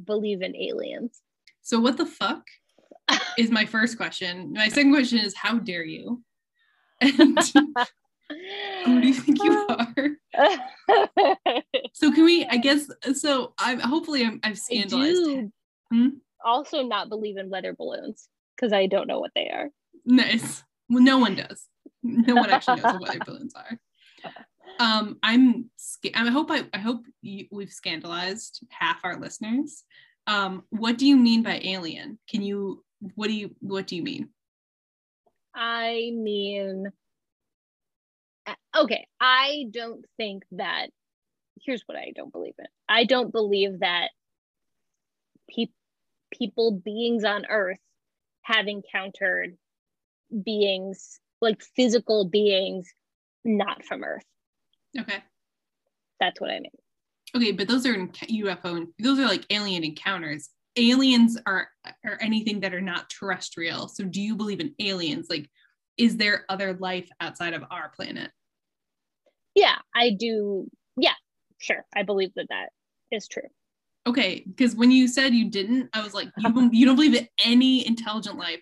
believe 0.06 0.44
in 0.44 0.56
aliens 0.56 1.22
So 1.62 1.80
what 1.80 1.98
the 1.98 2.06
fuck 2.06 2.46
is 3.40 3.50
my 3.50 3.66
first 3.66 3.98
question. 3.98 4.54
My 4.54 4.70
second 4.70 4.92
question 4.94 5.18
is 5.20 5.34
how 5.36 5.58
dare 5.60 5.84
you? 5.86 6.24
And 7.02 7.38
who 8.86 9.02
do 9.02 9.08
you 9.08 9.14
think 9.22 9.44
you 9.44 9.68
are? 9.70 9.96
So 11.94 12.12
can 12.14 12.24
we? 12.26 12.46
I 12.46 12.58
guess 12.58 12.88
so. 13.16 13.54
I'm 13.58 13.80
hopefully 13.80 14.24
I'm, 14.24 14.40
I've 14.44 14.52
I 14.52 14.56
scandalized. 14.56 15.16
do 15.16 15.52
Hmm? 15.92 16.08
also 16.46 16.84
not 16.84 17.10
believe 17.10 17.38
in 17.38 17.50
weather 17.50 17.74
balloons 17.74 18.28
because 18.56 18.72
I 18.72 18.86
don't 18.86 19.08
know 19.08 19.20
what 19.20 19.32
they 19.36 19.50
are. 19.50 19.70
Nice. 20.06 20.64
Well, 20.88 21.04
no 21.04 21.18
one 21.18 21.36
does. 21.36 21.66
No 22.04 22.36
one 22.36 22.50
actually 22.50 22.82
knows 22.82 22.94
what 22.94 23.02
weather 23.02 23.20
balloons 23.26 23.54
are. 23.56 23.80
Um, 24.80 25.18
I'm. 25.24 25.70
I 26.16 26.30
hope 26.30 26.50
I. 26.52 26.64
I 26.74 26.78
hope 26.78 27.04
you, 27.22 27.48
we've 27.52 27.72
scandalized 27.74 28.64
half 28.70 29.04
our 29.04 29.20
listeners. 29.20 29.84
Um, 30.26 30.64
what 30.70 30.98
do 30.98 31.06
you 31.06 31.18
mean 31.18 31.44
by 31.44 31.60
alien? 31.64 32.18
Can 32.30 32.42
you? 32.44 32.86
What 33.16 33.28
do 33.28 33.34
you? 33.34 33.56
What 33.60 33.88
do 33.88 33.98
you 33.98 34.04
mean? 34.04 34.30
I 35.54 36.12
mean, 36.14 36.92
Uh, 38.50 38.84
okay, 38.84 39.08
I 39.20 39.66
don't 39.72 40.06
think 40.18 40.44
that. 40.52 40.88
Here's 41.62 41.84
what 41.88 41.98
I 41.98 42.14
don't 42.16 42.32
believe 42.32 42.54
in. 42.58 42.68
I 42.88 43.04
don't 43.04 43.34
believe 43.34 43.80
that 43.82 44.12
pe- 45.54 45.68
people, 46.32 46.72
beings 46.72 47.26
on 47.26 47.46
Earth, 47.50 47.80
have 48.44 48.68
encountered 48.68 49.58
beings 50.44 51.20
like 51.42 51.62
physical 51.76 52.26
beings 52.26 52.90
not 53.44 53.84
from 53.84 54.04
Earth. 54.04 54.24
Okay. 54.98 55.22
That's 56.20 56.40
what 56.40 56.50
I 56.50 56.60
mean. 56.60 56.72
Okay, 57.36 57.52
but 57.52 57.68
those 57.68 57.86
are 57.86 57.96
UFO. 57.96 58.88
Those 59.00 59.20
are 59.20 59.28
like 59.28 59.46
alien 59.50 59.84
encounters. 59.84 60.50
Aliens 60.76 61.38
are 61.46 61.68
are 62.06 62.18
anything 62.22 62.62
that 62.62 62.74
are 62.74 62.82
not 62.82 63.10
terrestrial. 63.10 63.88
So, 63.88 64.04
do 64.04 64.22
you 64.22 64.36
believe 64.36 64.60
in 64.60 64.74
aliens? 64.80 65.28
Like, 65.30 65.50
is 65.98 66.18
there 66.18 66.46
other 66.50 66.74
life 66.74 67.10
outside 67.22 67.54
of 67.54 67.64
our 67.70 67.90
planet? 67.90 68.32
Yeah, 69.60 69.76
I 69.94 70.12
do. 70.12 70.70
Yeah, 70.96 71.14
sure. 71.58 71.86
I 71.94 72.04
believe 72.04 72.32
that 72.36 72.48
that 72.50 72.70
is 73.12 73.28
true. 73.28 73.44
Okay, 74.08 74.44
because 74.48 74.74
when 74.76 74.90
you 74.92 75.08
said 75.08 75.34
you 75.34 75.50
didn't, 75.52 75.90
I 75.94 76.02
was 76.02 76.14
like, 76.14 76.30
you 76.38 76.52
don't, 76.54 76.74
you 76.74 76.86
don't 76.86 76.96
believe 76.96 77.14
in 77.16 77.28
any 77.44 77.86
intelligent 77.86 78.38
life 78.38 78.62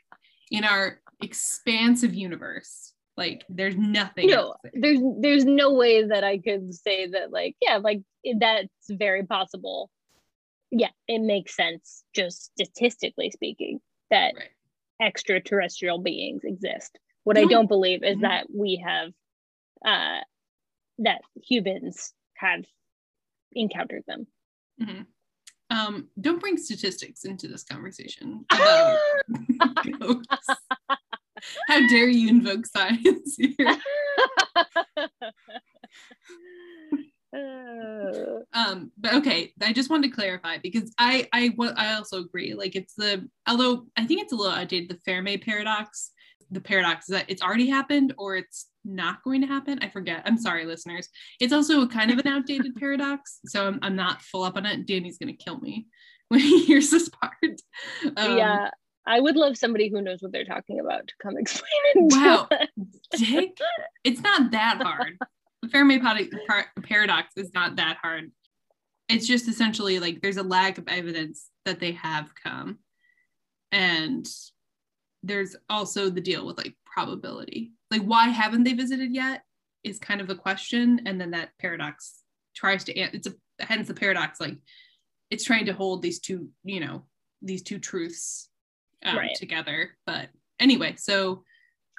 in 0.50 0.64
our 0.64 1.00
expansive 1.22 2.14
universe. 2.16 2.94
Like, 3.16 3.46
there's 3.48 3.76
nothing. 3.76 4.28
no 4.28 4.56
there's 4.74 5.00
there's 5.22 5.46
no 5.46 5.74
way 5.74 6.04
that 6.06 6.24
i 6.24 6.38
could 6.38 6.72
say 6.74 7.08
that 7.08 7.32
like 7.32 7.56
yeah 7.62 7.78
like 7.78 8.02
that's 8.40 8.68
very 8.92 9.24
possible 9.26 9.90
yeah 10.70 10.90
it 11.08 11.20
makes 11.20 11.56
sense 11.56 12.04
just 12.14 12.52
statistically 12.52 13.32
speaking 13.32 13.80
that 14.12 14.34
Right. 14.36 14.50
extraterrestrial 15.02 15.98
beings 16.00 16.42
exist 16.44 17.00
what 17.24 17.38
i 17.40 17.46
don't 17.46 17.68
believe 17.68 18.04
is 18.04 18.18
Mhm. 18.18 18.22
that 18.22 18.48
we 18.54 18.84
have 18.86 19.10
uh 19.84 20.22
that 21.00 21.22
humans 21.36 22.14
have 22.36 22.66
encountered 23.54 24.04
them 24.08 24.28
Mhm. 24.82 25.06
Um, 25.70 26.10
don't 26.22 26.40
bring 26.40 26.58
statistics 26.58 27.26
into 27.26 27.48
this 27.48 27.64
conversation. 27.64 28.46
How 28.52 28.60
dare 31.90 32.08
you 32.08 32.30
invoke 32.30 32.66
science 32.66 33.38
here? 33.38 33.56
Um, 38.54 38.92
but 38.98 39.14
okay 39.16 39.54
i 39.62 39.74
just 39.74 39.90
wanted 39.90 40.10
to 40.10 40.16
clarify 40.16 40.58
because 40.58 40.92
i 40.98 41.28
i 41.34 41.54
i 41.76 41.94
also 41.94 42.20
agree 42.20 42.56
like 42.56 42.76
it's 42.76 42.96
the 42.96 43.30
although 43.46 43.86
i 43.96 44.06
think 44.06 44.22
it's 44.22 44.32
a 44.32 44.36
little 44.36 44.56
outdated 44.56 44.90
the 44.90 45.00
fermi 45.06 45.38
paradox 45.38 46.12
the 46.52 46.62
paradox 46.62 47.10
is 47.10 47.14
that 47.16 47.26
it's 47.28 47.42
already 47.42 47.68
happened 47.68 48.14
or 48.18 48.36
it's 48.36 48.68
not 48.86 49.24
going 49.24 49.42
to 49.42 49.48
happen 49.48 49.78
i 49.82 49.90
forget 49.90 50.22
i'm 50.26 50.38
sorry 50.38 50.66
listeners 50.66 51.10
it's 51.40 51.54
also 51.54 51.86
kind 51.88 52.12
of 52.12 52.20
an 52.20 52.28
outdated 52.28 52.76
paradox 52.80 53.40
so 53.46 53.68
i'm, 53.68 53.80
I'm 53.82 53.96
not 53.96 54.22
full 54.22 54.44
up 54.44 54.56
on 54.56 54.66
it 54.66 54.86
danny's 54.86 55.18
going 55.18 55.36
to 55.36 55.44
kill 55.44 55.60
me 55.60 55.88
when 56.30 56.40
he 56.40 56.66
hears 56.66 56.90
this 56.90 57.10
part 57.10 57.62
Um, 58.18 58.38
yeah, 58.38 58.70
I 59.08 59.22
would 59.22 59.38
love 59.38 59.58
somebody 59.58 59.90
who 59.90 60.02
knows 60.02 60.22
what 60.22 60.34
they're 60.34 60.44
talking 60.44 60.80
about 60.80 61.08
to 61.08 61.14
come 61.22 61.38
explain 61.40 61.72
it. 61.96 62.14
Wow. 62.14 62.50
Dick, 63.12 63.58
it's 64.04 64.22
not 64.22 64.52
that 64.52 64.82
hard. 64.84 65.18
The 65.62 65.70
Fermi 65.70 66.00
paradox 66.84 67.34
is 67.38 67.54
not 67.54 67.78
that 67.78 67.98
hard. 68.02 68.32
It's 69.08 69.26
just 69.26 69.48
essentially 69.48 70.00
like 70.00 70.22
there's 70.22 70.38
a 70.38 70.44
lack 70.44 70.78
of 70.78 70.88
evidence 70.90 71.50
that 71.66 71.80
they 71.80 71.94
have 71.94 72.30
come. 72.36 72.80
And 73.72 74.28
there's 75.24 75.56
also 75.70 76.10
the 76.10 76.22
deal 76.22 76.46
with 76.46 76.58
like 76.58 76.76
probability. 76.86 77.72
Like, 77.92 78.02
why 78.04 78.28
haven't 78.30 78.64
they 78.64 78.74
visited 78.74 79.14
yet 79.14 79.44
is 79.84 80.00
kind 80.00 80.22
of 80.22 80.28
the 80.28 80.36
question. 80.36 81.02
And 81.06 81.20
then 81.20 81.32
that 81.32 81.50
paradox 81.60 82.22
tries 82.56 82.84
to, 82.86 82.98
an- 82.98 83.12
it's 83.14 83.28
a, 83.28 83.34
hence 83.60 83.88
the 83.88 83.94
paradox, 83.94 84.40
like 84.40 84.58
it's 85.30 85.44
trying 85.44 85.66
to 85.66 85.74
hold 85.74 86.02
these 86.02 86.20
two, 86.20 86.50
you 86.64 86.80
know, 86.80 87.04
these 87.42 87.62
two 87.64 87.80
truths 87.80 88.50
um, 89.06 89.18
Right. 89.18 89.36
together. 89.36 89.98
But 90.06 90.30
anyway, 90.60 90.96
so. 90.98 91.44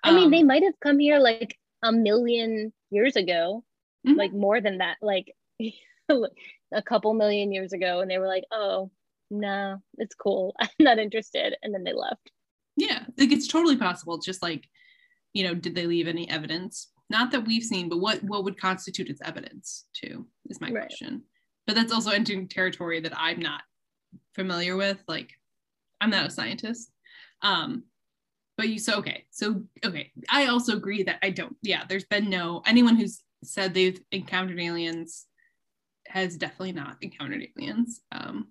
I 0.04 0.12
mean, 0.12 0.26
um, 0.26 0.30
they 0.30 0.42
might 0.42 0.62
have 0.62 0.78
come 0.80 0.98
here 0.98 1.18
like 1.18 1.56
a 1.82 1.92
million 1.92 2.72
years 2.90 3.16
ago, 3.16 3.64
Mhm. 4.06 4.16
like 4.16 4.32
more 4.32 4.60
than 4.60 4.78
that, 4.78 4.96
like 5.02 5.32
a 6.08 6.82
couple 6.84 7.12
million 7.14 7.52
years 7.52 7.72
ago, 7.72 8.00
and 8.00 8.10
they 8.10 8.18
were 8.18 8.26
like, 8.28 8.44
"Oh, 8.52 8.90
no, 9.30 9.78
it's 9.96 10.14
cool. 10.14 10.54
I'm 10.60 10.68
not 10.78 10.98
interested," 10.98 11.56
and 11.62 11.74
then 11.74 11.84
they 11.84 11.92
left. 11.92 12.30
Yeah, 12.78 13.04
like 13.18 13.32
it's 13.32 13.48
totally 13.48 13.76
possible. 13.76 14.14
It's 14.14 14.26
just 14.26 14.42
like, 14.42 14.64
you 15.32 15.42
know, 15.44 15.54
did 15.54 15.74
they 15.74 15.86
leave 15.86 16.06
any 16.06 16.30
evidence? 16.30 16.92
Not 17.10 17.32
that 17.32 17.44
we've 17.44 17.64
seen, 17.64 17.88
but 17.88 17.98
what 17.98 18.22
what 18.22 18.44
would 18.44 18.60
constitute 18.60 19.10
as 19.10 19.20
evidence 19.24 19.86
too 19.92 20.26
is 20.48 20.60
my 20.60 20.70
Right. 20.70 20.86
question. 20.86 21.24
But 21.66 21.74
that's 21.74 21.92
also 21.92 22.10
entering 22.10 22.48
territory 22.48 23.00
that 23.00 23.12
I'm 23.16 23.40
not 23.40 23.62
familiar 24.34 24.76
with. 24.76 25.02
Like, 25.08 25.30
I'm 26.00 26.10
not 26.10 26.26
a 26.26 26.30
scientist. 26.30 26.90
Um, 27.42 27.84
but 28.56 28.68
you 28.68 28.78
so 28.78 28.96
okay. 28.98 29.24
So 29.30 29.62
okay, 29.84 30.12
I 30.30 30.46
also 30.46 30.76
agree 30.76 31.02
that 31.04 31.18
I 31.22 31.30
don't. 31.30 31.56
Yeah, 31.62 31.84
there's 31.88 32.04
been 32.04 32.30
no 32.30 32.62
anyone 32.66 32.96
who's 32.96 33.22
said 33.44 33.74
they've 33.74 34.00
encountered 34.12 34.60
aliens 34.60 35.26
has 36.06 36.36
definitely 36.36 36.72
not 36.72 36.96
encountered 37.02 37.46
aliens. 37.56 38.00
Um, 38.12 38.48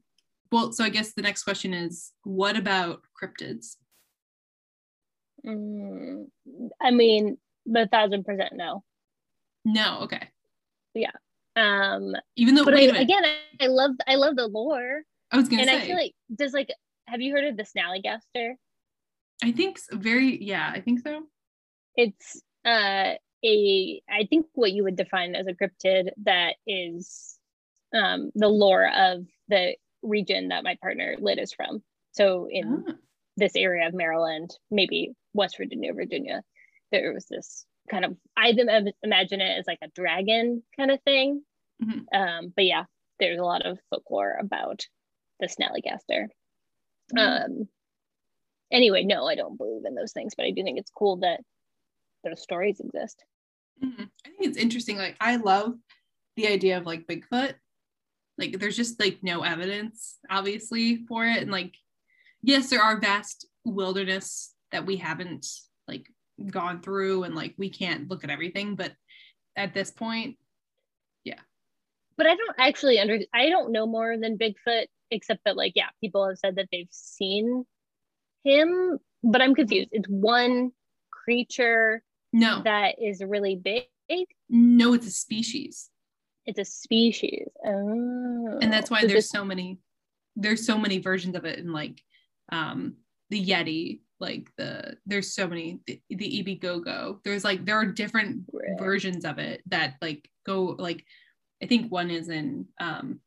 well, 0.51 0.71
so 0.71 0.83
I 0.83 0.89
guess 0.89 1.13
the 1.13 1.21
next 1.21 1.43
question 1.43 1.73
is, 1.73 2.11
what 2.23 2.55
about 2.55 3.01
cryptids? 3.21 3.75
Mm, 5.47 6.25
I 6.81 6.91
mean, 6.91 7.37
a 7.75 7.87
thousand 7.87 8.23
percent 8.25 8.53
no. 8.55 8.83
No, 9.65 9.99
okay. 10.01 10.29
Yeah. 10.93 11.11
Um, 11.55 12.15
Even 12.35 12.55
though, 12.55 12.65
but 12.65 12.73
wait 12.73 12.89
a 12.89 12.97
I, 12.97 13.01
again, 13.01 13.23
I, 13.25 13.65
I 13.65 13.67
love 13.67 13.91
I 14.07 14.15
love 14.15 14.35
the 14.35 14.47
lore, 14.47 15.03
I 15.31 15.37
was 15.37 15.47
gonna 15.49 15.63
say. 15.65 15.71
and 15.73 15.79
say, 15.79 15.83
I 15.83 15.87
feel 15.87 15.95
like 15.95 16.13
does 16.35 16.53
like 16.53 16.69
have 17.07 17.21
you 17.21 17.31
heard 17.33 17.45
of 17.45 17.57
the 17.57 17.63
Snallygaster? 17.63 18.53
I 19.43 19.51
think 19.51 19.77
s- 19.77 19.87
very, 19.91 20.43
yeah, 20.43 20.71
I 20.73 20.81
think 20.81 20.99
so. 21.01 21.23
it's 21.95 22.41
uh 22.65 23.13
a 23.45 24.01
i 24.09 24.25
think 24.29 24.47
what 24.55 24.71
you 24.71 24.83
would 24.83 24.95
define 24.95 25.35
as 25.35 25.45
a 25.47 25.53
cryptid 25.53 26.09
that 26.23 26.55
is 26.65 27.37
um 27.95 28.31
the 28.33 28.47
lore 28.47 28.89
of 28.89 29.25
the 29.47 29.75
region 30.01 30.47
that 30.49 30.63
my 30.63 30.75
partner 30.81 31.15
lit 31.19 31.37
is 31.37 31.53
from 31.53 31.83
so 32.13 32.47
in 32.49 32.83
Ah, 32.87 32.93
this 33.37 33.55
area 33.55 33.87
of 33.87 33.93
maryland 33.93 34.51
maybe 34.71 35.13
west 35.33 35.57
virginia 35.57 35.93
virginia 35.93 36.43
there 36.91 37.13
was 37.13 37.25
this 37.27 37.65
kind 37.89 38.03
of 38.03 38.15
i 38.35 38.49
imagine 39.03 39.39
it 39.41 39.57
as 39.59 39.65
like 39.67 39.79
a 39.81 39.87
dragon 39.95 40.61
kind 40.75 40.91
of 40.91 41.01
thing 41.03 41.41
Mhm. 41.81 42.05
um 42.13 42.53
but 42.55 42.65
yeah 42.65 42.83
there's 43.19 43.39
a 43.39 43.43
lot 43.43 43.65
of 43.65 43.77
folklore 43.89 44.35
about 44.39 44.81
the 45.39 45.47
snallygaster 45.47 46.27
Mhm. 47.13 47.19
um 47.19 47.69
anyway 48.71 49.03
no 49.03 49.25
i 49.27 49.35
don't 49.35 49.57
believe 49.57 49.85
in 49.85 49.95
those 49.95 50.11
things 50.11 50.33
but 50.35 50.45
i 50.45 50.51
do 50.51 50.63
think 50.63 50.79
it's 50.79 50.91
cool 50.91 51.17
that 51.17 51.39
those 52.23 52.41
stories 52.41 52.79
exist 52.79 53.23
Mhm. 53.81 54.09
I 54.25 54.29
think 54.29 54.41
it's 54.41 54.57
interesting. 54.57 54.97
Like, 54.97 55.17
I 55.21 55.35
love 55.35 55.75
the 56.35 56.47
idea 56.47 56.77
of 56.79 56.87
like 56.87 57.05
Bigfoot. 57.05 57.53
Like, 58.39 58.57
there's 58.57 58.75
just 58.75 58.99
like 58.99 59.19
no 59.21 59.43
evidence, 59.43 60.17
obviously, 60.31 61.05
for 61.05 61.27
it. 61.27 61.43
And 61.43 61.51
like, 61.51 61.75
yes, 62.41 62.69
there 62.69 62.81
are 62.81 62.99
vast 62.99 63.47
wilderness 63.65 64.53
that 64.71 64.85
we 64.85 64.97
haven't 64.97 65.45
like 65.87 66.07
gone 66.51 66.81
through, 66.81 67.23
and 67.23 67.35
like 67.35 67.55
we 67.57 67.69
can't 67.69 68.09
look 68.09 68.23
at 68.23 68.29
everything. 68.29 68.75
But 68.75 68.93
at 69.55 69.73
this 69.73 69.89
point, 69.91 70.37
yeah. 71.23 71.39
but 72.17 72.27
i 72.27 72.35
don't 72.35 72.55
actually 72.59 72.99
under 72.99 73.17
i 73.33 73.49
don't 73.49 73.71
know 73.71 73.87
more 73.87 74.17
than 74.17 74.37
bigfoot 74.37 74.85
except 75.11 75.41
that 75.45 75.57
like 75.57 75.73
yeah 75.75 75.87
people 75.99 76.27
have 76.27 76.37
said 76.37 76.55
that 76.57 76.67
they've 76.71 76.87
seen 76.91 77.65
him 78.43 78.99
but 79.23 79.41
i'm 79.41 79.55
confused 79.55 79.89
it's 79.91 80.07
one 80.07 80.71
creature 81.11 82.03
no, 82.33 82.61
that 82.63 82.95
is 83.01 83.23
really 83.25 83.55
big 83.55 83.85
no, 84.49 84.93
it's 84.93 85.07
a 85.07 85.11
species. 85.11 85.89
it's 86.45 86.59
a 86.59 86.65
species 86.65 87.47
oh 87.65 88.59
and 88.61 88.71
that's 88.71 88.89
why 88.91 89.01
So 89.01 89.07
there's 89.07 89.23
this- 89.23 89.29
so 89.29 89.43
many 89.43 89.79
there's 90.35 90.65
so 90.65 90.77
many 90.77 90.99
versions 90.99 91.35
of 91.35 91.45
it 91.45 91.57
in 91.59 91.71
like 91.73 92.01
um 92.51 92.95
the 93.29 93.43
yeti 93.45 93.99
like 94.19 94.49
the 94.57 94.97
there's 95.05 95.33
so 95.33 95.47
many 95.47 95.79
the, 95.85 96.01
the 96.09 96.43
ebi 96.43 96.59
go 96.59 97.19
there's 97.23 97.43
like 97.43 97.65
there 97.65 97.77
are 97.77 97.85
different 97.85 98.43
Right. 98.51 98.79
versions 98.79 99.25
of 99.25 99.37
it 99.37 99.61
that 99.67 99.95
like 100.01 100.29
go 100.45 100.75
like 100.77 101.05
i 101.61 101.65
think 101.65 101.91
one 101.91 102.09
is 102.09 102.29
in 102.29 102.65
um 102.79 103.19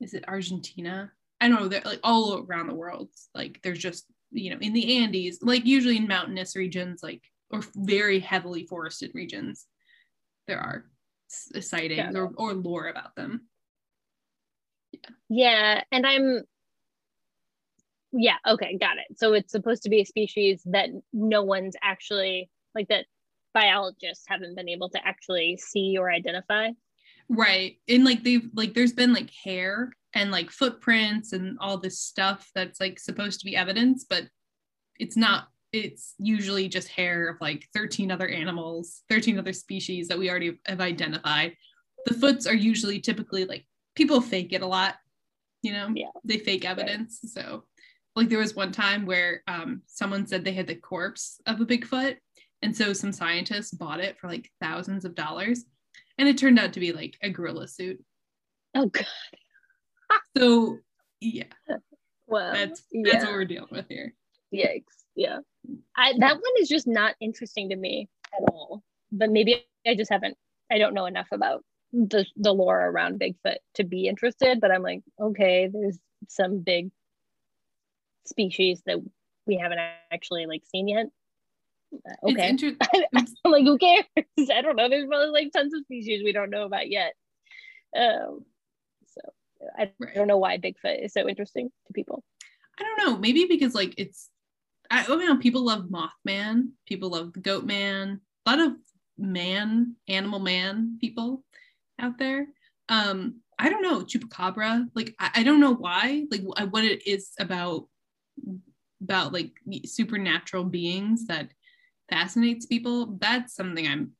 is 0.00 0.14
it 0.14 0.24
argentina? 0.28 1.10
I 1.40 1.48
don't 1.48 1.60
know 1.60 1.68
they're 1.68 1.82
like 1.84 2.00
all 2.02 2.44
around 2.48 2.66
the 2.68 2.74
world. 2.74 3.10
Like 3.34 3.60
there's 3.62 3.78
just 3.78 4.06
you 4.30 4.50
know 4.50 4.58
in 4.60 4.72
the 4.72 4.98
andes 4.98 5.38
like 5.42 5.64
usually 5.64 5.96
in 5.96 6.06
mountainous 6.06 6.54
regions 6.56 7.02
like 7.02 7.22
or 7.50 7.62
very 7.76 8.20
heavily 8.20 8.66
forested 8.66 9.10
regions 9.14 9.66
there 10.46 10.58
are 10.60 10.84
sightings 11.28 12.12
Got 12.14 12.16
or, 12.16 12.32
or 12.36 12.54
lore 12.54 12.88
about 12.88 13.14
them. 13.16 13.48
Yeah. 14.92 15.10
yeah 15.28 15.82
and 15.92 16.06
i'm 16.06 16.42
yeah 18.12 18.36
okay 18.46 18.76
got 18.78 18.96
it 18.96 19.18
so 19.18 19.34
it's 19.34 19.52
supposed 19.52 19.82
to 19.82 19.90
be 19.90 20.00
a 20.00 20.04
species 20.04 20.62
that 20.64 20.88
no 21.12 21.42
one's 21.42 21.76
actually 21.82 22.50
like 22.74 22.88
that 22.88 23.06
biologists 23.54 24.24
haven't 24.28 24.54
been 24.54 24.68
able 24.68 24.88
to 24.88 25.06
actually 25.06 25.56
see 25.56 25.96
or 25.98 26.10
identify 26.10 26.70
Right. 27.28 27.78
And 27.88 28.04
like 28.04 28.24
they've 28.24 28.48
like 28.54 28.74
there's 28.74 28.92
been 28.92 29.12
like 29.12 29.30
hair 29.30 29.92
and 30.14 30.30
like 30.30 30.50
footprints 30.50 31.32
and 31.32 31.58
all 31.60 31.76
this 31.76 32.00
stuff 32.00 32.50
that's 32.54 32.80
like 32.80 32.98
supposed 32.98 33.40
to 33.40 33.44
be 33.44 33.56
evidence, 33.56 34.06
but 34.08 34.24
it's 34.98 35.16
not 35.16 35.48
it's 35.72 36.14
usually 36.18 36.66
just 36.68 36.88
hair 36.88 37.28
of 37.28 37.36
like 37.42 37.66
13 37.74 38.10
other 38.10 38.26
animals, 38.26 39.02
13 39.10 39.38
other 39.38 39.52
species 39.52 40.08
that 40.08 40.18
we 40.18 40.30
already 40.30 40.58
have 40.64 40.80
identified. 40.80 41.54
The 42.06 42.14
foots 42.14 42.46
are 42.46 42.54
usually 42.54 43.00
typically 43.00 43.44
like 43.44 43.66
people 43.94 44.22
fake 44.22 44.54
it 44.54 44.62
a 44.62 44.66
lot, 44.66 44.94
you 45.60 45.74
know? 45.74 45.90
Yeah. 45.94 46.08
They 46.24 46.38
fake 46.38 46.64
evidence. 46.64 47.20
So 47.34 47.64
like 48.18 48.28
there 48.28 48.38
was 48.38 48.54
one 48.56 48.72
time 48.72 49.06
where 49.06 49.42
um 49.48 49.82
someone 49.86 50.26
said 50.26 50.44
they 50.44 50.52
had 50.52 50.66
the 50.66 50.74
corpse 50.74 51.40
of 51.46 51.60
a 51.60 51.66
Bigfoot. 51.66 52.16
And 52.60 52.76
so 52.76 52.92
some 52.92 53.12
scientists 53.12 53.70
bought 53.70 54.00
it 54.00 54.18
for 54.18 54.26
like 54.28 54.50
thousands 54.60 55.04
of 55.04 55.14
dollars 55.14 55.64
and 56.18 56.28
it 56.28 56.36
turned 56.36 56.58
out 56.58 56.72
to 56.72 56.80
be 56.80 56.92
like 56.92 57.16
a 57.22 57.30
gorilla 57.30 57.68
suit. 57.68 58.02
oh 58.74 58.86
god 58.86 59.06
So 60.36 60.78
yeah, 61.20 61.44
well 62.26 62.52
that's 62.52 62.82
that's 63.04 63.14
yeah 63.14 63.24
what 63.24 63.32
we're 63.32 63.44
dealing 63.44 63.68
with 63.70 63.86
here. 63.88 64.12
yikes 64.52 65.04
yeah 65.16 65.38
i 65.96 66.12
that 66.18 66.34
one 66.34 66.52
is 66.60 66.68
just 66.68 66.86
not 66.86 67.14
interesting 67.20 67.68
to 67.70 67.76
me 67.76 68.08
at 68.36 68.42
all 68.52 68.82
but 69.10 69.30
maybe 69.30 69.64
i 69.86 69.94
just 69.94 70.10
haven't 70.10 70.36
i 70.70 70.78
don't 70.78 70.94
know 70.94 71.06
enough 71.06 71.28
about 71.32 71.64
the 71.92 72.24
the 72.36 72.52
lore 72.52 72.86
around 72.88 73.18
bigfoot 73.20 73.56
to 73.74 73.84
be 73.84 74.06
interested 74.06 74.60
but 74.60 74.70
i'm 74.70 74.82
like 74.82 75.02
okay 75.20 75.68
there's 75.72 75.98
some 76.28 76.58
big 76.60 76.90
species 78.28 78.82
that 78.86 78.98
we 79.46 79.56
haven't 79.56 79.80
actually 80.10 80.46
like 80.46 80.62
seen 80.66 80.88
yet 80.88 81.06
Uh, 82.08 82.28
okay 82.28 82.48
inter- 82.50 82.76
I'm 83.14 83.26
like, 83.52 83.64
who 83.64 83.78
cares? 83.78 84.04
I 84.52 84.60
don't 84.60 84.76
know. 84.76 84.88
There's 84.88 85.06
probably 85.08 85.30
like 85.30 85.52
tons 85.52 85.72
of 85.74 85.82
species 85.82 86.22
we 86.22 86.32
don't 86.32 86.50
know 86.50 86.64
about 86.64 86.90
yet. 86.90 87.14
Um, 87.96 88.44
so 89.06 89.20
I 89.78 89.90
Right. 89.98 90.14
don't 90.14 90.28
know 90.28 90.38
why 90.38 90.58
Bigfoot 90.58 91.04
is 91.04 91.12
so 91.12 91.26
interesting 91.28 91.70
to 91.86 91.92
people. 91.92 92.22
I 92.78 92.84
don't 92.84 92.98
know, 93.06 93.16
maybe 93.18 93.46
because 93.46 93.74
like 93.74 93.94
it's 93.96 94.28
I, 94.90 95.04
I 95.08 95.16
mean 95.16 95.38
people 95.40 95.64
love 95.64 95.88
Mothman, 95.88 96.70
people 96.86 97.10
love 97.10 97.32
the 97.32 97.40
Goat 97.40 97.64
Man, 97.64 98.20
a 98.46 98.50
lot 98.50 98.60
of 98.60 98.72
man, 99.18 99.96
animal 100.06 100.38
man 100.40 100.98
people 101.00 101.42
out 101.98 102.18
there. 102.18 102.46
um 102.88 103.40
i 103.58 103.68
don't 103.68 103.82
know 103.82 104.04
chupacabra 104.04 104.86
like 104.94 105.12
i, 105.18 105.28
I 105.36 105.42
don't 105.42 105.58
know 105.60 105.74
why 105.74 106.24
like 106.30 106.42
wh- 106.42 106.72
what 106.72 106.84
it 106.84 107.04
is 107.06 107.32
about 107.40 107.88
about 109.02 109.32
like 109.32 109.52
supernatural 109.84 110.64
beings 110.64 111.26
that 111.26 111.48
fascinates 112.10 112.66
people 112.66 113.16
that's 113.20 113.54
something 113.54 113.86
i'm 113.86 114.12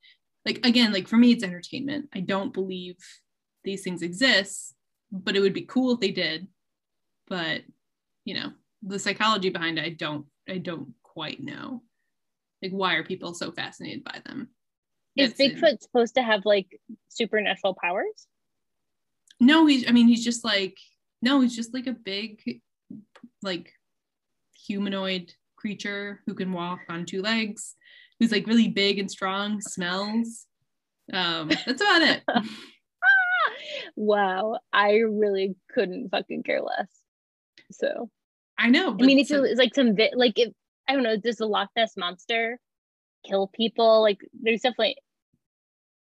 like 0.47 0.65
again 0.65 0.93
like 0.93 1.09
for 1.09 1.17
me 1.17 1.33
it's 1.33 1.45
entertainment. 1.45 2.09
I 2.15 2.21
don't 2.21 2.53
believe 2.53 2.97
these 3.65 3.83
things 3.83 4.03
exist 4.03 4.75
but 5.11 5.37
it 5.37 5.41
would 5.41 5.55
be 5.55 5.63
cool 5.63 5.95
if 5.95 6.01
they 6.01 6.11
did. 6.11 6.47
But 7.29 7.63
you 8.25 8.35
know 8.35 8.53
the 8.83 8.99
psychology 8.99 9.51
behind 9.51 9.79
it 9.79 9.85
i 9.85 9.89
don't 9.91 10.27
i 10.49 10.59
don't 10.59 10.95
quite 11.03 11.43
know. 11.43 11.83
Like 12.63 12.73
why 12.73 12.95
are 12.95 13.05
people 13.05 13.35
so 13.35 13.51
fascinated 13.53 14.05
by 14.05 14.21
them? 14.25 14.49
Is 15.17 15.31
That's 15.31 15.41
in- 15.41 15.51
Bigfoot 15.57 15.83
supposed 15.83 16.15
to 16.15 16.23
have 16.23 16.45
like 16.45 16.81
supernatural 17.09 17.77
powers? 17.83 18.27
no 19.41 19.67
he's 19.67 19.89
i 19.89 19.93
mean 19.93 20.09
he's 20.09 20.25
just 20.25 20.45
like 20.45 20.77
no 21.23 21.41
he's 21.41 21.55
just 21.55 21.73
like 21.73 21.87
a 21.87 21.93
big 21.93 22.61
like 23.43 23.73
humanoid 24.69 25.33
creature 25.57 26.21
who 26.27 26.35
can 26.35 26.53
walk 26.53 26.81
on 26.89 27.05
two 27.05 27.23
legs 27.23 27.75
who's 28.21 28.31
like 28.31 28.47
really 28.47 28.69
big 28.69 28.99
and 28.99 29.11
strong 29.11 29.61
smells 29.61 30.47
um 31.13 31.49
that's 31.67 31.81
about 31.83 32.03
it 32.03 32.23
wow, 33.97 34.59
I 34.73 34.99
really 34.99 35.57
couldn't 35.73 36.11
fucking 36.11 36.43
care 36.45 36.61
less. 36.63 36.89
So 37.73 38.11
i 38.59 38.69
know 38.69 38.89
I 39.01 39.05
mean, 39.05 39.19
but 39.19 39.23
if 39.23 39.29
so- 39.29 39.39
it 39.45 39.51
was 39.51 39.59
like 39.59 39.75
some 39.75 39.97
vi- 39.97 40.13
like 40.15 40.39
if 40.39 40.53
I 40.89 40.95
don't 40.95 41.03
know, 41.03 41.17
does 41.17 41.37
the 41.37 41.47
Loch 41.47 41.69
Ness 41.77 41.97
monster 41.97 42.59
kill 43.27 43.47
people? 43.49 44.01
Like, 44.03 44.19
there's 44.41 44.63
definitely 44.63 44.97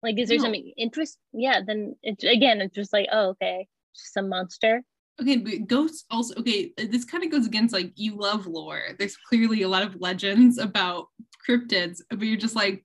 like, 0.02 0.20
is 0.20 0.28
there 0.28 0.38
No. 0.38 0.44
something 0.44 0.74
interest? 0.76 1.18
Yeah, 1.32 1.62
then 1.66 1.96
it's 2.04 2.24
again, 2.24 2.60
it's 2.62 2.76
just 2.76 2.92
like, 2.92 3.08
oh, 3.12 3.30
okay, 3.30 3.68
just 3.96 4.14
some 4.14 4.28
monster. 4.30 4.84
Okay 5.22 5.38
but 5.38 5.68
ghosts 5.68 6.06
also 6.10 6.34
okay 6.40 6.72
this 6.78 7.06
kind 7.06 7.24
of 7.24 7.32
goes 7.32 7.46
against 7.46 7.74
like 7.74 7.92
you 7.96 8.16
love 8.16 8.48
lore. 8.48 8.82
There's 8.98 9.18
clearly 9.18 9.62
a 9.62 9.70
lot 9.70 9.84
of 9.84 10.00
legends 10.02 10.58
about 10.58 11.08
cryptids 11.48 12.02
but 12.10 12.22
you're 12.22 12.38
just 12.38 12.56
like 12.56 12.84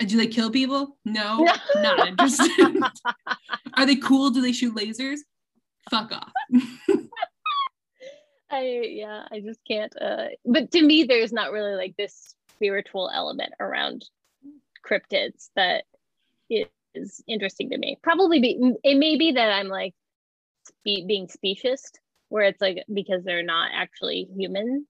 do 0.00 0.16
they 0.16 0.28
kill 0.28 0.50
people? 0.50 0.96
No 1.04 1.44
not 1.76 2.06
interested. 2.06 2.80
Are 3.76 3.86
they 3.86 3.96
cool? 3.96 4.30
Do 4.30 4.40
they 4.40 4.52
shoot 4.52 4.74
lasers? 4.74 5.18
Fuck 5.90 6.12
off. 6.12 6.32
I 8.50 8.80
yeah, 8.84 9.24
I 9.30 9.40
just 9.40 9.60
can't. 9.66 9.92
Uh, 10.00 10.28
but 10.44 10.70
to 10.72 10.82
me, 10.82 11.04
there's 11.04 11.32
not 11.32 11.52
really 11.52 11.74
like 11.74 11.96
this 11.96 12.34
spiritual 12.50 13.10
element 13.12 13.52
around 13.60 14.04
cryptids 14.88 15.50
that 15.56 15.84
is 16.94 17.22
interesting 17.26 17.70
to 17.70 17.78
me. 17.78 17.98
Probably 18.02 18.40
be 18.40 18.74
it 18.82 18.98
may 18.98 19.16
be 19.16 19.32
that 19.32 19.52
I'm 19.52 19.68
like 19.68 19.94
spe- 20.68 21.06
being 21.06 21.28
speciest, 21.28 21.98
where 22.28 22.44
it's 22.44 22.60
like 22.60 22.84
because 22.92 23.24
they're 23.24 23.42
not 23.42 23.70
actually 23.74 24.28
human, 24.36 24.86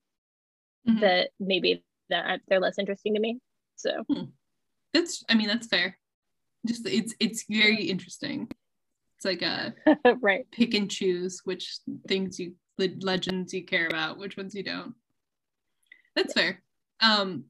Mhm. 0.87 1.01
that 1.01 1.31
maybe 1.41 1.85
that 2.11 2.41
they're 2.49 2.61
less 2.61 2.79
interesting 2.79 3.15
to 3.15 3.21
me. 3.21 3.39
So 3.77 4.05
That's 4.93 5.23
I 5.29 5.35
mean 5.35 5.49
that's 5.49 5.67
fair. 5.67 5.99
Just 6.67 6.87
it's 6.87 7.15
it's 7.21 7.45
very 7.49 7.85
interesting. 7.85 8.49
It's 9.17 9.25
like 9.25 9.43
a 9.43 9.75
right. 10.21 10.47
pick 10.51 10.75
and 10.75 10.91
choose 10.91 11.41
which 11.45 11.79
things 12.07 12.39
you 12.41 12.55
le- 12.79 12.97
legends 13.01 13.53
you 13.53 13.65
care 13.65 13.87
about, 13.87 14.19
which 14.19 14.37
ones 14.37 14.55
you 14.55 14.63
don't. 14.63 14.95
That's 16.17 16.33
fair. 16.33 16.63
Um 17.01 17.45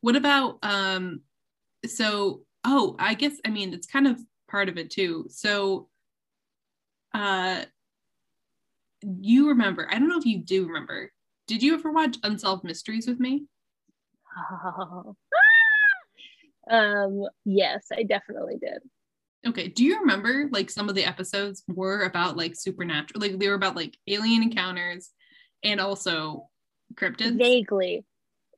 what 0.00 0.16
about 0.16 0.58
um 0.62 1.22
so 1.86 2.44
oh, 2.64 2.96
I 2.98 3.14
guess 3.14 3.34
I 3.44 3.50
mean 3.50 3.72
it's 3.74 3.86
kind 3.86 4.06
of 4.06 4.20
part 4.48 4.68
of 4.68 4.76
it 4.78 4.90
too. 4.90 5.26
So 5.30 5.88
uh 7.14 7.64
you 9.02 9.48
remember, 9.48 9.86
I 9.90 9.98
don't 9.98 10.08
know 10.08 10.18
if 10.18 10.26
you 10.26 10.38
do 10.38 10.66
remember. 10.66 11.12
Did 11.46 11.62
you 11.62 11.74
ever 11.74 11.92
watch 11.92 12.16
Unsolved 12.22 12.64
Mysteries 12.64 13.06
with 13.06 13.20
me? 13.20 13.46
Oh, 14.36 15.14
um. 16.70 17.26
Yes, 17.44 17.86
I 17.92 18.02
definitely 18.02 18.56
did. 18.60 18.78
Okay. 19.46 19.68
Do 19.68 19.84
you 19.84 20.00
remember 20.00 20.48
like 20.50 20.70
some 20.70 20.88
of 20.88 20.94
the 20.94 21.04
episodes 21.04 21.62
were 21.68 22.04
about 22.04 22.36
like 22.36 22.56
supernatural, 22.56 23.20
like 23.20 23.38
they 23.38 23.48
were 23.48 23.54
about 23.54 23.76
like 23.76 23.96
alien 24.06 24.42
encounters 24.42 25.10
and 25.62 25.80
also 25.80 26.48
cryptids? 26.94 27.36
Vaguely. 27.36 28.04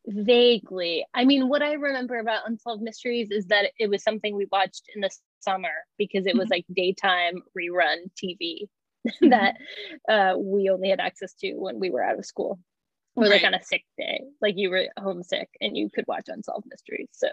Vaguely. 0.06 1.04
I 1.12 1.24
mean, 1.24 1.48
what 1.48 1.62
I 1.62 1.72
remember 1.72 2.18
about 2.18 2.48
Unsolved 2.48 2.82
Mysteries 2.82 3.32
is 3.32 3.46
that 3.46 3.72
it 3.80 3.90
was 3.90 4.04
something 4.04 4.36
we 4.36 4.46
watched 4.52 4.84
in 4.94 5.00
the 5.00 5.10
summer 5.46 5.76
because 5.96 6.26
it 6.26 6.36
was 6.36 6.48
Mhm. 6.48 6.54
like 6.56 6.66
daytime 6.82 7.36
rerun 7.58 7.98
TV 8.20 8.68
that 9.34 9.54
uh, 10.08 10.34
we 10.36 10.68
only 10.68 10.88
had 10.90 11.00
access 11.00 11.32
to 11.34 11.54
when 11.54 11.78
we 11.78 11.90
were 11.90 12.02
out 12.02 12.18
of 12.18 12.26
school. 12.26 12.58
Or 13.18 13.28
like 13.28 13.44
on 13.44 13.54
a 13.54 13.62
sick 13.62 13.84
day, 13.96 14.20
like 14.42 14.56
you 14.58 14.68
were 14.68 14.88
homesick 14.98 15.48
and 15.62 15.74
you 15.74 15.88
could 15.88 16.06
watch 16.06 16.26
Unsolved 16.28 16.66
Mysteries. 16.68 17.08
So 17.12 17.28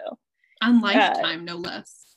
On 0.62 0.80
Lifetime, 0.80 1.44
no 1.44 1.56
less. 1.56 2.16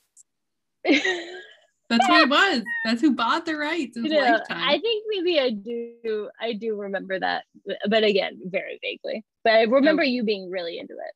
That's 0.85 2.05
who 2.07 2.21
it 2.21 2.29
was. 2.29 2.63
That's 2.85 3.01
who 3.01 3.13
bought 3.13 3.45
the 3.45 3.55
rights. 3.55 3.97
Was 3.97 4.09
Yeah, 4.11 4.37
Lifetime. 4.37 4.69
I 4.69 4.79
think 4.79 5.03
maybe 5.09 5.39
I 5.39 5.49
do. 5.49 6.29
I 6.39 6.53
do 6.53 6.75
remember 6.75 7.19
that, 7.19 7.43
but 7.89 8.03
again, 8.05 8.39
very 8.45 8.79
vaguely. 8.81 9.25
But 9.43 9.53
I 9.53 9.63
remember 9.63 10.03
you 10.03 10.23
being 10.23 10.49
really 10.49 10.79
into 10.79 10.93
it. 10.93 11.13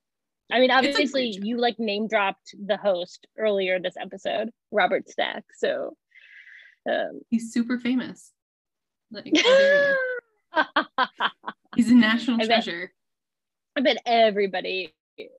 I 0.52 0.60
mean, 0.60 0.72
obviously, 0.72 1.38
you 1.42 1.58
like 1.58 1.80
name 1.80 2.08
dropped 2.08 2.54
the 2.66 2.78
host 2.78 3.28
earlier 3.38 3.80
this 3.80 3.96
episode, 4.00 4.50
Robert 4.72 5.10
Stack. 5.10 5.44
So, 5.56 5.96
um, 6.90 7.22
He's 7.30 7.54
super 7.54 7.80
famous. 7.80 8.32
Like, 9.12 9.26
he's 11.76 11.90
a 11.90 11.96
national 11.96 12.38
I 12.38 12.48
bet. 12.48 12.64
treasure. 12.64 12.92
I 13.78 13.82
bet 13.82 13.98
everybody 14.06 14.94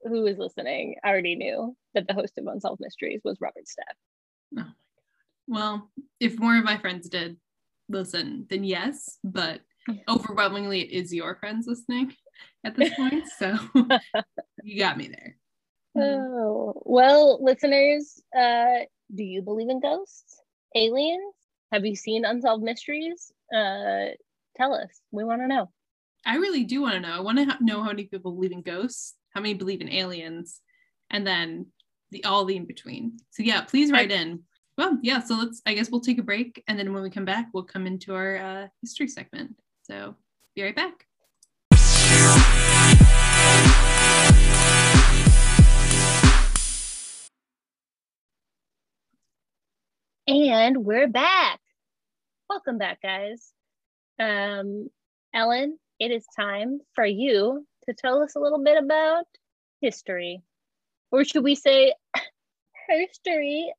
who 0.04 0.26
is 0.26 0.38
listening 0.38 0.96
already 1.04 1.34
knew 1.34 1.76
that 1.94 2.06
the 2.06 2.14
host 2.14 2.38
of 2.38 2.46
Unsolved 2.46 2.80
Mysteries 2.80 3.20
was 3.24 3.38
Robert 3.40 3.68
Stack. 3.68 3.96
Oh 3.96 4.56
my 4.56 4.62
god. 4.62 4.72
Well, 5.46 5.90
if 6.20 6.38
more 6.38 6.56
of 6.56 6.64
my 6.64 6.78
friends 6.78 7.08
did 7.08 7.36
listen, 7.88 8.46
then 8.48 8.64
yes, 8.64 9.18
but 9.24 9.60
overwhelmingly 10.08 10.80
it 10.80 10.90
is 10.90 11.12
your 11.12 11.34
friends 11.36 11.66
listening 11.66 12.14
at 12.64 12.76
this 12.76 12.94
point. 12.94 13.24
So 13.38 13.58
you 14.62 14.78
got 14.78 14.96
me 14.96 15.08
there. 15.08 15.36
Oh, 15.94 16.80
well, 16.84 17.42
listeners, 17.42 18.22
uh, 18.36 18.80
do 19.14 19.22
you 19.22 19.42
believe 19.42 19.68
in 19.68 19.80
ghosts? 19.80 20.40
Aliens? 20.74 21.34
Have 21.70 21.84
you 21.84 21.96
seen 21.96 22.24
Unsolved 22.24 22.62
Mysteries? 22.62 23.32
Uh, 23.54 24.06
tell 24.56 24.74
us. 24.74 25.00
We 25.10 25.24
want 25.24 25.42
to 25.42 25.48
know. 25.48 25.70
I 26.24 26.36
really 26.36 26.64
do 26.64 26.80
want 26.82 26.94
to 26.94 27.00
know. 27.00 27.12
I 27.12 27.20
want 27.20 27.38
to 27.38 27.44
ha- 27.44 27.58
know 27.60 27.82
how 27.82 27.88
many 27.88 28.04
people 28.04 28.32
believe 28.32 28.52
in 28.52 28.62
ghosts, 28.62 29.14
how 29.34 29.40
many 29.40 29.54
believe 29.54 29.80
in 29.80 29.90
aliens, 29.90 30.60
and 31.10 31.26
then 31.26 31.66
the 32.10 32.24
all 32.24 32.44
the 32.44 32.56
in 32.56 32.64
between. 32.66 33.18
So 33.30 33.42
yeah, 33.42 33.62
please 33.62 33.90
write 33.90 34.12
in. 34.12 34.42
Well, 34.78 34.98
yeah. 35.02 35.20
So 35.20 35.34
let's. 35.34 35.60
I 35.66 35.74
guess 35.74 35.90
we'll 35.90 36.00
take 36.00 36.18
a 36.18 36.22
break, 36.22 36.62
and 36.68 36.78
then 36.78 36.92
when 36.92 37.02
we 37.02 37.10
come 37.10 37.24
back, 37.24 37.48
we'll 37.52 37.64
come 37.64 37.86
into 37.86 38.14
our 38.14 38.36
uh, 38.36 38.66
history 38.80 39.08
segment. 39.08 39.56
So 39.82 40.14
be 40.54 40.62
right 40.62 40.76
back. 40.76 41.06
And 50.26 50.84
we're 50.84 51.08
back. 51.08 51.58
Welcome 52.48 52.78
back, 52.78 53.00
guys. 53.02 53.52
Um, 54.20 54.88
Ellen, 55.34 55.78
it 55.98 56.10
is 56.12 56.24
time 56.36 56.80
for 56.94 57.04
you 57.04 57.66
to 57.88 57.94
tell 57.94 58.22
us 58.22 58.36
a 58.36 58.38
little 58.40 58.62
bit 58.62 58.78
about 58.82 59.24
history. 59.80 60.42
Or 61.10 61.24
should 61.24 61.42
we 61.42 61.54
say 61.56 61.94
history? 62.88 63.72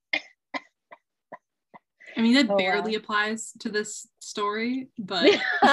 I 2.16 2.22
mean, 2.22 2.34
that 2.34 2.48
Oh, 2.50 2.54
wow. 2.54 2.58
barely 2.58 2.96
applies 2.96 3.54
to 3.60 3.70
this 3.70 4.06
story, 4.20 4.90
but 5.00 5.32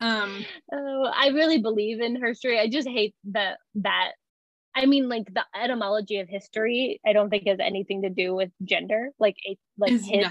um, 0.00 0.44
Oh, 0.72 1.12
I 1.14 1.28
really 1.28 1.58
believe 1.58 2.00
in 2.00 2.20
history. 2.20 2.58
I 2.58 2.68
just 2.68 2.88
hate 2.88 3.14
that 3.30 3.58
that 3.76 4.12
I 4.76 4.86
mean 4.86 5.08
like 5.08 5.32
the 5.32 5.44
etymology 5.60 6.18
of 6.20 6.28
history 6.28 7.00
I 7.04 7.12
don't 7.14 7.30
think 7.30 7.48
has 7.48 7.58
anything 7.60 8.02
to 8.02 8.10
do 8.10 8.34
with 8.34 8.50
gender. 8.62 9.10
Like 9.18 9.36
it 9.44 9.58
like 9.78 9.92
Is 9.92 10.06
his 10.06 10.26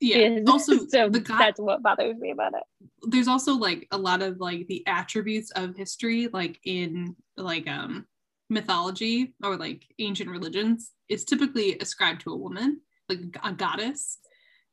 yeah. 0.00 0.18
is- 0.18 0.48
Also, 0.54 0.86
so 0.86 1.08
the 1.08 1.20
guy, 1.20 1.38
that's 1.38 1.60
what 1.60 1.82
bothers 1.82 2.18
me 2.18 2.30
about 2.30 2.52
it. 2.54 2.64
there's 3.12 3.28
also 3.28 3.54
like 3.54 3.86
a 3.90 3.96
lot 3.98 4.20
of 4.22 4.38
like 4.38 4.66
the 4.68 4.86
attributes 4.86 5.50
of 5.52 5.74
history 5.76 6.28
like 6.32 6.60
in 6.64 7.16
like 7.38 7.66
um 7.68 8.06
mythology 8.50 9.34
or 9.42 9.56
like 9.56 9.86
ancient 9.98 10.28
religions 10.30 10.92
is 11.08 11.24
typically 11.24 11.78
ascribed 11.78 12.20
to 12.20 12.30
a 12.30 12.36
woman 12.36 12.80
like 13.08 13.20
a 13.42 13.52
goddess 13.52 14.18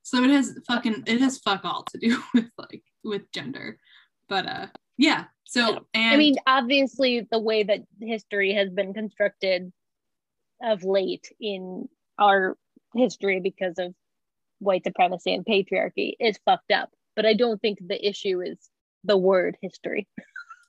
so 0.04 0.22
it 0.24 0.30
has 0.30 0.58
fucking 0.68 1.04
it 1.08 1.22
has 1.22 1.38
fuck 1.40 1.62
all 1.64 1.84
to 1.92 1.98
do 1.98 2.22
with 2.34 2.50
like 2.58 2.84
with 3.04 3.32
gender 3.32 3.78
but 4.28 4.46
uh 4.46 4.68
yeah 5.02 5.26
so 5.52 5.86
and 5.94 6.14
I 6.14 6.16
mean, 6.16 6.38
obviously 6.48 7.28
the 7.30 7.38
way 7.38 7.64
that 7.64 7.82
history 8.00 8.54
has 8.54 8.70
been 8.70 8.94
constructed 8.94 9.74
of 10.64 10.86
late 10.86 11.28
in 11.42 11.90
our 12.18 12.56
history 12.96 13.42
because 13.42 13.78
of 13.78 13.94
white 14.60 14.86
supremacy 14.86 15.34
and 15.34 15.46
patriarchy 15.46 16.14
is 16.22 16.40
fucked 16.46 16.72
up. 16.72 16.90
But 17.18 17.26
I 17.26 17.34
don't 17.34 17.60
think 17.62 17.80
the 17.86 18.08
issue 18.08 18.42
is 18.42 18.70
the 19.04 19.18
word 19.18 19.58
history. 19.62 20.08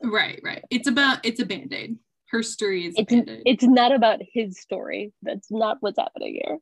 Right, 0.04 0.40
right. 0.42 0.64
It's 0.68 0.88
about 0.88 1.20
it's 1.24 1.38
a 1.38 1.46
band-aid. 1.46 1.96
Her 2.30 2.42
story 2.42 2.86
is 2.86 2.94
It's 2.96 3.12
it's 3.46 3.62
not 3.62 3.92
about 3.92 4.18
his 4.32 4.58
story. 4.58 5.12
That's 5.22 5.48
not 5.48 5.76
what's 5.78 5.96
happening 5.96 6.40
here. 6.42 6.58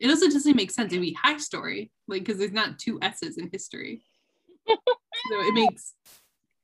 it 0.00 0.08
also 0.08 0.30
doesn't 0.30 0.56
make 0.56 0.70
sense 0.70 0.94
to 0.94 0.98
be 0.98 1.12
high 1.12 1.36
story, 1.36 1.90
like 2.06 2.24
because 2.24 2.38
there's 2.38 2.52
not 2.52 2.78
two 2.78 2.98
S's 3.02 3.36
in 3.36 3.50
history. 3.52 4.00
so 4.68 4.76
it 5.30 5.52
makes 5.52 5.92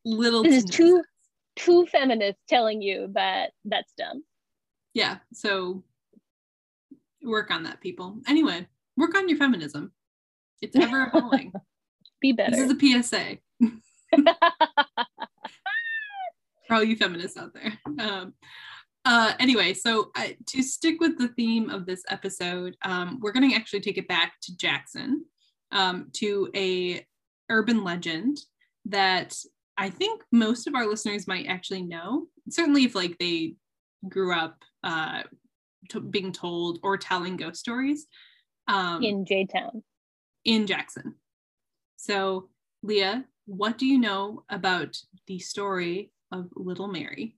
little 0.05 0.43
This 0.43 0.65
is 0.65 0.71
two-. 0.71 1.03
Two 1.57 1.87
feminists 1.87 2.43
telling 2.49 2.83
you 2.83 3.11
that 3.15 3.53
that's 3.65 3.93
dumb. 3.97 4.25
Yeah, 4.93 5.19
so 5.33 5.85
work 7.23 7.51
on 7.51 7.63
that, 7.65 7.81
people. 7.81 8.19
Anyway, 8.27 8.67
work 8.97 9.17
on 9.17 9.29
your 9.29 9.39
feminism. 9.39 9.93
It's 10.61 10.77
ever 10.77 11.11
evolving. 11.15 11.53
Be 12.21 12.33
better. 12.33 12.51
this 12.51 12.61
is 12.61 12.73
a 12.73 13.03
PSA 13.03 13.39
for 16.67 16.75
all 16.75 16.85
you 16.85 16.97
feminists 16.97 17.37
out 17.37 17.55
there. 17.55 17.79
Um, 17.99 18.35
uh, 19.05 19.35
anyway, 19.39 19.75
so 19.75 20.11
uh, 20.17 20.29
to 20.47 20.63
stick 20.63 21.01
with 21.01 21.19
the 21.19 21.29
theme 21.29 21.69
of 21.69 21.85
this 21.87 22.03
episode, 22.09 22.77
um, 22.83 23.19
we're 23.21 23.33
going 23.33 23.49
to 23.51 23.57
actually 23.57 23.81
take 23.81 23.99
it 23.99 24.09
back 24.09 24.35
to 24.43 24.57
Jackson, 24.57 25.25
um, 25.73 26.09
to 26.15 26.49
a 26.57 27.05
urban 27.51 27.85
legend 27.85 28.39
that 28.87 29.37
I 29.77 29.91
think 29.91 30.23
most 30.31 30.67
of 30.67 30.75
our 30.75 30.87
listeners 30.87 31.27
might 31.27 31.47
actually 31.47 31.83
know. 31.83 32.27
Certainly, 32.49 32.85
if 32.85 32.95
like 32.95 33.19
they 33.19 33.55
grew 34.09 34.33
up 34.35 34.63
uh, 34.83 35.23
to 35.91 36.01
being 36.01 36.33
told 36.33 36.79
or 36.83 36.97
telling 36.97 37.37
ghost 37.37 37.61
stories 37.61 38.07
um, 38.69 39.03
in 39.03 39.25
J 39.25 39.47
Town. 39.47 39.83
in 40.45 40.67
Jackson. 40.67 41.15
So, 41.97 42.49
Leah, 42.83 43.25
what 43.47 43.79
do 43.79 43.87
you 43.87 43.99
know 43.99 44.45
about 44.49 44.97
the 45.27 45.39
story 45.39 46.13
of 46.31 46.49
Little 46.55 46.89
Mary? 46.89 47.37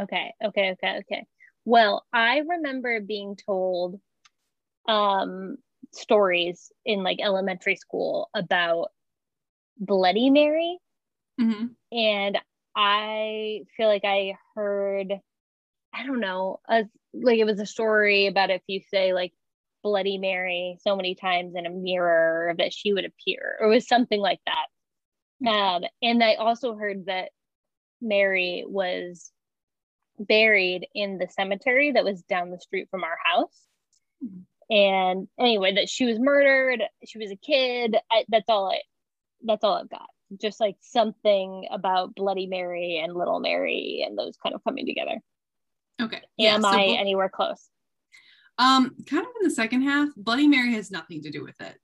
Okay, 0.00 0.32
okay, 0.44 0.72
okay, 0.72 0.98
okay. 0.98 1.26
Well, 1.64 2.06
I 2.12 2.38
remember 2.38 3.00
being 3.00 3.36
told 3.36 4.00
um 4.86 5.56
stories 5.92 6.70
in 6.84 7.02
like 7.02 7.18
elementary 7.20 7.76
school 7.76 8.30
about 8.34 8.90
Bloody 9.78 10.30
Mary 10.30 10.78
Mm-hmm. 11.40 11.66
and 11.96 12.38
I 12.74 13.60
feel 13.76 13.86
like 13.86 14.04
I 14.04 14.34
heard 14.56 15.12
I 15.94 16.04
don't 16.06 16.20
know, 16.20 16.58
a, 16.68 16.84
like 17.14 17.38
it 17.38 17.44
was 17.44 17.60
a 17.60 17.66
story 17.66 18.26
about 18.26 18.50
if 18.50 18.62
you 18.66 18.80
say 18.90 19.12
like 19.12 19.32
Bloody 19.84 20.18
Mary 20.18 20.78
so 20.82 20.96
many 20.96 21.14
times 21.14 21.54
in 21.54 21.64
a 21.66 21.70
mirror 21.70 22.54
that 22.58 22.72
she 22.72 22.92
would 22.92 23.04
appear 23.04 23.56
or 23.60 23.66
it 23.66 23.74
was 23.74 23.86
something 23.86 24.20
like 24.20 24.40
that. 24.46 25.48
Um 25.48 25.84
and 26.02 26.22
I 26.24 26.34
also 26.34 26.74
heard 26.74 27.06
that 27.06 27.30
Mary 28.02 28.64
was 28.66 29.30
buried 30.18 30.88
in 30.94 31.18
the 31.18 31.28
cemetery 31.28 31.92
that 31.92 32.04
was 32.04 32.22
down 32.22 32.50
the 32.50 32.58
street 32.58 32.88
from 32.90 33.04
our 33.04 33.16
house. 33.24 33.66
And 34.70 35.28
anyway, 35.38 35.74
that 35.76 35.88
she 35.88 36.04
was 36.04 36.18
murdered. 36.18 36.82
She 37.06 37.18
was 37.18 37.30
a 37.30 37.36
kid. 37.36 37.96
I, 38.10 38.24
that's 38.28 38.48
all 38.48 38.70
I. 38.70 38.80
That's 39.44 39.64
all 39.64 39.74
I've 39.74 39.88
got. 39.90 40.06
Just 40.40 40.60
like 40.60 40.76
something 40.80 41.66
about 41.70 42.14
Bloody 42.14 42.46
Mary 42.46 42.98
and 43.02 43.14
Little 43.14 43.40
Mary 43.40 44.04
and 44.06 44.18
those 44.18 44.36
kind 44.42 44.54
of 44.54 44.62
coming 44.64 44.86
together. 44.86 45.18
Okay. 46.00 46.20
Am 46.40 46.62
so 46.62 46.68
I 46.68 46.96
anywhere 46.98 47.28
close? 47.28 47.68
um, 48.58 48.94
kind 49.06 49.22
of 49.24 49.32
in 49.40 49.48
the 49.48 49.54
second 49.54 49.82
half, 49.82 50.08
Bloody 50.16 50.48
Mary 50.48 50.72
has 50.74 50.90
nothing 50.90 51.22
to 51.22 51.30
do 51.30 51.44
with 51.44 51.60
it. 51.60 51.76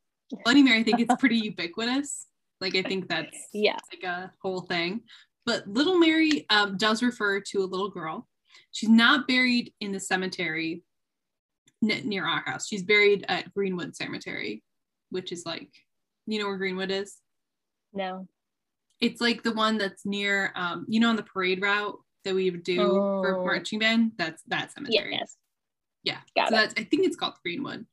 Bloody 0.44 0.62
Mary, 0.62 0.80
I 0.80 0.82
think 0.82 1.00
it's 1.00 1.14
pretty 1.20 1.36
ubiquitous. 1.44 2.26
Like 2.60 2.74
I 2.76 2.82
think 2.82 3.08
that's 3.08 3.36
Yeah. 3.52 3.76
like 3.92 4.02
a 4.04 4.30
whole 4.42 4.62
thing. 4.62 5.02
But 5.46 5.66
Little 5.68 5.98
Mary 5.98 6.46
um, 6.50 6.76
does 6.76 7.02
refer 7.02 7.40
to 7.40 7.58
a 7.62 7.64
little 7.66 7.90
girl. 7.90 8.26
She's 8.72 8.88
not 8.88 9.28
buried 9.28 9.72
in 9.80 9.92
the 9.92 10.00
cemetery 10.00 10.82
n- 11.82 12.08
near 12.08 12.26
our 12.26 12.42
house. 12.44 12.66
She's 12.66 12.82
buried 12.82 13.24
at 13.28 13.52
Greenwood 13.54 13.94
Cemetery, 13.94 14.62
which 15.10 15.30
is 15.32 15.44
like, 15.46 15.70
you 16.26 16.38
know 16.38 16.46
where 16.46 16.56
Greenwood 16.56 16.90
is? 16.90 17.16
No. 17.94 18.28
It's 19.00 19.20
like 19.20 19.42
the 19.42 19.52
one 19.52 19.78
that's 19.78 20.04
near, 20.06 20.52
um, 20.54 20.86
you 20.88 21.00
know, 21.00 21.08
on 21.10 21.16
the 21.16 21.22
parade 21.22 21.62
route 21.62 21.98
that 22.24 22.34
we 22.34 22.50
would 22.50 22.62
do 22.64 22.76
for 22.76 23.36
Oh. 23.36 23.44
marching 23.44 23.78
band. 23.78 24.12
That's 24.16 24.42
that 24.48 24.72
cemetery. 24.72 25.14
Yes. 25.18 25.36
Yeah. 26.02 26.20
Got 26.36 26.48
so 26.50 26.54
it. 26.56 26.58
that's 26.58 26.74
I 26.80 26.84
think 26.84 27.04
it's 27.04 27.16
called 27.16 27.34
Greenwood. 27.42 27.86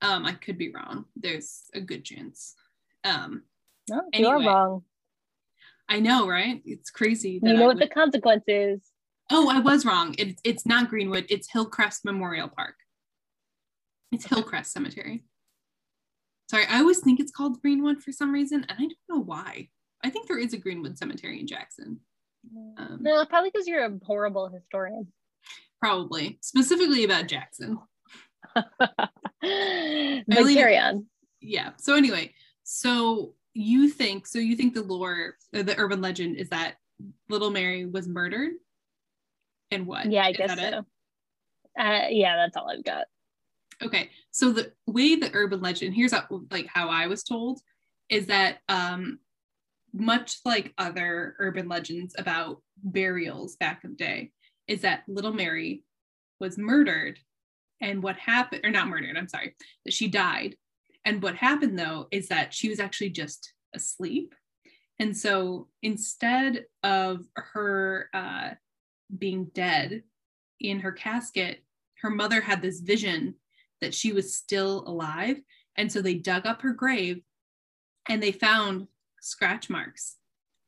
Um, 0.00 0.26
I 0.26 0.32
could 0.32 0.58
be 0.58 0.72
wrong. 0.72 1.06
There's 1.16 1.62
a 1.74 1.80
good 1.80 2.04
chance. 2.04 2.54
Um, 3.04 3.42
No, 3.90 4.02
you 4.12 4.26
are 4.28 4.38
wrong. 4.40 4.84
I 5.88 6.00
know, 6.00 6.28
right? 6.28 6.62
It's 6.64 6.90
crazy. 6.90 7.40
You 7.42 7.54
know 7.54 7.64
what 7.66 7.78
the 7.78 7.88
consequence 7.88 8.44
is. 8.46 8.80
Oh, 9.30 9.48
I 9.50 9.58
was 9.60 9.84
wrong. 9.84 10.14
It, 10.18 10.38
it's 10.44 10.66
not 10.66 10.88
Greenwood. 10.88 11.26
It's 11.30 11.50
Hillcrest 11.52 12.04
Memorial 12.04 12.48
Park. 12.48 12.76
It's 14.12 14.26
Hillcrest 14.26 14.72
Cemetery. 14.72 15.24
Sorry, 16.50 16.64
I 16.66 16.78
always 16.80 17.00
think 17.00 17.20
it's 17.20 17.32
called 17.32 17.60
Greenwood 17.60 18.02
for 18.02 18.10
some 18.12 18.32
reason, 18.32 18.64
and 18.68 18.72
I 18.78 18.80
don't 18.82 18.92
know 19.08 19.20
why. 19.20 19.68
I 20.02 20.10
think 20.10 20.26
there 20.28 20.38
is 20.38 20.54
a 20.54 20.58
Greenwood 20.58 20.96
Cemetery 20.96 21.40
in 21.40 21.46
Jackson. 21.46 22.00
Um, 22.78 22.98
No, 23.02 23.24
probably 23.26 23.50
because 23.52 23.66
you're 23.66 23.84
a 23.84 23.98
horrible 24.04 24.48
historian. 24.48 25.12
Probably, 25.80 26.38
specifically 26.40 27.04
about 27.04 27.26
Jackson. 27.28 27.78
but 28.54 29.10
it- 29.42 30.54
carry 30.54 30.78
on. 30.78 31.06
Yeah. 31.40 31.70
So 31.76 31.94
anyway, 31.94 32.34
so 32.64 33.34
you 33.54 33.88
think 33.88 34.26
so 34.26 34.38
you 34.38 34.56
think 34.56 34.74
the 34.74 34.82
lore, 34.82 35.34
or 35.54 35.62
the 35.62 35.78
urban 35.78 36.00
legend 36.00 36.36
is 36.36 36.48
that 36.48 36.74
Little 37.28 37.50
Mary 37.50 37.84
was 37.86 38.08
murdered, 38.08 38.52
and 39.70 39.86
what? 39.86 40.10
Yeah, 40.10 40.24
I 40.24 40.30
Is 40.30 40.36
guess 40.36 40.58
so. 40.58 40.78
Uh, 41.78 42.06
yeah, 42.10 42.36
that's 42.36 42.56
all 42.56 42.68
I've 42.68 42.84
got. 42.84 43.06
Okay, 43.82 44.10
so 44.30 44.52
the 44.52 44.72
way 44.86 45.14
the 45.14 45.30
urban 45.34 45.60
legend 45.60 45.94
here's 45.94 46.12
how, 46.12 46.24
like 46.50 46.66
how 46.66 46.88
I 46.88 47.06
was 47.06 47.22
told 47.22 47.60
is 48.08 48.26
that 48.26 48.58
um, 48.68 49.20
much 49.92 50.38
like 50.44 50.74
other 50.78 51.36
urban 51.38 51.68
legends 51.68 52.14
about 52.18 52.60
burials 52.82 53.56
back 53.56 53.82
in 53.84 53.90
the 53.90 53.96
day, 53.96 54.32
is 54.66 54.82
that 54.82 55.04
Little 55.06 55.32
Mary 55.32 55.84
was 56.40 56.58
murdered, 56.58 57.18
and 57.80 58.02
what 58.02 58.16
happened, 58.16 58.64
or 58.64 58.70
not 58.70 58.88
murdered, 58.88 59.16
I'm 59.16 59.28
sorry, 59.28 59.54
that 59.84 59.94
she 59.94 60.08
died, 60.08 60.56
and 61.04 61.22
what 61.22 61.36
happened 61.36 61.78
though 61.78 62.08
is 62.10 62.28
that 62.28 62.52
she 62.52 62.68
was 62.68 62.80
actually 62.80 63.10
just 63.10 63.52
asleep, 63.74 64.34
and 64.98 65.16
so 65.16 65.68
instead 65.82 66.64
of 66.82 67.26
her 67.36 68.10
uh, 68.12 68.50
being 69.16 69.44
dead 69.54 70.02
in 70.58 70.80
her 70.80 70.92
casket, 70.92 71.62
her 72.02 72.10
mother 72.10 72.40
had 72.40 72.60
this 72.60 72.80
vision 72.80 73.34
that 73.80 73.94
she 73.94 74.12
was 74.12 74.34
still 74.34 74.84
alive. 74.86 75.40
And 75.76 75.90
so 75.90 76.02
they 76.02 76.14
dug 76.14 76.46
up 76.46 76.62
her 76.62 76.72
grave 76.72 77.22
and 78.08 78.22
they 78.22 78.32
found 78.32 78.88
scratch 79.20 79.70
marks 79.70 80.16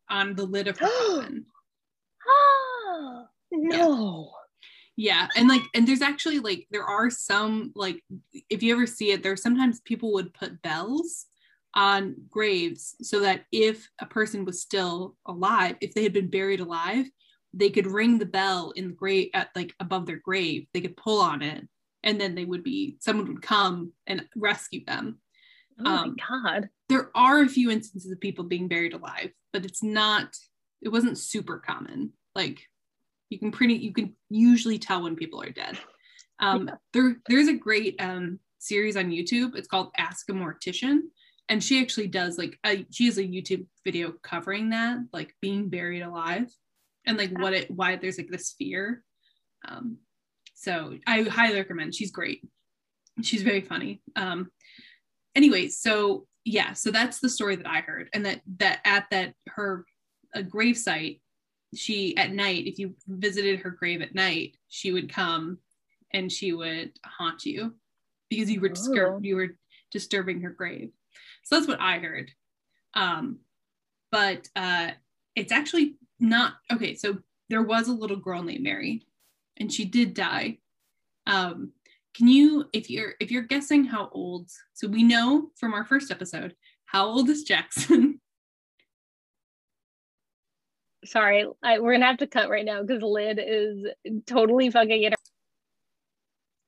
on 0.08 0.34
the 0.34 0.44
lid 0.44 0.68
of 0.68 0.78
her 0.78 0.86
coffin. 1.08 1.46
Oh, 2.92 3.26
no. 3.52 4.32
Yeah. 4.96 5.28
And 5.36 5.48
like, 5.48 5.62
and 5.74 5.86
there's 5.86 6.02
actually 6.02 6.40
like, 6.40 6.66
there 6.70 6.84
are 6.84 7.08
some, 7.08 7.72
like, 7.74 8.02
if 8.50 8.62
you 8.62 8.74
ever 8.74 8.86
see 8.86 9.12
it, 9.12 9.22
there 9.22 9.36
sometimes 9.36 9.80
people 9.80 10.12
would 10.12 10.34
put 10.34 10.60
bells 10.62 11.26
on 11.74 12.16
graves 12.28 12.96
so 13.00 13.20
that 13.20 13.44
if 13.52 13.88
a 14.00 14.06
person 14.06 14.44
was 14.44 14.60
still 14.60 15.16
alive, 15.26 15.76
if 15.80 15.94
they 15.94 16.02
had 16.02 16.12
been 16.12 16.28
buried 16.28 16.60
alive, 16.60 17.06
they 17.54 17.70
could 17.70 17.86
ring 17.86 18.18
the 18.18 18.26
bell 18.26 18.72
in 18.76 18.88
the 18.88 18.94
grave 18.94 19.30
at 19.34 19.50
like 19.54 19.74
above 19.80 20.06
their 20.06 20.20
grave. 20.22 20.66
They 20.74 20.80
could 20.80 20.96
pull 20.96 21.20
on 21.20 21.42
it 21.42 21.66
and 22.02 22.20
then 22.20 22.34
they 22.34 22.44
would 22.44 22.64
be, 22.64 22.96
someone 23.00 23.26
would 23.28 23.42
come 23.42 23.92
and 24.06 24.24
rescue 24.36 24.84
them. 24.84 25.18
Oh 25.78 25.84
my 25.84 26.02
Um, 26.02 26.16
god. 26.28 26.68
there 26.88 27.10
are 27.14 27.42
a 27.42 27.48
few 27.48 27.70
instances 27.70 28.10
of 28.10 28.20
people 28.20 28.44
being 28.44 28.68
buried 28.68 28.94
alive, 28.94 29.30
but 29.52 29.64
it's 29.64 29.82
not, 29.82 30.36
it 30.82 30.88
wasn't 30.88 31.18
super 31.18 31.58
common. 31.58 32.12
Like 32.34 32.60
you 33.28 33.38
can 33.38 33.50
pretty, 33.50 33.74
you 33.74 33.92
can 33.92 34.14
usually 34.28 34.78
tell 34.78 35.02
when 35.02 35.16
people 35.16 35.42
are 35.42 35.50
dead. 35.50 35.78
Um, 36.38 36.68
Yeah. 36.68 36.74
there, 36.92 37.16
there's 37.28 37.48
a 37.48 37.54
great 37.54 38.00
um, 38.00 38.38
series 38.58 38.96
on 38.96 39.10
YouTube. 39.10 39.56
It's 39.56 39.68
called 39.68 39.92
Ask 39.98 40.28
a 40.30 40.32
Mortician. 40.32 41.00
And 41.48 41.62
she 41.62 41.80
actually 41.80 42.06
does 42.06 42.38
like, 42.38 42.58
a, 42.64 42.86
she 42.90 43.06
has 43.06 43.18
a 43.18 43.22
YouTube 43.24 43.66
video 43.84 44.12
covering 44.22 44.70
that, 44.70 44.98
like 45.12 45.34
being 45.40 45.68
buried 45.68 46.02
alive 46.02 46.48
and 47.06 47.18
like 47.18 47.30
what 47.38 47.54
it, 47.54 47.70
why 47.70 47.96
there's 47.96 48.18
like 48.18 48.30
this 48.30 48.54
fear. 48.56 49.02
Um, 49.66 49.98
so 50.60 50.98
I 51.06 51.22
highly 51.22 51.56
recommend. 51.56 51.94
She's 51.94 52.10
great. 52.10 52.46
She's 53.22 53.42
very 53.42 53.62
funny. 53.62 54.02
Um, 54.14 54.50
anyway, 55.34 55.68
so 55.68 56.26
yeah, 56.44 56.74
so 56.74 56.90
that's 56.90 57.18
the 57.18 57.30
story 57.30 57.56
that 57.56 57.66
I 57.66 57.80
heard, 57.80 58.10
and 58.12 58.26
that 58.26 58.42
that 58.58 58.80
at 58.84 59.06
that 59.10 59.32
her 59.48 59.86
a 60.34 60.42
grave 60.42 60.76
site, 60.76 61.22
she 61.74 62.14
at 62.18 62.32
night, 62.32 62.66
if 62.66 62.78
you 62.78 62.94
visited 63.08 63.60
her 63.60 63.70
grave 63.70 64.02
at 64.02 64.14
night, 64.14 64.56
she 64.68 64.92
would 64.92 65.10
come 65.10 65.58
and 66.12 66.30
she 66.30 66.52
would 66.52 66.92
haunt 67.06 67.46
you 67.46 67.74
because 68.28 68.50
you 68.50 68.60
were 68.60 68.72
Oh. 68.76 69.18
You 69.22 69.36
were 69.36 69.56
disturbing 69.90 70.42
her 70.42 70.50
grave. 70.50 70.90
So 71.44 71.56
that's 71.56 71.68
what 71.68 71.80
I 71.80 71.98
heard. 71.98 72.30
Um, 72.92 73.38
but 74.12 74.46
uh, 74.54 74.90
it's 75.34 75.52
actually 75.52 75.96
not 76.18 76.54
okay. 76.70 76.96
So 76.96 77.18
there 77.48 77.62
was 77.62 77.88
a 77.88 77.94
little 77.94 78.18
girl 78.18 78.42
named 78.42 78.62
Mary, 78.62 79.06
and 79.60 79.72
she 79.72 79.84
did 79.84 80.14
die. 80.14 80.58
Um, 81.26 81.72
can 82.16 82.26
you, 82.26 82.68
if 82.72 82.90
you're 82.90 83.14
if 83.20 83.30
you're 83.30 83.42
guessing 83.42 83.84
how 83.84 84.08
old? 84.12 84.50
So 84.72 84.88
we 84.88 85.04
know 85.04 85.50
from 85.56 85.74
our 85.74 85.84
first 85.84 86.10
episode 86.10 86.56
how 86.86 87.06
old 87.06 87.28
is 87.30 87.44
Jackson. 87.44 88.20
Sorry, 91.04 91.46
I, 91.62 91.78
we're 91.78 91.92
gonna 91.92 92.06
have 92.06 92.18
to 92.18 92.26
cut 92.26 92.50
right 92.50 92.64
now 92.64 92.82
because 92.82 93.02
Lid 93.02 93.40
is 93.42 93.86
totally 94.26 94.70
fucking 94.70 95.02
it. 95.04 95.14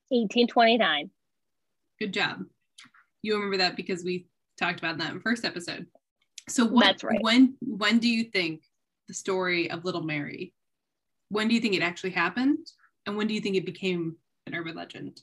1829. 0.08 1.10
Good 1.98 2.12
job. 2.12 2.44
You 3.22 3.34
remember 3.34 3.56
that 3.58 3.76
because 3.76 4.04
we 4.04 4.26
talked 4.58 4.78
about 4.78 4.98
that 4.98 5.12
in 5.12 5.20
first 5.20 5.44
episode. 5.44 5.86
So 6.48 6.64
what, 6.64 7.02
right. 7.02 7.22
when 7.22 7.56
when 7.60 7.98
do 7.98 8.08
you 8.08 8.24
think 8.24 8.62
the 9.08 9.14
story 9.14 9.70
of 9.70 9.84
Little 9.84 10.02
Mary? 10.02 10.54
When 11.30 11.48
do 11.48 11.54
you 11.54 11.60
think 11.60 11.74
it 11.74 11.82
actually 11.82 12.10
happened? 12.10 12.66
And 13.06 13.16
when 13.16 13.26
do 13.26 13.34
you 13.34 13.40
think 13.40 13.56
it 13.56 13.66
became 13.66 14.16
an 14.46 14.54
urban 14.54 14.76
legend? 14.76 15.20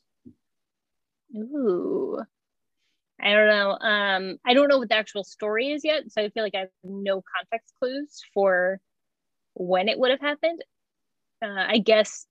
Ooh. 1.35 2.19
I 3.21 3.33
don't 3.33 3.47
know. 3.47 3.71
Um, 3.71 4.37
I 4.45 4.53
don't 4.53 4.69
know 4.69 4.77
what 4.77 4.89
the 4.89 4.95
actual 4.95 5.23
story 5.23 5.71
is 5.71 5.83
yet, 5.83 6.11
so 6.11 6.21
I 6.21 6.29
feel 6.29 6.43
like 6.43 6.55
I 6.55 6.59
have 6.59 6.69
no 6.83 7.21
context 7.35 7.73
clues 7.79 8.21
for 8.33 8.79
when 9.55 9.89
it 9.89 9.99
would 9.99 10.11
have 10.11 10.21
happened. 10.21 10.63
Uh, 11.43 11.65
I 11.67 11.79
guess. 11.79 12.25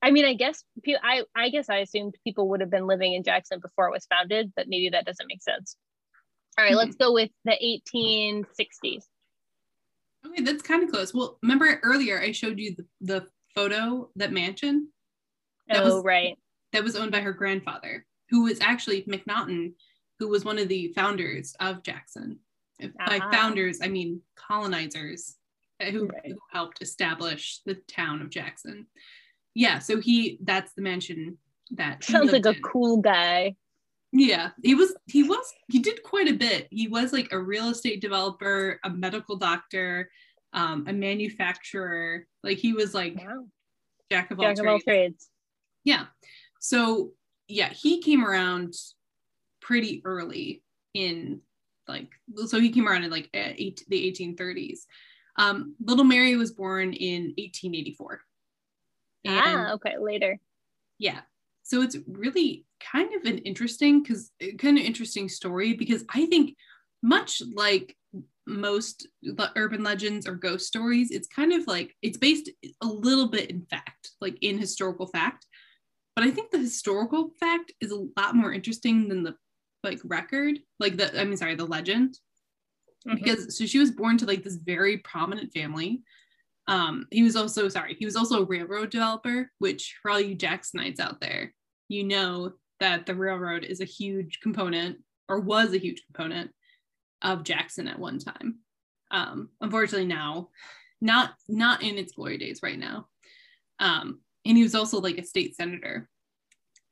I 0.00 0.12
mean, 0.12 0.24
I 0.24 0.34
guess 0.34 0.62
I 1.02 1.24
I 1.34 1.48
guess 1.48 1.68
I 1.68 1.78
assumed 1.78 2.14
people 2.24 2.48
would 2.50 2.60
have 2.60 2.70
been 2.70 2.86
living 2.86 3.14
in 3.14 3.24
Jackson 3.24 3.58
before 3.58 3.88
it 3.88 3.92
was 3.92 4.06
founded, 4.06 4.52
but 4.54 4.68
maybe 4.68 4.90
that 4.90 5.04
doesn't 5.04 5.26
make 5.26 5.42
sense. 5.42 5.76
All 6.56 6.64
right, 6.64 6.74
let's 6.74 6.96
go 6.96 7.12
with 7.12 7.30
the 7.44 7.52
1860s. 7.52 9.04
Okay, 10.26 10.42
that's 10.42 10.62
kind 10.62 10.82
of 10.82 10.90
close. 10.90 11.14
Well, 11.14 11.38
remember 11.42 11.80
earlier 11.82 12.20
I 12.20 12.32
showed 12.32 12.58
you 12.58 12.76
the, 12.76 12.86
the 13.00 13.26
photo, 13.62 14.08
that 14.16 14.32
mansion 14.32 14.88
That 15.68 15.82
oh, 15.84 15.96
was- 15.96 16.04
right. 16.04 16.38
that 16.72 16.84
was 16.84 16.94
owned 16.96 17.10
by 17.12 17.20
her 17.20 17.32
grandfather, 17.32 18.06
who 18.30 18.44
was 18.44 18.60
actually 18.60 19.02
McNaughton, 19.02 19.72
who 20.18 20.28
was 20.28 20.44
one 20.44 20.58
of 20.58 20.68
the 20.68 20.92
founders 20.94 21.54
of 21.60 21.82
Jackson. 21.82 22.38
If- 22.78 22.94
By 22.94 23.18
Ah. 23.20 23.30
founders, 23.32 23.80
I 23.82 23.88
mean 23.88 24.22
colonizers 24.36 25.36
uh, 25.80 25.86
who, 25.92 26.06
Right. 26.08 26.32
who 26.32 26.38
helped 26.52 26.82
establish 26.82 27.60
the 27.64 27.74
town 27.86 28.20
of 28.22 28.30
Jackson. 28.30 28.86
Yeah, 29.54 29.78
so 29.80 30.00
he 30.00 30.38
that's 30.42 30.72
the 30.74 30.82
mansion 30.82 31.38
that 31.72 32.02
Sounds 32.04 32.32
like 32.32 32.44
lived 32.44 32.46
a 32.46 32.56
in. 32.58 32.62
cool 32.62 32.96
guy. 32.98 33.54
Yeah, 34.12 34.50
he 34.62 34.74
was 34.74 34.90
he 35.06 35.22
was 35.22 35.44
he 35.68 35.78
did 35.80 36.02
quite 36.02 36.28
a 36.28 36.34
bit. 36.46 36.66
He 36.70 36.86
was 36.88 37.12
like 37.12 37.30
a 37.32 37.38
real 37.52 37.68
estate 37.70 38.00
developer, 38.00 38.80
a 38.84 38.90
medical 38.90 39.36
doctor, 39.36 40.10
um, 40.52 40.86
a 40.88 40.92
manufacturer. 40.92 42.26
Like 42.42 42.58
he 42.58 42.72
was 42.72 42.94
like 42.94 43.16
Wow. 43.16 43.46
jack 44.10 44.30
of 44.30 44.38
all 44.40 44.46
Jack 44.46 44.58
of 44.58 44.66
all 44.66 44.80
trades. 44.80 44.84
trades. 44.84 45.28
Yeah. 45.84 46.06
So 46.60 47.12
yeah, 47.46 47.68
he 47.70 48.00
came 48.02 48.24
around 48.24 48.74
pretty 49.60 50.02
early 50.04 50.62
in 50.94 51.40
like 51.86 52.12
so 52.46 52.60
he 52.60 52.70
came 52.70 52.86
around 52.88 53.04
in 53.04 53.10
like 53.10 53.28
eh, 53.34 53.54
eight, 53.56 53.82
the 53.88 54.10
1830s. 54.12 54.80
Um, 55.36 55.74
Little 55.80 56.04
Mary 56.04 56.36
was 56.36 56.52
born 56.52 56.92
in 56.92 57.34
1884. 57.38 58.20
And 59.24 59.40
ah, 59.40 59.72
okay, 59.74 59.96
later. 59.98 60.38
yeah. 60.98 61.20
So 61.62 61.82
it's 61.82 61.96
really 62.06 62.64
kind 62.80 63.12
of 63.14 63.24
an 63.24 63.38
interesting 63.38 64.02
because 64.02 64.30
kind 64.58 64.78
of 64.78 64.84
interesting 64.84 65.28
story 65.28 65.74
because 65.74 66.04
I 66.12 66.24
think 66.26 66.56
much 67.02 67.42
like 67.54 67.94
most 68.48 69.06
le- 69.22 69.52
urban 69.56 69.82
legends 69.82 70.26
or 70.26 70.34
ghost 70.34 70.66
stories, 70.66 71.10
it's 71.10 71.28
kind 71.28 71.52
of 71.52 71.66
like 71.66 71.94
it's 72.02 72.18
based 72.18 72.50
a 72.82 72.86
little 72.86 73.28
bit 73.28 73.50
in 73.50 73.62
fact, 73.70 74.10
like 74.20 74.36
in 74.40 74.58
historical 74.58 75.06
fact. 75.06 75.46
But 76.16 76.24
I 76.24 76.30
think 76.30 76.50
the 76.50 76.58
historical 76.58 77.30
fact 77.38 77.72
is 77.80 77.92
a 77.92 78.06
lot 78.16 78.34
more 78.34 78.52
interesting 78.52 79.08
than 79.08 79.22
the 79.22 79.36
like 79.84 80.00
record, 80.04 80.58
like 80.80 80.96
the 80.96 81.20
I 81.20 81.24
mean 81.24 81.36
sorry, 81.36 81.54
the 81.54 81.66
legend 81.66 82.18
Mhm. 83.06 83.14
because 83.14 83.56
so 83.56 83.64
she 83.64 83.78
was 83.78 83.92
born 83.92 84.18
to 84.18 84.26
like 84.26 84.42
this 84.42 84.56
very 84.56 84.98
prominent 84.98 85.52
family. 85.52 86.02
Um, 86.66 87.06
he 87.10 87.22
was 87.22 87.36
also 87.36 87.68
sorry, 87.68 87.94
he 87.98 88.04
was 88.04 88.16
also 88.16 88.42
a 88.42 88.46
railroad 88.46 88.90
developer, 88.90 89.50
which 89.58 89.96
for 90.02 90.10
all 90.10 90.20
you 90.20 90.34
Jacksonites 90.34 90.98
out 91.00 91.20
there, 91.20 91.54
you 91.88 92.02
know 92.04 92.54
that 92.80 93.06
the 93.06 93.14
railroad 93.14 93.64
is 93.64 93.80
a 93.80 93.84
huge 93.84 94.40
component 94.40 94.98
or 95.28 95.40
was 95.40 95.72
a 95.72 95.78
huge 95.78 96.02
component 96.06 96.50
of 97.22 97.44
Jackson 97.44 97.88
at 97.88 97.98
one 97.98 98.18
time. 98.18 98.58
Um, 99.10 99.50
unfortunately 99.60 100.06
now, 100.06 100.50
not 101.00 101.34
not 101.48 101.82
in 101.82 101.98
its 101.98 102.12
glory 102.12 102.38
days 102.38 102.60
right 102.62 102.78
now. 102.78 103.08
Um, 103.78 104.20
and 104.44 104.56
he 104.56 104.62
was 104.62 104.74
also 104.74 105.00
like 105.00 105.18
a 105.18 105.24
state 105.24 105.56
senator. 105.56 106.08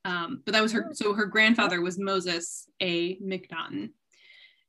Um, 0.05 0.41
but 0.45 0.53
that 0.53 0.63
was 0.63 0.71
her 0.71 0.89
so 0.93 1.13
her 1.13 1.25
grandfather 1.25 1.81
was 1.81 1.99
Moses 1.99 2.69
A. 2.81 3.17
McNaughton 3.17 3.89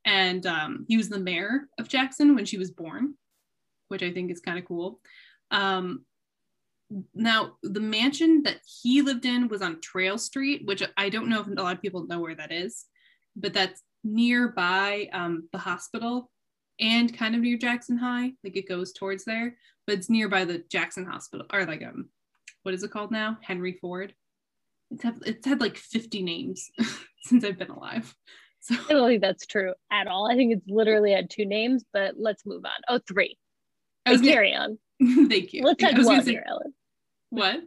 and 0.09 0.47
um, 0.47 0.87
he 0.89 0.97
was 0.97 1.11
the 1.11 1.19
mayor 1.19 1.69
of 1.79 1.89
Jackson 1.89 2.35
when 2.35 2.47
she 2.47 2.57
was 2.57 2.71
born, 2.71 3.15
which 3.89 4.03
I 4.03 4.11
think 4.11 4.31
is 4.31 4.41
kind 4.41 4.59
of 4.59 4.65
cool. 4.65 5.01
Um, 5.51 6.05
now, 7.15 7.57
the 7.63 7.81
mansion 7.81 8.43
that 8.45 8.61
he 8.65 9.03
lived 9.03 9.27
in 9.27 9.49
was 9.49 9.61
on 9.61 9.83
Trail 9.83 10.17
Street, 10.17 10.63
which 10.65 10.83
I 10.97 11.11
don't 11.11 11.29
know 11.29 11.43
if 11.43 11.47
a 11.47 11.51
lot 11.51 11.77
of 11.77 11.83
people 11.83 12.07
know 12.07 12.21
where 12.21 12.35
that 12.35 12.53
is, 12.53 12.87
but 13.37 13.53
that's 13.53 13.83
nearby 14.05 15.09
um, 15.13 15.49
the 15.53 15.59
hospital 15.59 16.31
and 16.81 17.17
kind 17.17 17.35
of 17.35 17.41
near 17.41 17.59
Jackson 17.59 17.97
High. 17.99 18.33
Like 18.45 18.57
it 18.57 18.69
goes 18.69 18.93
towards 18.93 19.25
there, 19.25 19.57
but 19.87 19.97
it's 19.99 20.11
nearby 20.11 20.45
the 20.45 20.65
Jackson 20.71 21.05
Hospital 21.07 21.47
or 21.53 21.65
like 21.67 21.83
um, 21.83 22.09
what 22.63 22.75
is 22.75 22.83
it 22.83 22.91
called 22.91 23.11
now? 23.11 23.39
Henry 23.43 23.79
Ford. 23.81 24.15
It's 24.91 25.03
had, 25.03 25.19
it's 25.27 25.47
had 25.47 25.61
like 25.61 25.77
50 25.77 26.23
names 26.23 26.71
since 27.23 27.45
I've 27.45 27.59
been 27.59 27.71
alive. 27.71 28.15
So 28.61 28.75
I 28.75 28.93
don't 28.93 29.09
think 29.09 29.23
that's 29.23 29.47
true 29.47 29.73
at 29.93 30.09
all. 30.09 30.29
I 30.29 30.35
think 30.35 30.53
it's 30.53 30.67
literally 30.69 31.13
had 31.13 31.31
two 31.31 31.47
names, 31.47 31.85
but 31.93 32.15
let's 32.19 32.45
move 32.45 32.65
on. 32.65 32.73
Oh, 32.89 32.99
three. 33.09 33.39
I 34.05 34.11
was 34.11 34.21
gonna- 34.21 34.33
carry 34.33 34.53
on. 34.53 34.79
Thank 35.29 35.53
you. 35.53 35.63
Let's 35.63 35.81
not 35.81 35.95
dwell 35.95 36.21
say- 36.23 36.33
here, 36.33 36.45
Ellen. 36.47 36.75
What? 37.31 37.61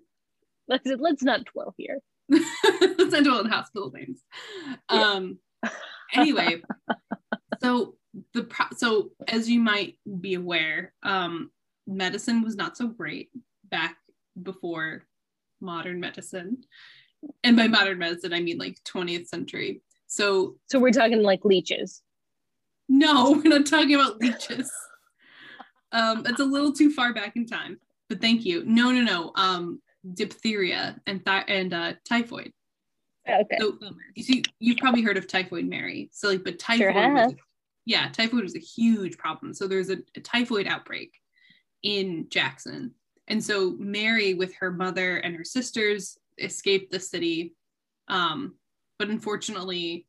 Let's 0.67 0.85
let's 0.99 1.23
not 1.23 1.45
dwell 1.45 1.73
here. 1.77 1.99
Let's 2.29 3.13
not 3.13 3.23
dwell 3.23 3.39
on 3.39 3.45
hospital 3.49 3.89
names. 3.95 4.21
Um. 4.89 5.39
Anyway, 6.13 6.61
so 7.61 7.95
the 8.33 8.43
pro- 8.43 8.75
so 8.75 9.11
as 9.27 9.49
you 9.49 9.59
might 9.59 9.97
be 10.19 10.33
aware, 10.35 10.93
um, 11.03 11.51
medicine 11.87 12.41
was 12.41 12.55
not 12.55 12.77
so 12.77 12.87
great 12.87 13.29
back 13.69 13.97
before 14.41 15.03
modern 15.61 15.99
medicine, 15.99 16.57
and 17.43 17.55
by 17.55 17.67
modern 17.67 17.97
medicine 17.99 18.33
I 18.33 18.39
mean 18.41 18.57
like 18.57 18.77
20th 18.83 19.27
century. 19.27 19.81
So 20.07 20.57
So 20.69 20.79
we're 20.79 20.91
talking 20.91 21.21
like 21.23 21.45
leeches. 21.45 22.01
no, 22.89 23.31
we're 23.31 23.57
not 23.57 23.65
talking 23.65 23.95
about 23.95 24.19
leeches. 24.19 24.71
Um, 25.93 26.23
it's 26.25 26.39
a 26.39 26.45
little 26.45 26.71
too 26.71 26.89
far 26.89 27.13
back 27.13 27.35
in 27.35 27.45
time, 27.45 27.77
but 28.07 28.21
thank 28.21 28.45
you. 28.45 28.63
No, 28.65 28.91
no, 28.91 29.01
no. 29.01 29.33
Um, 29.35 29.81
diphtheria 30.13 30.97
and 31.05 31.25
th- 31.25 31.43
and 31.49 31.73
uh, 31.73 31.93
typhoid. 32.07 32.53
Okay. 33.29 33.57
So 33.59 33.77
you 34.15 34.23
see, 34.23 34.43
you've 34.59 34.77
probably 34.77 35.01
heard 35.01 35.17
of 35.17 35.27
typhoid 35.27 35.65
Mary. 35.65 36.09
So 36.11 36.29
like, 36.29 36.43
but 36.43 36.59
typhoid, 36.59 36.93
Sure 36.93 37.13
was, 37.13 37.33
yeah, 37.85 38.09
typhoid 38.09 38.43
was 38.43 38.55
a 38.55 38.59
huge 38.59 39.17
problem. 39.17 39.53
So 39.53 39.67
there's 39.67 39.89
a, 39.89 39.97
a 40.15 40.19
typhoid 40.21 40.67
outbreak 40.67 41.13
in 41.83 42.27
Jackson, 42.29 42.93
and 43.27 43.43
so 43.43 43.75
Mary, 43.79 44.33
with 44.33 44.53
her 44.55 44.71
mother 44.71 45.17
and 45.17 45.35
her 45.35 45.43
sisters, 45.43 46.17
escaped 46.37 46.91
the 46.91 46.99
city. 46.99 47.55
Um, 48.07 48.55
but 48.99 49.09
unfortunately, 49.09 50.07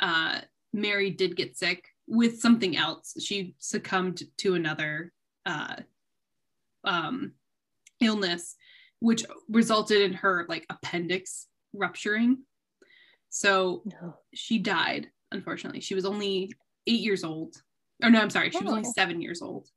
uh, 0.00 0.40
Mary 0.72 1.10
did 1.10 1.36
get 1.36 1.56
sick 1.56 1.84
with 2.06 2.40
something 2.40 2.76
else. 2.76 3.14
She 3.20 3.54
succumbed 3.58 4.22
to 4.38 4.54
another 4.54 5.12
uh, 5.46 5.76
um, 6.84 7.32
illness, 8.00 8.56
which 9.00 9.24
resulted 9.48 10.02
in 10.02 10.12
her 10.14 10.46
like 10.48 10.66
appendix 10.70 11.46
rupturing. 11.72 12.38
So 13.42 13.82
No. 13.86 14.18
she 14.34 14.58
died, 14.58 15.08
unfortunately. 15.32 15.80
She 15.80 15.94
was 15.94 16.04
only 16.04 16.52
eight 16.86 17.00
years 17.00 17.24
old. 17.24 17.56
Or 18.02 18.10
no, 18.10 18.20
I'm 18.20 18.28
sorry, 18.30 18.50
she 18.50 18.58
was 18.62 18.70
only 18.70 18.84
Oh. 18.86 18.92
seven 18.94 19.22
years 19.22 19.40
old. 19.40 19.68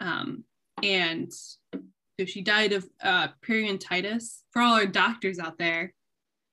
Um, 0.00 0.44
and 0.84 1.32
so 1.32 2.24
she 2.26 2.42
died 2.42 2.72
of 2.72 2.88
uh, 3.02 3.28
periodontitis. 3.46 4.42
For 4.52 4.62
all 4.62 4.74
our 4.74 4.86
doctors 4.86 5.38
out 5.40 5.58
there, 5.58 5.92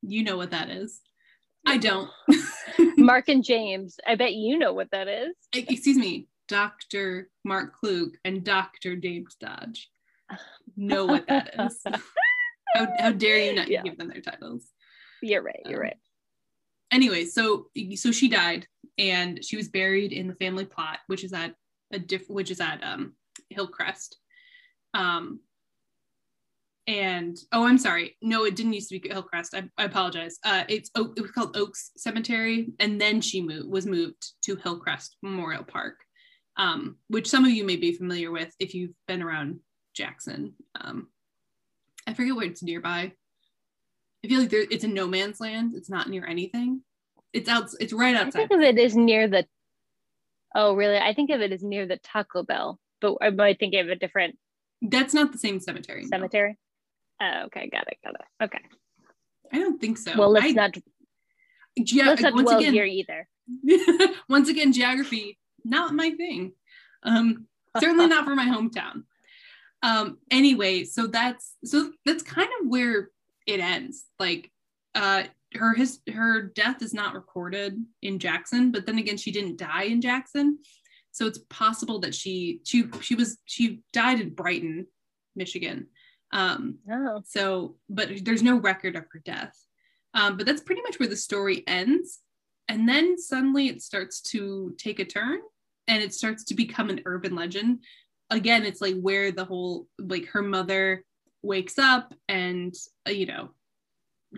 you 0.01 0.23
know 0.23 0.35
what 0.35 0.51
that 0.51 0.69
is. 0.71 1.01
I 1.67 1.77
don't. 1.77 2.09
Mark 2.97 3.29
and 3.29 3.43
James. 3.43 3.97
I 4.07 4.15
bet 4.15 4.33
you 4.33 4.57
know 4.57 4.73
what 4.73 4.89
that 4.91 5.07
is. 5.07 5.35
Excuse 5.53 5.97
me, 5.97 6.27
Dr. 6.47 7.29
Mark 7.45 7.75
Klug 7.75 8.09
and 8.25 8.43
Dr. 8.43 8.95
James 8.95 9.35
Dodge 9.39 9.89
know 10.75 11.05
what 11.05 11.27
that 11.27 11.53
is. 11.59 11.79
how, 12.75 12.87
how 12.97 13.11
dare 13.11 13.37
you 13.37 13.53
not 13.53 13.67
Yeah. 13.67 13.83
give 13.83 13.97
them 13.99 14.07
their 14.09 14.21
titles? 14.21 14.65
You're 15.21 15.43
right. 15.43 15.61
You're 15.65 15.79
Um, 15.79 15.83
right. 15.83 15.97
Anyway, 16.93 17.25
so 17.25 17.67
so 17.95 18.11
she 18.11 18.29
died 18.29 18.67
and 18.97 19.43
she 19.43 19.57
was 19.57 19.67
buried 19.67 20.13
in 20.13 20.27
the 20.27 20.35
family 20.35 20.65
plot, 20.65 20.99
which 21.07 21.23
is 21.23 21.33
at 21.33 21.55
a 21.91 21.99
diff 21.99 22.29
which 22.29 22.51
is 22.51 22.61
at 22.61 22.83
um 22.83 23.13
Hillcrest. 23.49 24.17
Um 24.93 25.39
and 26.85 27.37
oh 27.53 27.65
i'm 27.65 27.77
sorry. 27.77 28.17
No 28.21 28.45
it 28.45 28.55
didn't 28.55 28.73
used 28.73 28.89
to 28.89 28.99
be 28.99 29.09
hillcrest. 29.09 29.55
I, 29.55 29.63
I 29.77 29.85
apologize. 29.85 30.37
Uh 30.43 30.63
it's 30.67 30.91
Oak, 30.95 31.13
it 31.17 31.21
was 31.21 31.31
called 31.31 31.55
oaks 31.57 31.91
cemetery 31.97 32.73
and 32.79 32.99
then 32.99 33.21
she 33.21 33.41
moved 33.41 33.69
was 33.69 33.85
moved 33.85 34.33
to 34.43 34.55
hillcrest 34.55 35.17
memorial 35.21 35.63
park 35.63 35.95
um 36.57 36.97
which 37.07 37.29
some 37.29 37.45
of 37.45 37.51
you 37.51 37.63
may 37.65 37.77
be 37.77 37.93
familiar 37.93 38.31
with 38.31 38.53
if 38.59 38.73
you've 38.75 38.95
been 39.07 39.23
around 39.23 39.59
jackson. 39.95 40.53
Um 40.79 41.07
i 42.05 42.13
forget 42.13 42.35
where 42.35 42.45
it's 42.45 42.63
nearby 42.63 43.13
i 44.23 44.27
feel 44.27 44.39
like 44.39 44.49
there, 44.49 44.65
it's 44.69 44.83
a 44.83 44.87
no 44.87 45.07
man's 45.07 45.39
land. 45.39 45.73
It's 45.75 45.89
not 45.89 46.09
near 46.09 46.25
anything. 46.25 46.81
It's 47.33 47.49
out 47.49 47.69
it's 47.79 47.93
right 47.93 48.15
outside 48.15 48.43
I 48.43 48.47
think 48.47 48.51
of 48.51 48.61
it 48.61 48.77
is 48.77 48.95
near 48.95 49.27
the 49.27 49.45
oh 50.55 50.75
really? 50.75 50.97
I 50.97 51.13
think 51.13 51.29
of 51.31 51.41
it 51.41 51.51
as 51.51 51.63
near 51.63 51.85
the 51.85 51.97
Taco 51.97 52.43
Bell 52.43 52.79
but 53.01 53.17
I 53.21 53.31
might 53.31 53.59
think 53.59 53.73
of 53.75 53.89
a 53.89 53.95
different 53.95 54.37
that's 54.81 55.13
not 55.13 55.31
the 55.31 55.37
same 55.37 55.59
cemetery 55.59 56.03
no. 56.03 56.07
cemetery? 56.07 56.57
Oh 57.21 57.43
okay. 57.45 57.69
Got 57.69 57.87
it. 57.87 57.97
Got 58.03 58.15
it. 58.15 58.43
Okay. 58.43 58.59
I 59.51 59.59
don't 59.59 59.79
think 59.79 59.97
so. 59.97 60.13
Well 60.17 60.31
let's 60.31 60.45
I, 60.45 60.51
not 60.51 60.73
ge- 60.73 61.95
let's 61.95 62.21
not 62.21 62.33
once 62.33 62.49
dwell 62.49 62.59
again 62.59 62.73
here 62.73 62.85
either. 62.85 63.27
Once 64.29 64.47
again 64.47 64.71
geography 64.71 65.37
not 65.65 65.93
my 65.93 66.11
thing. 66.11 66.53
Um 67.03 67.47
certainly 67.79 68.07
not 68.15 68.25
for 68.25 68.35
my 68.35 68.45
hometown. 68.45 69.03
Um 69.81 70.19
anyway 70.31 70.83
so 70.85 71.07
that's 71.07 71.55
so 71.65 71.91
that's 72.05 72.23
kind 72.23 72.49
of 72.61 72.67
where 72.67 73.09
it 73.45 73.59
ends. 73.59 74.05
Like 74.19 74.51
uh 74.95 75.23
her 75.55 75.73
his 75.73 75.99
her 76.11 76.41
death 76.41 76.81
is 76.81 76.93
not 76.93 77.13
recorded 77.13 77.77
in 78.01 78.19
jackson 78.19 78.71
but 78.71 78.85
then 78.85 78.97
again 78.97 79.17
she 79.17 79.31
didn't 79.31 79.57
die 79.57 79.83
in 79.83 80.01
jackson. 80.01 80.59
So 81.11 81.27
it's 81.27 81.39
possible 81.49 81.99
that 81.99 82.15
she 82.15 82.59
she 82.63 82.85
she 83.01 83.15
was 83.15 83.37
she 83.45 83.81
died 83.91 84.19
in 84.19 84.33
brighton 84.33 84.87
michigan. 85.35 85.87
Um 86.31 86.79
oh. 86.91 87.21
so 87.25 87.75
but 87.89 88.09
there's 88.23 88.43
no 88.43 88.57
record 88.57 88.95
of 88.95 89.05
her 89.11 89.21
death. 89.23 89.55
Um, 90.15 90.37
but 90.37 90.45
that's 90.45 90.61
pretty 90.61 90.81
much 90.81 90.99
where 90.99 91.09
the 91.09 91.15
story 91.15 91.63
ends. 91.65 92.19
And 92.67 92.87
then 92.87 93.17
suddenly 93.17 93.67
it 93.67 93.81
starts 93.81 94.21
to 94.31 94.75
take 94.77 94.99
a 94.99 95.05
turn 95.05 95.39
and 95.87 96.03
it 96.03 96.13
starts 96.13 96.43
to 96.45 96.53
become 96.53 96.89
an 96.89 97.01
urban 97.05 97.35
legend. 97.35 97.83
Again 98.29 98.63
it's 98.63 98.81
like 98.81 98.99
where 98.99 99.31
the 99.31 99.45
whole 99.45 99.87
like 99.99 100.27
her 100.27 100.41
mother 100.41 101.03
wakes 101.43 101.77
up 101.77 102.13
and 102.27 102.73
uh, 103.07 103.11
you 103.11 103.25
know 103.25 103.49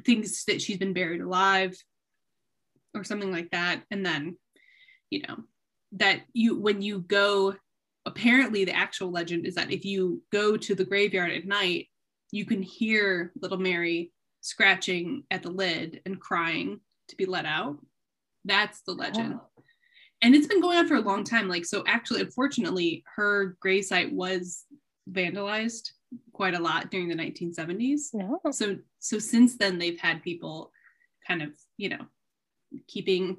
thinks 0.03 0.43
that 0.45 0.62
she's 0.62 0.78
been 0.78 0.93
buried 0.93 1.22
alive 1.22 1.78
or 2.93 3.03
something 3.03 3.32
like 3.32 3.51
that. 3.51 3.84
And 3.91 4.06
then 4.06 4.38
you 5.10 5.22
know 5.28 5.38
that 5.93 6.22
you 6.34 6.60
when 6.60 6.82
you 6.82 6.99
go 6.99 7.56
apparently 8.06 8.66
the 8.66 8.76
actual 8.76 9.12
legend 9.12 9.45
is 9.45 9.56
that 9.56 9.72
if 9.72 9.86
you 9.86 10.22
go 10.32 10.58
to 10.58 10.76
the 10.76 10.86
graveyard 10.86 11.32
at 11.32 11.45
night 11.45 11.88
you 12.32 12.45
can 12.45 12.62
hear 12.62 13.32
little 13.41 13.58
mary 13.58 14.12
scratching 14.41 15.24
at 15.32 15.41
the 15.41 15.49
lid 15.49 16.01
and 16.06 16.20
crying 16.20 16.80
to 17.08 17.16
be 17.16 17.26
let 17.26 17.45
out. 17.45 17.78
That's 18.45 18.82
the 18.82 18.93
legend. 18.93 19.39
Oh. 19.39 19.64
and 20.22 20.36
it's 20.36 20.47
been 20.47 20.62
going 20.62 20.78
on 20.78 20.88
for 20.88 20.95
a 20.95 21.01
long 21.01 21.24
time. 21.24 21.47
Like 21.47 21.66
so 21.66 21.84
actually 21.88 22.22
unfortunately 22.22 23.03
her 23.16 23.58
gravesite 23.64 24.12
was 24.12 24.66
vandalized 25.12 25.91
quite 26.34 26.53
a 26.53 26.59
lot 26.59 26.91
during 26.91 27.07
the 27.07 27.16
1970s 27.16 28.13
no 28.13 28.39
so 28.51 28.78
so 28.99 29.20
since 29.20 29.57
then 29.57 29.78
they've 29.78 29.99
had 29.99 30.22
people 30.24 30.72
kind 31.28 31.41
of 31.41 31.49
you 31.78 31.89
know 31.89 32.05
keeping 32.88 33.38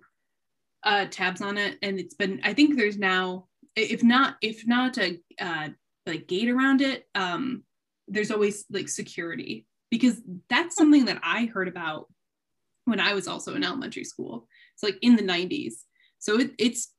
uh 0.85 1.07
tabs 1.11 1.43
on 1.43 1.59
it. 1.59 1.79
And 1.83 1.99
it's 1.99 2.15
been 2.15 2.41
i 2.45 2.53
think 2.53 2.77
there's 2.77 2.99
now 2.99 3.47
if 3.75 4.03
not 4.03 4.37
if 4.41 4.67
not 4.67 4.99
a 4.99 5.21
uh 5.41 5.69
like 6.07 6.29
gate 6.29 6.49
around 6.49 6.81
it 6.81 7.05
um 7.15 7.63
there's 8.09 8.31
always 8.31 8.65
like 8.71 8.89
security. 8.89 9.67
Because 9.91 10.21
that's 10.49 10.77
something 10.77 11.05
that 11.07 11.21
i 11.23 11.47
heard 11.47 11.69
about 11.69 12.07
when 12.85 13.01
i 13.01 13.15
was 13.15 13.29
also 13.29 13.55
in 13.55 13.65
elementary 13.65 14.05
school. 14.05 14.47
It's 14.75 14.83
like 14.83 14.99
in 15.03 15.17
the 15.17 15.23
90s 15.23 15.75
so 16.19 16.39
it, 16.39 16.53
it's 16.59 16.93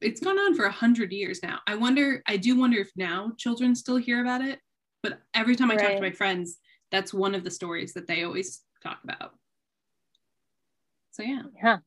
it's 0.00 0.20
gone 0.20 0.38
on 0.38 0.54
for 0.54 0.66
a 0.66 0.72
hundred 0.72 1.10
years 1.10 1.40
now. 1.42 1.58
I 1.66 1.74
wonder 1.74 2.22
i 2.26 2.36
do 2.36 2.58
wonder 2.58 2.78
if 2.78 2.90
now 2.96 3.32
children 3.38 3.74
still 3.74 3.96
hear 3.96 4.22
about 4.22 4.42
it 4.42 4.60
but 5.04 5.20
every 5.34 5.54
time 5.54 5.70
i 5.70 5.76
talk 5.76 5.94
to 5.94 6.00
my 6.00 6.10
friends 6.10 6.58
that's 6.90 7.14
one 7.14 7.34
of 7.34 7.44
the 7.44 7.50
stories 7.50 7.92
that 7.92 8.08
they 8.08 8.24
always 8.24 8.62
talk 8.82 8.98
about 9.04 9.32
so 11.12 11.22
yeah 11.22 11.42
yeah 11.62 11.78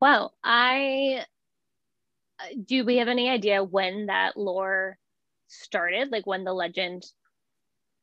Well, 0.00 0.34
i 0.42 1.24
uh, 2.40 2.44
do 2.64 2.84
we 2.84 2.96
have 2.96 3.08
any 3.08 3.30
idea 3.30 3.62
when 3.62 4.06
that 4.06 4.36
lore 4.36 4.98
started 5.46 6.10
like 6.10 6.26
when 6.26 6.42
the 6.42 6.52
legend 6.52 7.04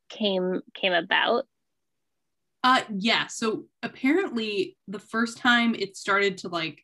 came 0.10 0.62
came 0.74 0.93
about 0.93 1.45
uh 2.64 2.82
yeah 2.97 3.28
so 3.28 3.66
apparently 3.82 4.78
the 4.88 4.99
first 4.99 5.38
time 5.38 5.76
it 5.76 5.97
started 5.97 6.38
to 6.38 6.47
like 6.47 6.82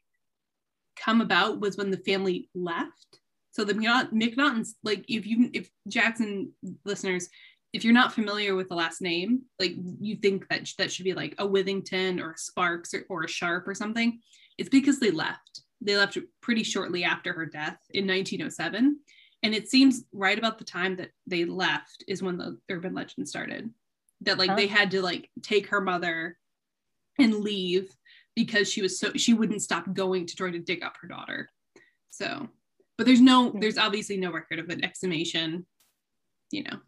come 0.98 1.22
about 1.22 1.60
was 1.60 1.78
when 1.78 1.92
the 1.92 1.98
family 1.98 2.50
left 2.54 3.20
so 3.52 3.64
the 3.64 3.74
mcnaughtons 3.74 4.70
like 4.84 5.06
if 5.08 5.26
you 5.26 5.50
if 5.54 5.70
jackson 5.88 6.52
listeners 6.86 7.30
if 7.74 7.84
you're 7.84 7.94
not 7.94 8.14
familiar 8.14 8.56
with 8.56 8.68
the 8.70 8.76
last 8.76 9.02
name 9.02 9.42
like 9.60 9.76
you 10.00 10.16
think 10.16 10.48
that 10.50 10.68
sh- 10.68 10.76
that 10.76 10.92
should 10.92 11.06
be 11.06 11.14
like 11.14 11.36
a 11.38 11.48
withington 11.48 12.20
or 12.20 12.32
a 12.32 12.38
sparks 12.38 12.94
or, 12.94 13.06
or 13.10 13.24
a 13.24 13.28
sharp 13.28 13.68
or 13.68 13.76
something 13.76 14.20
it's 14.58 14.70
because 14.70 15.00
they 15.00 15.12
left. 15.12 15.62
They 15.80 15.96
left 15.96 16.18
pretty 16.42 16.64
shortly 16.64 17.06
after 17.06 17.32
her 17.32 17.46
death 17.46 17.78
in 17.92 18.06
1907 18.06 19.00
and 19.42 19.56
it 19.56 19.70
seems 19.70 20.04
right 20.12 20.38
about 20.38 20.58
the 20.58 20.66
time 20.66 20.98
that 20.98 21.12
they 21.26 21.46
left 21.46 22.04
is 22.08 22.22
when 22.22 22.38
the 22.38 22.58
urban 22.70 22.94
legend 22.94 23.30
started 23.30 23.70
that 24.22 24.38
like 24.38 24.56
they 24.58 24.68
had 24.68 24.92
to 24.92 25.02
like 25.02 25.30
take 25.42 25.68
her 25.68 25.80
mother 25.80 26.38
and 27.18 27.36
leave 27.36 27.90
because 28.36 28.70
she 28.70 28.82
was 28.82 29.00
so 29.00 29.12
she 29.16 29.34
wouldn't 29.34 29.62
stop 29.62 29.94
going 29.94 30.26
to 30.26 30.36
try 30.36 30.52
to 30.52 30.60
dig 30.60 30.84
up 30.84 30.98
her 31.02 31.08
daughter. 31.08 31.50
So 32.10 32.50
but 32.98 33.06
there's 33.06 33.22
no 33.22 33.52
Hmm. 33.52 33.60
there's 33.60 33.78
obviously 33.78 34.18
no 34.18 34.32
record 34.32 34.60
of 34.60 34.70
an 34.70 34.84
exhumation 34.84 35.66
you 36.52 36.64
know 36.64 36.80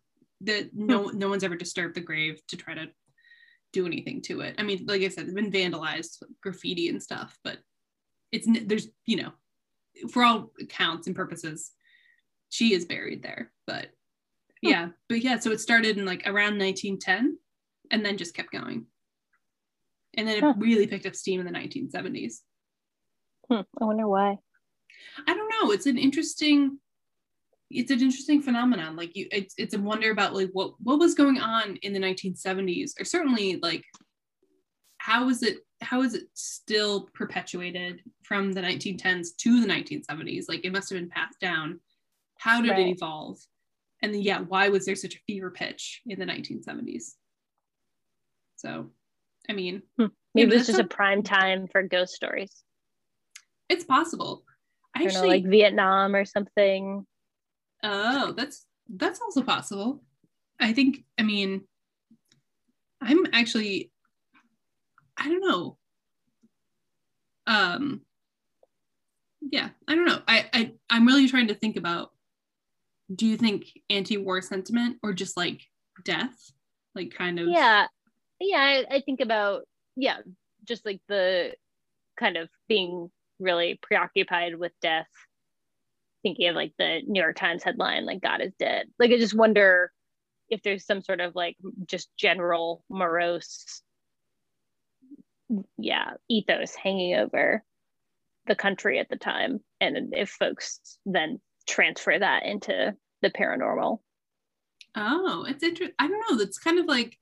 that 0.43 0.69
no 0.73 1.05
no 1.07 1.29
one's 1.29 1.43
ever 1.43 1.55
disturbed 1.55 1.95
the 1.95 2.01
grave 2.01 2.41
to 2.47 2.57
try 2.57 2.73
to 2.73 2.87
do 3.73 3.85
anything 3.85 4.21
to 4.21 4.41
it. 4.41 4.55
I 4.57 4.63
mean 4.63 4.85
like 4.87 5.01
i 5.01 5.07
said 5.07 5.25
it's 5.25 5.33
been 5.33 5.51
vandalized 5.51 6.21
graffiti 6.41 6.89
and 6.89 7.01
stuff 7.01 7.37
but 7.43 7.57
it's 8.31 8.47
there's 8.65 8.87
you 9.05 9.17
know 9.17 9.31
for 10.09 10.23
all 10.23 10.51
accounts 10.59 11.07
and 11.07 11.15
purposes 11.15 11.71
she 12.49 12.73
is 12.73 12.85
buried 12.85 13.23
there 13.23 13.51
but 13.67 13.87
yeah 14.61 14.89
but 15.09 15.21
yeah 15.21 15.39
so 15.39 15.51
it 15.51 15.59
started 15.59 15.97
in 15.97 16.05
like 16.05 16.23
around 16.25 16.57
1910 16.57 17.37
and 17.91 18.05
then 18.05 18.17
just 18.17 18.33
kept 18.33 18.51
going. 18.51 18.85
And 20.15 20.27
then 20.27 20.43
it 20.43 20.55
really 20.57 20.87
picked 20.87 21.05
up 21.05 21.15
steam 21.15 21.39
in 21.39 21.45
the 21.45 21.57
1970s 21.57 22.39
Hmm, 23.49 23.61
i 23.81 23.85
wonder 23.85 24.07
why. 24.07 24.37
I 25.27 25.33
don't 25.33 25.49
know 25.49 25.71
it's 25.71 25.85
an 25.87 25.97
interesting 25.97 26.79
it's 27.73 27.91
an 27.91 28.01
interesting 28.01 28.41
phenomenon. 28.41 28.95
Like 28.95 29.15
you 29.15 29.27
it's, 29.31 29.53
it's 29.57 29.73
a 29.73 29.79
wonder 29.79 30.11
about 30.11 30.35
like 30.35 30.49
what 30.53 30.73
what 30.81 30.99
was 30.99 31.13
going 31.13 31.39
on 31.39 31.77
in 31.77 31.93
the 31.93 31.99
1970s 31.99 32.91
or 32.99 33.05
certainly 33.05 33.59
like 33.61 33.83
how 34.97 35.29
is 35.29 35.43
it 35.43 35.57
how 35.81 36.03
is 36.03 36.13
it 36.13 36.23
still 36.33 37.09
perpetuated 37.13 38.01
from 38.23 38.51
the 38.51 38.61
1910s 38.61 39.29
to 39.37 39.61
the 39.61 39.67
1970s 39.67 40.45
like 40.47 40.63
it 40.63 40.71
must 40.71 40.89
have 40.89 40.99
been 40.99 41.09
passed 41.09 41.39
down. 41.39 41.79
How 42.37 42.61
did 42.61 42.71
Right. 42.71 42.87
it 42.87 42.89
evolve? 42.89 43.39
And 44.01 44.13
then 44.13 44.21
yeah 44.21 44.39
why 44.41 44.69
was 44.69 44.85
there 44.85 44.95
such 44.95 45.15
a 45.15 45.19
fever 45.27 45.51
pitch 45.51 46.01
in 46.07 46.19
the 46.19 46.25
1970s 46.25 47.15
so 48.55 48.87
i 49.49 49.53
mean 49.53 49.83
hmm. 49.97 50.07
maybe 50.33 50.47
but 50.49 50.53
it 50.53 50.57
was 50.57 50.67
that's 50.67 50.77
just 50.77 50.91
a 50.91 50.95
prime 50.95 51.21
time 51.23 51.67
for 51.67 51.83
ghost 51.83 52.13
stories. 52.13 52.63
It's 53.69 53.85
possible. 53.85 54.43
I 54.95 55.03
actually 55.03 55.21
know, 55.21 55.27
like 55.35 55.45
Vietnam 55.45 56.13
or 56.13 56.25
something. 56.25 57.05
Oh, 57.83 58.33
that's 58.33 58.65
that's 58.89 59.21
also 59.21 59.41
possible. 59.41 60.03
I 60.59 60.73
think. 60.73 61.03
I 61.17 61.23
mean, 61.23 61.61
I'm 63.01 63.25
actually. 63.33 63.91
I 65.17 65.27
don't 65.27 65.41
know. 65.41 65.77
Um. 67.47 68.01
Yeah, 69.41 69.69
I 69.87 69.95
don't 69.95 70.05
know. 70.05 70.21
I 70.27 70.45
I 70.53 70.71
I'm 70.89 71.07
really 71.07 71.27
trying 71.27 71.47
to 71.47 71.55
think 71.55 71.77
about. 71.77 72.11
Do 73.13 73.25
you 73.25 73.35
think 73.35 73.65
anti-war 73.89 74.41
sentiment 74.41 74.97
or 75.03 75.13
just 75.13 75.35
like 75.35 75.61
death, 76.05 76.37
like 76.95 77.13
kind 77.13 77.39
of? 77.39 77.47
Yeah, 77.47 77.87
yeah. 78.39 78.57
I, 78.57 78.85
I 78.89 79.01
think 79.01 79.19
about 79.19 79.63
yeah, 79.95 80.17
just 80.63 80.85
like 80.85 81.01
the 81.07 81.53
kind 82.17 82.37
of 82.37 82.49
being 82.69 83.11
really 83.39 83.79
preoccupied 83.81 84.55
with 84.55 84.71
death. 84.81 85.07
Thinking 86.23 86.49
of 86.49 86.55
like 86.55 86.73
the 86.77 87.01
New 87.07 87.21
York 87.21 87.35
Times 87.35 87.63
headline, 87.63 88.05
like 88.05 88.21
God 88.21 88.41
is 88.41 88.53
dead. 88.59 88.87
Like 88.99 89.11
I 89.11 89.17
just 89.17 89.35
wonder 89.35 89.91
if 90.49 90.61
there's 90.61 90.85
some 90.85 91.01
sort 91.01 91.21
of 91.21 91.35
like 91.35 91.57
just 91.85 92.09
general 92.17 92.83
morose 92.89 93.81
yeah 95.77 96.11
ethos 96.29 96.75
hanging 96.75 97.15
over 97.15 97.61
the 98.47 98.55
country 98.55 98.99
at 98.99 99.09
the 99.09 99.17
time 99.17 99.59
and 99.81 100.13
if 100.15 100.29
folks 100.29 100.79
then 101.05 101.41
transfer 101.67 102.17
that 102.17 102.45
into 102.45 102.95
the 103.21 103.29
paranormal 103.29 103.99
Oh, 104.95 105.45
it's 105.47 105.63
interesting. 105.63 105.95
I 105.99 106.07
don't 106.07 106.23
know. 106.29 106.37
That's 106.37 106.57
kind 106.57 106.79
of 106.79 106.85
like. 106.85 107.17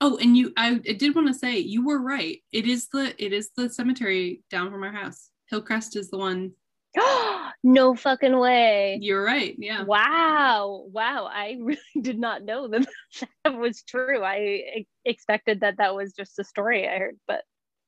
Oh, 0.00 0.16
and 0.18 0.36
you, 0.36 0.52
I, 0.56 0.80
I 0.88 0.92
did 0.92 1.14
want 1.14 1.26
to 1.26 1.34
say 1.34 1.58
you 1.58 1.84
were 1.84 2.00
right. 2.00 2.38
It 2.52 2.66
is 2.66 2.88
the 2.88 3.14
it 3.22 3.32
is 3.32 3.50
the 3.56 3.68
cemetery 3.68 4.42
down 4.50 4.70
from 4.70 4.82
our 4.84 4.92
house. 4.92 5.30
Hillcrest 5.50 5.96
is 5.96 6.10
the 6.10 6.18
one. 6.18 6.52
no 7.64 7.94
fucking 7.96 8.38
way 8.38 8.98
You're 9.02 9.24
right. 9.24 9.54
Yeah. 9.58 9.82
wow 9.84 10.84
wow 10.92 11.28
i 11.32 11.56
really 11.60 11.78
did 12.00 12.18
not 12.18 12.44
know 12.44 12.68
that 12.68 12.86
that 13.44 13.58
was 13.58 13.82
true 13.82 14.22
I 14.22 14.84
expected 15.04 15.60
that 15.60 15.78
that 15.78 15.94
was 15.94 16.12
just 16.12 16.38
a 16.38 16.44
story 16.44 16.86
i 16.88 16.98
heard 16.98 17.18
but 17.26 17.42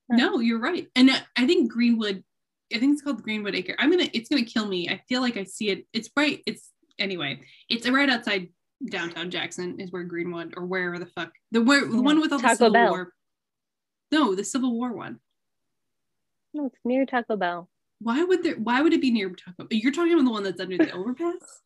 No, 0.09 0.39
you're 0.39 0.59
right. 0.59 0.87
And 0.95 1.09
I- 1.37 1.45
think 1.47 1.71
Greenwood. 1.71 2.23
I 2.73 2.79
think 2.79 2.93
it's 2.93 3.01
called 3.01 3.23
Greenwood 3.23 3.55
Acre. 3.55 3.75
I'm 3.79 3.89
gonna. 3.91 4.09
It's 4.13 4.27
gonna 4.29 4.43
kill 4.45 4.65
me. 4.67 4.87
I 4.89 5.01
feel 5.09 5.21
like 5.21 5.35
I 5.37 5.43
see 5.45 5.69
it. 5.69 5.85
It's 5.93 6.09
right. 6.17 6.41
It's 6.45 6.69
anyway. 6.99 7.41
It's 7.69 7.87
right 7.89 8.09
outside 8.09 8.47
downtown 8.89 9.29
Jackson. 9.29 9.79
Is 9.79 9.91
where 9.91 10.03
Greenwood 10.03 10.53
or 10.57 10.65
wherever 10.65 10.97
the 10.99 11.05
fuck 11.05 11.31
the 11.51 11.61
where 11.61 11.85
the 11.85 12.01
one 12.01 12.19
with 12.21 12.31
all 12.33 12.39
the 12.39 12.49
Civil 12.55 12.71
Bell. 12.73 12.89
War. 12.91 13.13
No, 14.11 14.35
the 14.35 14.43
Civil 14.43 14.73
War 14.73 14.91
one. 14.93 15.19
no 16.53 16.65
it's 16.67 16.77
near 16.85 17.05
taco 17.05 17.35
bell 17.37 17.69
Why 18.01 18.23
would 18.23 18.43
there? 18.43 18.55
Why 18.55 18.81
would 18.81 18.93
it 18.93 19.01
be 19.01 19.11
near 19.11 19.29
Taco? 19.29 19.67
You're 19.69 19.91
talking 19.91 20.13
about 20.13 20.25
the 20.25 20.31
one 20.31 20.43
that's 20.43 20.59
under 20.59 20.77
the 20.77 20.91
overpass. 20.91 21.61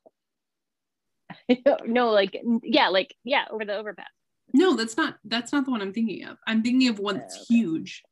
no 1.86 2.10
like 2.12 2.40
yeah 2.64 2.88
like 2.88 3.14
yeah 3.24 3.46
over 3.52 3.66
the 3.66 3.76
overpass 3.76 4.06
No, 4.54 4.76
that's 4.76 4.96
not 4.96 5.18
that's 5.26 5.52
not 5.52 5.66
the 5.66 5.72
one 5.72 5.82
I'm 5.82 5.94
thinking 5.94 6.26
of. 6.26 6.38
I'm 6.48 6.62
thinking 6.64 6.88
of 6.88 7.00
one 7.00 7.18
that's 7.18 7.36
Oh, 7.38 7.42
okay. 7.42 7.56
huge 7.56 8.04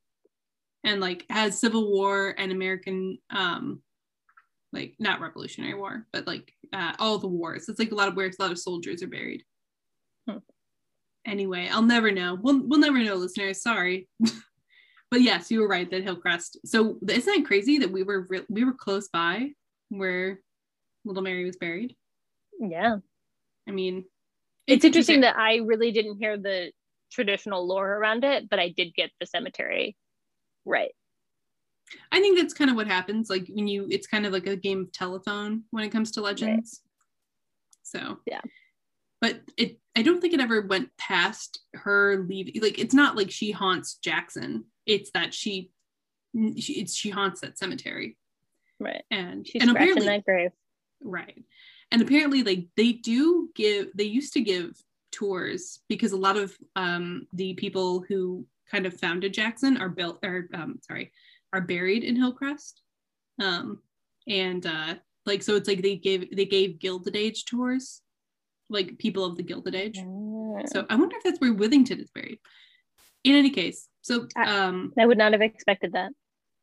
and 0.83 0.99
like 0.99 1.25
has 1.29 1.59
Civil 1.59 1.91
War 1.91 2.33
and 2.37 2.51
American 2.51 3.17
um 3.29 3.81
like 4.73 4.95
not 4.99 5.21
Revolutionary 5.21 5.75
War, 5.75 6.07
but 6.11 6.25
like 6.25 6.51
uh, 6.73 6.93
all 6.97 7.19
the 7.19 7.27
wars. 7.27 7.69
It's 7.69 7.77
like 7.77 7.91
a 7.91 7.95
lot 7.95 8.07
of 8.07 8.15
where 8.15 8.25
a 8.25 8.31
lot 8.41 8.51
of 8.51 8.57
soldiers 8.57 9.03
are 9.03 9.07
buried. 9.07 9.43
Hmm. 10.27 10.37
Anyway, 11.25 11.69
I'll 11.71 11.83
never 11.83 12.11
know. 12.11 12.37
We'll 12.41 12.67
we'll 12.67 12.79
never 12.79 12.97
know, 12.97 13.13
listeners. 13.15 13.61
Sorry. 13.61 14.07
but 15.13 15.21
yes, 15.21 15.51
you 15.51 15.59
were 15.59 15.67
right 15.67 15.87
that 15.91 16.03
Hillcrest. 16.03 16.57
So 16.65 16.97
isn't 17.07 17.35
that 17.35 17.45
crazy 17.45 17.77
that 17.77 17.91
we 17.91 18.01
were 18.01 18.25
re- 18.27 18.47
we 18.49 18.63
were 18.63 18.73
close 18.73 19.09
by 19.09 19.51
where 19.89 20.39
Little 21.05 21.21
Mary 21.21 21.45
was 21.45 21.55
buried? 21.55 21.95
yeah 22.59 22.97
I 23.67 23.71
mean, 23.71 24.05
it's 24.67 24.85
interesting 24.85 25.21
that 25.21 25.35
i 25.35 25.57
really 25.57 25.91
didn't 25.91 26.17
hear 26.17 26.37
the 26.37 26.71
traditional 27.11 27.67
lore 27.67 27.91
around 27.97 28.23
it 28.23 28.49
but 28.49 28.57
i 28.59 28.69
did 28.69 28.95
get 28.95 29.11
the 29.19 29.25
cemetery 29.27 29.95
right 30.65 30.91
I 32.11 32.19
think 32.21 32.39
that's 32.39 32.53
kind 32.55 32.71
of 32.71 32.75
what 32.75 32.87
happens. 32.87 33.29
Like 33.29 33.45
when 33.49 33.67
you, 33.67 33.87
it's 33.91 34.07
kind 34.07 34.25
of 34.25 34.33
like 34.33 34.47
a 34.47 34.55
game 34.55 34.81
of 34.81 34.91
telephone 34.93 35.63
when 35.69 35.83
it 35.83 35.91
comes 35.91 36.09
to 36.11 36.21
legends. 36.21 36.81
So 37.83 38.19
Yeah. 38.25 38.41
but 39.21 39.41
it, 39.57 39.79
I 39.95 40.01
don't 40.01 40.19
think 40.21 40.33
it 40.33 40.39
ever 40.39 40.61
went 40.61 40.89
past 40.97 41.59
her 41.73 42.25
leaving. 42.27 42.61
Like 42.63 42.79
it's 42.79 42.95
not 42.95 43.15
like 43.15 43.29
she 43.29 43.51
haunts 43.51 43.95
Jackson. 43.95 44.65
It's 44.85 45.11
that 45.11 45.33
she, 45.33 45.71
she 46.57 46.73
it's 46.73 46.95
she 46.95 47.09
haunts 47.09 47.41
that 47.41 47.57
cemetery. 47.57 48.17
right 48.79 49.03
And 49.11 49.47
she's 49.47 49.61
and 49.61 49.71
apparently 49.71 50.05
that 50.05 50.25
grave 50.25 50.51
right, 51.01 51.43
and 51.91 52.01
apparently 52.01 52.43
like 52.43 52.67
they 52.75 52.93
do 52.93 53.49
give. 53.55 53.87
They 53.95 54.05
used 54.05 54.33
to 54.33 54.41
give 54.41 54.71
tours 55.11 55.79
because 55.87 56.11
a 56.11 56.17
lot 56.17 56.37
of 56.37 56.55
um 56.75 57.27
the 57.33 57.53
people 57.53 58.03
who 58.07 58.45
kind 58.69 58.85
of 58.85 58.99
founded 58.99 59.33
Jackson 59.33 59.77
are 59.77 59.89
built 59.89 60.19
or 60.23 60.49
um 60.53 60.79
sorry 60.81 61.11
are 61.53 61.61
buried 61.61 62.03
in 62.03 62.15
Hillcrest. 62.15 62.81
Um 63.39 63.79
and 64.27 64.65
uh 64.65 64.95
like 65.25 65.43
so 65.43 65.55
it's 65.55 65.67
like 65.67 65.81
they 65.81 65.95
gave 65.95 66.35
they 66.35 66.45
gave 66.45 66.79
Gilded 66.79 67.15
Age 67.15 67.45
tours, 67.45 68.01
like 68.69 68.97
people 68.97 69.23
of 69.23 69.37
the 69.37 69.43
Gilded 69.43 69.75
Age. 69.75 69.99
Mm. 69.99 70.67
So 70.69 70.85
I 70.89 70.95
wonder 70.95 71.15
if 71.17 71.23
that's 71.23 71.39
where 71.39 71.53
Withington 71.53 72.01
is 72.01 72.11
buried. 72.11 72.39
In 73.23 73.35
any 73.35 73.49
case, 73.49 73.87
so 74.03 74.27
I- 74.35 74.57
um 74.57 74.93
i 74.99 75.05
would 75.05 75.17
not 75.17 75.31
have 75.33 75.41
expected 75.41 75.93
that 75.93 76.11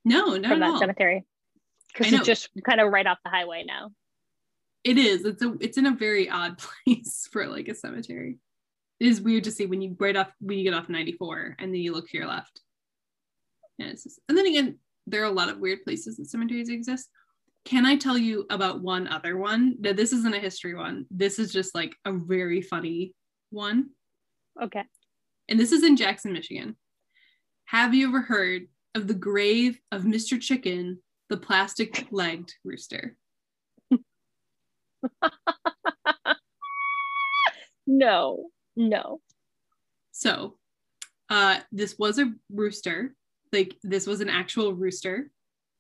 no, 0.05 0.37
not 0.37 0.47
from 0.49 0.61
that 0.61 0.71
all. 0.71 0.79
cemetery 0.79 1.25
because 1.93 2.13
it's 2.13 2.25
just 2.27 2.49
kind 2.65 2.81
of 2.81 2.91
right 2.93 3.07
off 3.07 3.19
the 3.25 3.31
highway 3.31 3.65
now 3.67 3.91
It 4.83 4.97
is. 4.97 5.25
It's 5.27 5.43
a 5.43 5.55
it's 5.61 5.77
in 5.77 5.85
a 5.87 5.95
very 5.95 6.31
odd 6.31 6.57
place 6.87 7.29
for 7.31 7.47
like 7.47 7.69
a 7.69 7.75
cemetery. 7.75 8.39
It 8.99 9.07
is 9.09 9.21
weird 9.21 9.45
to 9.45 9.51
see 9.51 9.67
when 9.67 9.83
you 9.83 9.95
right 10.01 10.17
off 10.17 10.31
when 10.41 10.57
you 10.59 10.65
get 10.65 10.73
off 10.79 10.89
94 10.89 11.57
and 11.59 11.69
then 11.75 11.81
you 11.83 11.93
look 11.93 12.09
to 12.09 12.17
your 12.17 12.27
left. 12.29 12.63
And 13.79 13.91
it's 13.91 14.05
just, 14.05 14.21
and 14.29 14.39
then 14.39 14.47
again, 14.47 14.79
there 15.07 15.21
are 15.23 15.33
a 15.33 15.39
lot 15.41 15.51
of 15.51 15.59
weird 15.59 15.83
places 15.85 16.17
that 16.17 16.31
cemeteries 16.31 16.71
exist. 16.71 17.11
Can 17.67 17.85
I 17.85 17.97
tell 17.97 18.17
you 18.17 18.47
about 18.51 18.81
one 18.81 19.07
other 19.09 19.37
one? 19.37 19.77
No, 19.81 19.93
this 19.93 20.13
isn't 20.15 20.35
a 20.35 20.39
history 20.39 20.75
one. 20.75 21.05
This 21.11 21.39
is 21.39 21.53
just 21.53 21.75
like 21.75 21.95
a 22.07 22.13
very 22.13 22.63
funny 22.63 23.13
one. 23.51 23.91
okay 24.63 24.85
And 25.49 25.61
this 25.61 25.73
is 25.73 25.83
in 25.85 25.97
Jackson, 25.97 26.33
Michigan. 26.33 26.77
Have 27.71 27.95
you 27.95 28.09
ever 28.09 28.21
heard 28.21 28.67
of 28.97 29.07
the 29.07 29.15
grave 29.15 29.79
of 29.93 30.03
Mr. 30.03 30.41
Chicken, 30.41 31.01
the 31.29 31.37
plastic 31.37 32.09
legged 32.11 32.53
rooster? 32.65 33.17
no 37.87 38.51
no 38.77 39.21
So, 40.11 40.57
uh, 41.29 41.61
this 41.71 41.97
was 41.97 42.19
a 42.19 42.33
rooster, 42.53 43.15
like 43.53 43.77
this 43.85 44.05
was 44.07 44.21
an 44.21 44.29
actual 44.29 44.75
rooster, 44.75 45.31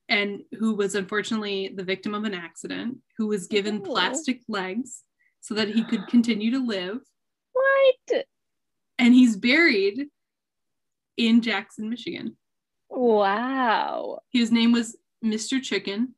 and 0.09 0.43
who 0.61 0.77
was 0.77 0.95
unfortunately 0.95 1.73
the 1.75 1.83
victim 1.83 2.15
of 2.15 2.23
an 2.23 2.35
accident, 2.35 2.99
who 3.19 3.27
was 3.27 3.49
given 3.49 3.79
Oh. 3.79 3.81
plastic 3.93 4.43
legs 4.47 5.03
so 5.41 5.55
that 5.55 5.69
he 5.69 5.83
could 5.83 6.07
continue 6.07 6.53
to 6.53 6.65
live. 6.65 7.01
what 7.53 8.27
And 8.99 9.13
he's 9.13 9.37
buried 9.37 10.07
in 11.29 11.41
Jackson, 11.43 11.89
Michigan. 11.91 12.37
wow 12.89 14.21
His 14.33 14.51
name 14.51 14.73
was 14.73 14.97
Mr. 15.25 15.63
Chicken, 15.63 16.15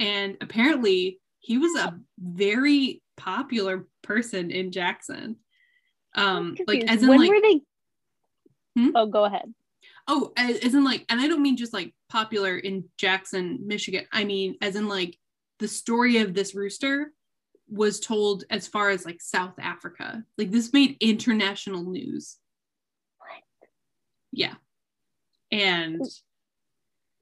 and 0.00 0.36
apparently 0.40 1.20
he 1.40 1.58
was 1.58 1.74
a 1.76 1.98
very 2.18 3.02
popular 3.16 3.86
person 4.02 4.50
in 4.50 4.70
Jackson. 4.72 5.36
Um, 6.14 6.56
like 6.66 6.84
as 6.84 7.02
in 7.02 7.08
when 7.08 7.20
like 7.20 7.30
were 7.30 7.40
they 7.40 7.60
Hmm? 8.76 8.90
oh 8.94 9.06
go 9.06 9.24
ahead 9.24 9.54
Oh, 10.08 10.32
as 10.36 10.58
as 10.58 10.74
in 10.74 10.84
like, 10.84 11.04
and 11.08 11.20
I 11.20 11.26
don't 11.26 11.42
mean 11.42 11.56
just 11.56 11.72
like 11.72 11.92
popular 12.08 12.56
in 12.56 12.84
Jackson, 12.96 13.58
Michigan. 13.66 14.06
I 14.12 14.24
mean, 14.24 14.56
as 14.62 14.76
in 14.76 14.88
like 14.88 15.18
the 15.58 15.66
story 15.66 16.18
of 16.18 16.32
this 16.32 16.54
rooster 16.54 17.12
was 17.68 17.98
told 17.98 18.44
as 18.50 18.68
far 18.68 18.90
as 18.90 19.04
like 19.04 19.20
South 19.20 19.54
Africa. 19.58 20.22
Like 20.38 20.52
this 20.52 20.72
made 20.72 20.96
international 21.00 21.82
news. 21.90 22.36
Yeah. 24.36 24.54
And 25.50 26.02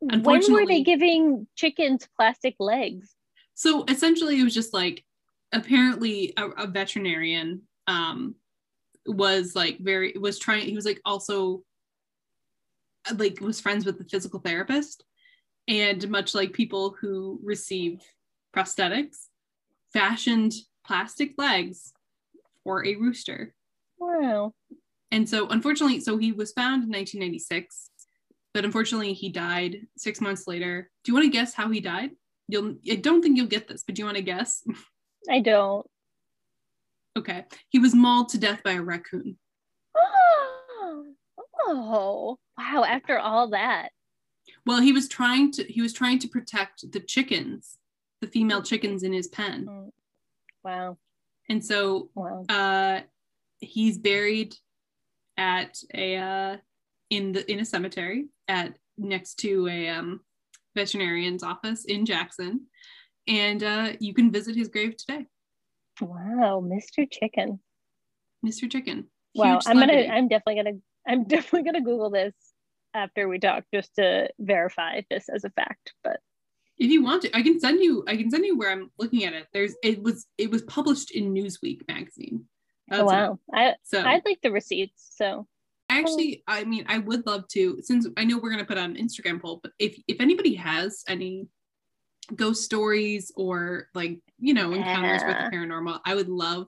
when 0.01 0.53
were 0.53 0.67
they 0.67 0.83
giving 0.83 1.47
chickens 1.55 2.09
plastic 2.17 2.57
legs? 2.59 3.15
So 3.55 3.85
essentially 3.89 4.41
it 4.41 4.45
was 4.45 4.53
just 4.53 4.75
like 4.75 5.05
apparently 5.53 6.35
a, 6.37 6.49
a 6.49 6.67
veterinarian 6.67 7.63
um 7.87 8.35
was 9.07 9.55
like 9.55 9.79
very 9.79 10.15
was 10.21 10.39
trying 10.41 10.67
he 10.67 10.75
was 10.75 10.85
like 10.85 11.01
also 11.05 11.63
like 13.17 13.41
was 13.41 13.61
friends 13.61 13.85
with 13.85 13.99
the 13.99 14.05
physical 14.05 14.41
therapist 14.41 15.05
and 15.69 16.09
much 16.09 16.35
like 16.35 16.53
people 16.53 16.97
who 17.01 17.39
receive 17.45 18.01
prosthetics 18.57 19.29
fashioned 19.93 20.53
plastic 20.85 21.35
legs 21.39 21.93
for 22.65 22.85
a 22.85 22.97
rooster. 22.97 23.55
Wow 23.99 24.55
and 25.15 25.29
so 25.29 25.49
unfortunately 25.49 26.01
so 26.01 26.17
he 26.17 26.33
was 26.33 26.53
found 26.53 26.83
in 26.85 26.91
1996 26.91 27.91
but 28.53 28.65
unfortunately 28.65 29.13
he 29.13 29.29
died 29.29 29.87
six 29.97 30.21
months 30.21 30.47
later 30.47 30.91
do 31.03 31.11
you 31.11 31.15
want 31.15 31.25
to 31.25 31.31
guess 31.31 31.55
how 31.55 31.71
he 31.71 31.81
died 31.81 32.11
you'll 32.49 32.75
i 32.91 32.97
don't 32.97 33.23
think 33.23 33.37
you'll 33.37 33.47
get 33.47 33.69
this 33.69 33.83
but 33.85 33.95
do 33.95 34.01
you 34.03 34.07
want 34.07 34.17
to 34.17 34.23
guess 34.23 34.63
i 35.31 35.41
don't 35.41 35.87
Okay. 37.17 37.45
He 37.69 37.79
was 37.79 37.95
mauled 37.95 38.29
to 38.31 38.39
death 38.39 38.63
by 38.65 38.73
a 38.73 38.83
raccoon. 38.83 39.39
oh 39.97 41.07
oh 41.69 42.39
wow 42.59 42.85
after 42.85 43.19
all 43.19 43.51
that 43.51 43.91
Well, 44.67 44.81
he 44.81 44.93
was 44.93 45.09
trying 45.09 45.53
to 45.53 45.65
he 45.65 45.81
was 45.81 45.93
trying 45.93 46.19
to 46.21 46.29
protect 46.29 46.91
the 46.91 47.01
chickens, 47.01 47.79
the 48.21 48.27
female 48.27 48.63
chickens 48.63 49.03
in 49.03 49.13
his 49.13 49.29
pen. 49.29 49.67
Mm. 49.67 49.91
wow 50.65 50.99
And 51.49 51.65
so 51.65 52.11
wow 52.15 52.45
uh 52.49 53.01
he's 53.61 53.97
buried 53.99 54.57
at 55.37 55.79
a 55.95 56.17
uh 56.17 56.57
in 57.11 57.33
the 57.33 57.51
in 57.51 57.61
a 57.61 57.65
cemetery 57.65 58.27
at 58.49 58.77
next 58.97 59.37
to 59.41 59.69
a 59.69 59.89
um 59.89 60.21
veterinarian's 60.77 61.43
office 61.43 61.85
in 61.85 62.07
Jackson. 62.07 62.67
And 63.27 63.63
uh 63.63 63.93
you 64.01 64.15
can 64.15 64.31
visit 64.31 64.57
his 64.57 64.69
grave 64.69 64.97
today. 64.97 65.27
wow 66.01 66.63
mr 66.65 67.09
chicken 67.11 67.61
Mr. 68.45 68.71
Chicken. 68.71 69.07
wow 69.35 69.59
i'm 69.67 69.79
gonna 69.79 70.07
i'm 70.09 70.29
definitely 70.29 70.63
gonna 70.63 70.79
i'm 71.09 71.25
definitely 71.35 71.63
gonna 71.63 71.85
google 71.85 72.11
this 72.11 72.35
after 72.95 73.29
we 73.29 73.39
talk 73.39 73.65
just 73.75 73.95
to 73.97 74.31
verify 74.39 75.03
this 75.11 75.29
as 75.29 75.45
a 75.45 75.51
fact. 75.51 75.93
But 76.03 76.21
if 76.79 76.91
you 76.91 77.03
want 77.03 77.23
to, 77.23 77.37
I 77.37 77.43
can 77.43 77.61
send 77.61 77.83
you. 77.83 78.05
I 78.07 78.17
can 78.17 78.31
send 78.31 78.47
you 78.47 78.57
where 78.57 78.71
I'm 78.71 78.91
looking 78.99 79.25
at 79.25 79.35
it. 79.35 79.47
There's 79.53 79.75
it 79.83 80.03
was 80.03 80.27
it 80.39 80.51
was 80.51 80.63
published 80.63 81.11
in 81.11 81.35
Newsweek 81.35 81.81
magazine. 81.89 82.45
Oh 82.91 83.05
wow, 83.05 83.39
I. 83.53 83.75
So 83.83 84.03
I'd 84.03 84.25
like 84.25 84.41
the 84.43 84.51
receipts. 84.51 85.11
So 85.17 85.47
actually, 85.89 86.43
I 86.47 86.65
mean, 86.65 86.85
I 86.89 86.99
would 86.99 87.27
love 87.27 87.49
to. 87.49 87.79
Since 87.83 88.09
I 88.17 88.25
know 88.25 88.39
we're 88.39 88.51
gonna 88.51 88.65
put 88.65 88.79
on 88.79 88.97
an 88.97 88.97
Instagram 88.97 89.41
poll, 89.41 89.61
but 89.63 89.73
if 89.79 89.99
if 90.09 90.21
anybody 90.21 90.55
has 90.55 91.05
any 91.09 91.49
ghost 92.35 92.65
stories 92.65 93.33
or 93.37 93.89
like 93.95 94.19
you 94.39 94.55
know 94.55 94.73
encounters 94.73 95.23
with 95.25 95.37
the 95.37 95.57
paranormal, 95.57 96.01
I 96.05 96.15
would 96.15 96.29
love 96.29 96.67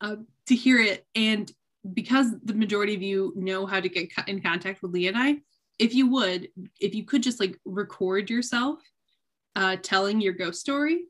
uh, 0.00 0.16
to 0.46 0.54
hear 0.54 0.80
it. 0.80 1.06
And 1.14 1.50
because 1.92 2.32
the 2.44 2.54
majority 2.54 2.94
of 2.94 3.02
you 3.02 3.32
know 3.36 3.66
how 3.66 3.80
to 3.80 3.88
get 3.88 4.10
in 4.26 4.40
contact 4.42 4.82
with 4.82 4.92
Leah 4.92 5.10
and 5.10 5.18
I, 5.18 5.36
if 5.78 5.94
you 5.94 6.08
would, 6.10 6.48
if 6.80 6.94
you 6.94 7.04
could 7.04 7.22
just 7.22 7.40
like 7.40 7.58
record 7.64 8.28
yourself 8.30 8.80
uh, 9.56 9.76
telling 9.82 10.20
your 10.20 10.34
ghost 10.34 10.60
story, 10.60 11.04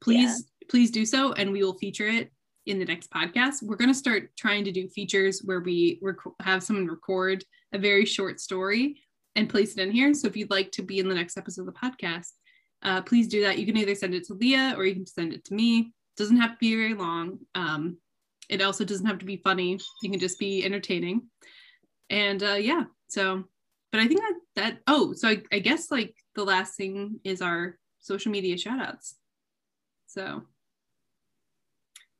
please 0.00 0.44
please 0.70 0.90
do 0.90 1.04
so, 1.04 1.32
and 1.32 1.50
we 1.50 1.62
will 1.62 1.78
feature 1.78 2.06
it 2.06 2.30
in 2.66 2.78
the 2.78 2.84
next 2.84 3.10
podcast. 3.10 3.62
We're 3.62 3.76
going 3.76 3.90
to 3.90 3.94
start 3.94 4.30
trying 4.36 4.64
to 4.64 4.72
do 4.72 4.88
features 4.88 5.42
where 5.44 5.60
we 5.60 5.98
rec- 6.02 6.16
have 6.40 6.62
someone 6.62 6.86
record 6.86 7.44
a 7.72 7.78
very 7.78 8.04
short 8.04 8.40
story 8.40 9.00
and 9.34 9.48
place 9.48 9.72
it 9.76 9.80
in 9.80 9.90
here. 9.90 10.12
So 10.14 10.28
if 10.28 10.36
you'd 10.36 10.50
like 10.50 10.70
to 10.72 10.82
be 10.82 10.98
in 10.98 11.08
the 11.08 11.14
next 11.14 11.36
episode 11.36 11.66
of 11.66 11.74
the 11.74 11.80
podcast, 11.80 12.32
uh, 12.82 13.02
please 13.02 13.28
do 13.28 13.42
that. 13.42 13.58
You 13.58 13.66
can 13.66 13.76
either 13.76 13.94
send 13.94 14.14
it 14.14 14.24
to 14.26 14.34
Leah 14.34 14.74
or 14.76 14.84
you 14.84 14.94
can 14.94 15.06
send 15.06 15.32
it 15.32 15.44
to 15.46 15.54
me. 15.54 15.78
it 15.78 15.86
doesn't 16.16 16.36
have 16.36 16.52
to 16.52 16.58
be 16.58 16.74
very 16.76 16.94
long. 16.94 17.38
Um, 17.54 17.98
it 18.48 18.60
also 18.60 18.84
doesn't 18.84 19.06
have 19.06 19.18
to 19.18 19.24
be 19.24 19.36
funny. 19.38 19.78
You 20.02 20.10
can 20.10 20.20
just 20.20 20.38
be 20.38 20.64
entertaining. 20.64 21.22
And 22.10 22.42
uh, 22.42 22.54
yeah, 22.54 22.84
so, 23.08 23.44
but 23.90 24.00
I 24.00 24.08
think 24.08 24.20
that 24.20 24.34
that 24.56 24.78
oh, 24.86 25.12
so 25.14 25.28
I, 25.28 25.42
I 25.52 25.58
guess 25.60 25.90
like 25.90 26.14
the 26.34 26.44
last 26.44 26.76
thing 26.76 27.20
is 27.24 27.40
our 27.40 27.78
social 28.00 28.32
media 28.32 28.58
shout 28.58 28.80
outs. 28.80 29.16
So, 30.06 30.42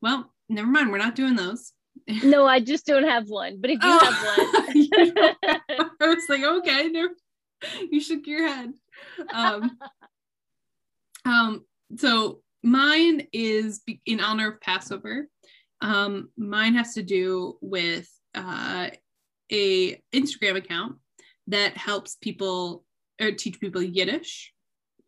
well, 0.01 0.32
never 0.49 0.69
mind. 0.69 0.91
We're 0.91 0.99
not 0.99 1.15
doing 1.15 1.37
those. 1.37 1.73
no, 2.25 2.47
I 2.47 2.61
just 2.61 2.87
don't 2.87 3.05
have 3.09 3.29
one. 3.29 3.61
But 3.61 3.71
if 3.71 3.75
you 3.83 3.91
Oh. 3.91 3.99
Have 3.99 5.17
one, 5.49 5.91
I 6.01 6.07
was 6.07 6.25
like, 6.29 6.43
okay, 6.43 6.89
no, 6.89 7.09
you 7.91 8.01
shook 8.01 8.27
your 8.27 8.47
head. 8.49 8.73
Um, 9.33 9.79
um, 11.25 11.65
so 11.97 12.41
mine 12.63 13.27
is 13.33 13.83
in 14.07 14.21
honor 14.21 14.53
of 14.53 14.61
Passover. 14.61 15.29
Um, 15.81 16.31
mine 16.37 16.75
has 16.75 16.95
to 16.95 17.03
do 17.03 17.59
with 17.61 18.09
uh, 18.35 18.91
a 19.51 20.01
Instagram 20.15 20.57
account 20.57 20.97
that 21.49 21.77
helps 21.77 22.17
people 22.17 22.85
or 23.21 23.33
teach 23.33 23.61
people 23.61 23.83
Yiddish, 23.83 24.53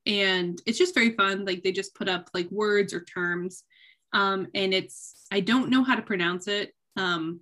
and 0.04 0.60
it's 0.66 0.78
just 0.78 0.94
very 0.94 1.12
fun. 1.12 1.44
Like 1.44 1.62
they 1.62 1.72
just 1.72 1.94
put 1.94 2.08
up 2.08 2.28
like 2.34 2.50
words 2.50 2.92
or 2.92 3.04
terms, 3.04 3.62
um, 4.14 4.46
and 4.54 4.72
it's 4.72 5.26
I 5.30 5.40
don't 5.40 5.68
know 5.68 5.84
how 5.84 5.96
to 5.96 6.02
pronounce 6.02 6.48
it, 6.48 6.72
um, 6.96 7.40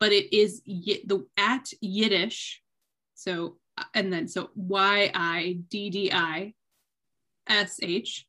but 0.00 0.12
it 0.12 0.34
is 0.36 0.62
Yi- 0.64 1.04
the 1.06 1.24
at 1.36 1.70
Yiddish. 1.80 2.62
So 3.14 3.58
and 3.94 4.12
then 4.12 4.26
so 4.26 4.50
Y 4.56 5.10
I 5.14 5.58
D 5.68 5.90
D 5.90 6.10
I 6.12 6.54
S 7.46 7.78
H 7.82 8.26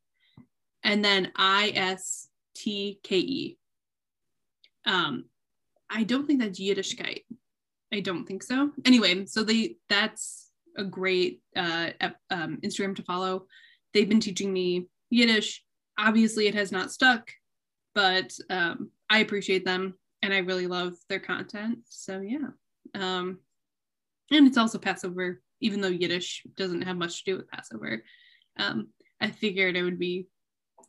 and 0.84 1.04
then 1.04 1.32
I 1.34 1.72
S 1.74 2.28
T 2.54 3.00
K 3.02 3.16
E. 3.18 3.58
Um, 4.84 5.24
I 5.90 6.04
don't 6.04 6.26
think 6.26 6.40
that's 6.40 6.60
Yiddishkeit. 6.60 7.24
I 7.92 8.00
don't 8.00 8.26
think 8.26 8.42
so. 8.42 8.70
Anyway, 8.84 9.24
so 9.26 9.42
they 9.42 9.76
that's 9.88 10.50
a 10.76 10.84
great 10.84 11.40
uh, 11.56 11.90
um, 12.30 12.58
Instagram 12.62 12.94
to 12.96 13.02
follow. 13.02 13.46
They've 13.94 14.08
been 14.08 14.20
teaching 14.20 14.52
me 14.52 14.88
Yiddish. 15.10 15.64
Obviously, 15.98 16.46
it 16.46 16.54
has 16.54 16.70
not 16.70 16.92
stuck, 16.92 17.30
but 17.98 18.32
um, 18.48 18.92
I 19.10 19.18
appreciate 19.18 19.64
them 19.64 19.94
and 20.22 20.32
I 20.32 20.38
really 20.38 20.68
love 20.68 20.92
their 21.08 21.18
content. 21.18 21.78
So 21.88 22.20
yeah, 22.20 22.50
um, 22.94 23.40
and 24.30 24.46
it's 24.46 24.56
also 24.56 24.78
Passover, 24.78 25.42
even 25.60 25.80
though 25.80 25.88
Yiddish 25.88 26.44
doesn't 26.56 26.82
have 26.82 26.96
much 26.96 27.24
to 27.24 27.32
do 27.32 27.36
with 27.36 27.50
Passover. 27.50 28.04
Um, 28.56 28.90
I 29.20 29.32
figured 29.32 29.74
it 29.74 29.82
would 29.82 29.98
be 29.98 30.28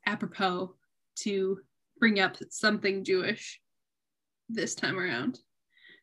apropos 0.05 0.75
to 1.21 1.57
bring 1.99 2.19
up 2.19 2.37
something 2.51 3.03
Jewish 3.03 3.59
this 4.47 4.75
time 4.75 4.99
around. 4.99 5.39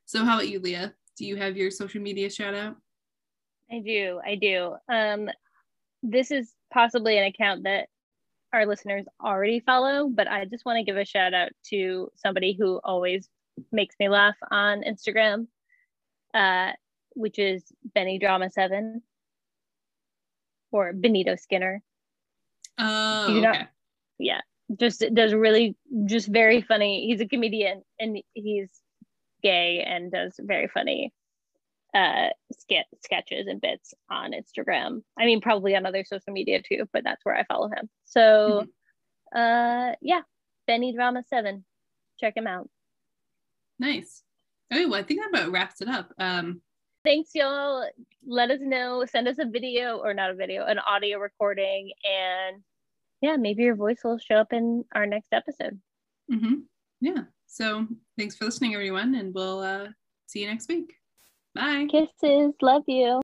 So, 0.07 0.25
how 0.25 0.35
about 0.35 0.49
you, 0.49 0.59
Leah? 0.59 0.93
Do 1.17 1.25
you 1.25 1.37
have 1.37 1.57
your 1.57 1.71
social 1.71 2.03
media 2.03 2.29
shout 2.31 2.55
out? 2.55 2.75
I 3.71 3.79
do. 3.79 4.21
I 4.27 4.35
do. 4.35 4.75
Um, 4.93 5.31
this 6.03 6.33
is 6.33 6.53
possibly 6.73 7.17
an 7.17 7.27
account 7.27 7.63
that 7.63 7.91
our 8.57 8.67
listeners 8.67 9.05
already 9.23 9.61
follow, 9.61 10.09
but 10.09 10.27
I 10.29 10.45
just 10.47 10.65
want 10.65 10.79
to 10.79 10.83
give 10.83 10.97
a 10.97 11.05
shout 11.05 11.35
out 11.35 11.51
to 11.71 12.11
somebody 12.17 12.57
who 12.59 12.81
always 12.83 13.29
makes 13.71 13.95
me 14.01 14.09
laugh 14.09 14.37
on 14.51 14.83
Instagram, 14.83 15.47
uh, 16.35 16.73
which 17.15 17.39
is 17.39 17.65
Benny 17.95 18.19
Drama 18.19 18.51
Seven 18.51 19.03
or 20.73 20.93
Benito 20.93 21.37
Skinner. 21.37 21.83
Oh, 22.79 23.29
You 23.29 23.35
do 23.37 23.41
not- 23.41 23.57
okay. 23.57 23.67
Yeah, 24.19 24.41
just 24.79 25.05
does 25.15 25.35
really 25.35 25.77
just 26.07 26.29
very 26.29 26.63
funny. 26.63 27.07
He's 27.07 27.21
a 27.21 27.29
comedian 27.29 27.83
and 28.01 28.19
he's 28.35 28.69
gay 29.43 29.85
and 29.87 30.11
does 30.11 30.35
very 30.43 30.69
funny 30.69 31.13
uh 31.97 32.29
ske- 32.53 32.87
sketches 33.03 33.47
and 33.47 33.61
bits 33.61 33.95
on 34.11 34.33
Instagram. 34.33 35.03
I 35.19 35.25
mean, 35.25 35.41
probably 35.41 35.75
on 35.75 35.87
other 35.87 36.05
social 36.05 36.33
media 36.33 36.61
too, 36.63 36.85
but 36.93 37.05
that's 37.05 37.25
where 37.25 37.35
I 37.37 37.45
follow 37.45 37.69
him. 37.69 37.89
So, 38.05 38.67
uh, 39.35 39.93
yeah, 40.03 40.21
Benny 40.67 40.93
Drama 40.93 41.23
Seven, 41.29 41.65
check 42.21 42.37
him 42.37 42.47
out. 42.47 42.69
Nice. 43.79 44.23
Okay, 44.73 44.85
well, 44.87 45.01
I 45.01 45.03
think 45.05 45.21
that 45.21 45.31
about 45.31 45.53
wraps 45.53 45.81
it 45.81 45.89
up. 45.89 46.13
Um, 46.19 46.61
Thanks, 47.05 47.31
y'all. 47.35 47.89
Let 48.27 48.51
us 48.51 48.59
know. 48.61 49.05
Send 49.09 49.29
us 49.29 49.39
a 49.39 49.45
video 49.47 49.99
or 49.99 50.13
not 50.13 50.31
a 50.31 50.35
video, 50.35 50.65
an 50.67 50.81
audio 50.81 51.19
recording, 51.19 51.93
and 52.05 52.63
yeah, 53.23 53.37
maybe 53.37 53.63
your 53.63 53.77
voice 53.77 54.01
will 54.05 54.19
show 54.19 54.37
up 54.37 54.53
in 54.53 54.85
our 54.95 55.07
next 55.07 55.29
episode. 55.33 55.81
mhm. 56.31 56.63
Yeah. 57.01 57.25
So, 57.47 57.87
thanks 58.19 58.35
for 58.37 58.45
listening, 58.45 58.75
everyone, 58.75 59.15
and 59.15 59.33
we'll 59.33 59.61
uh, 59.61 59.89
see 60.27 60.41
you 60.41 60.49
next 60.49 60.69
week. 60.69 60.95
Bye. 61.57 61.87
Kisses. 61.91 62.53
Love 62.61 62.85
you. 62.87 63.23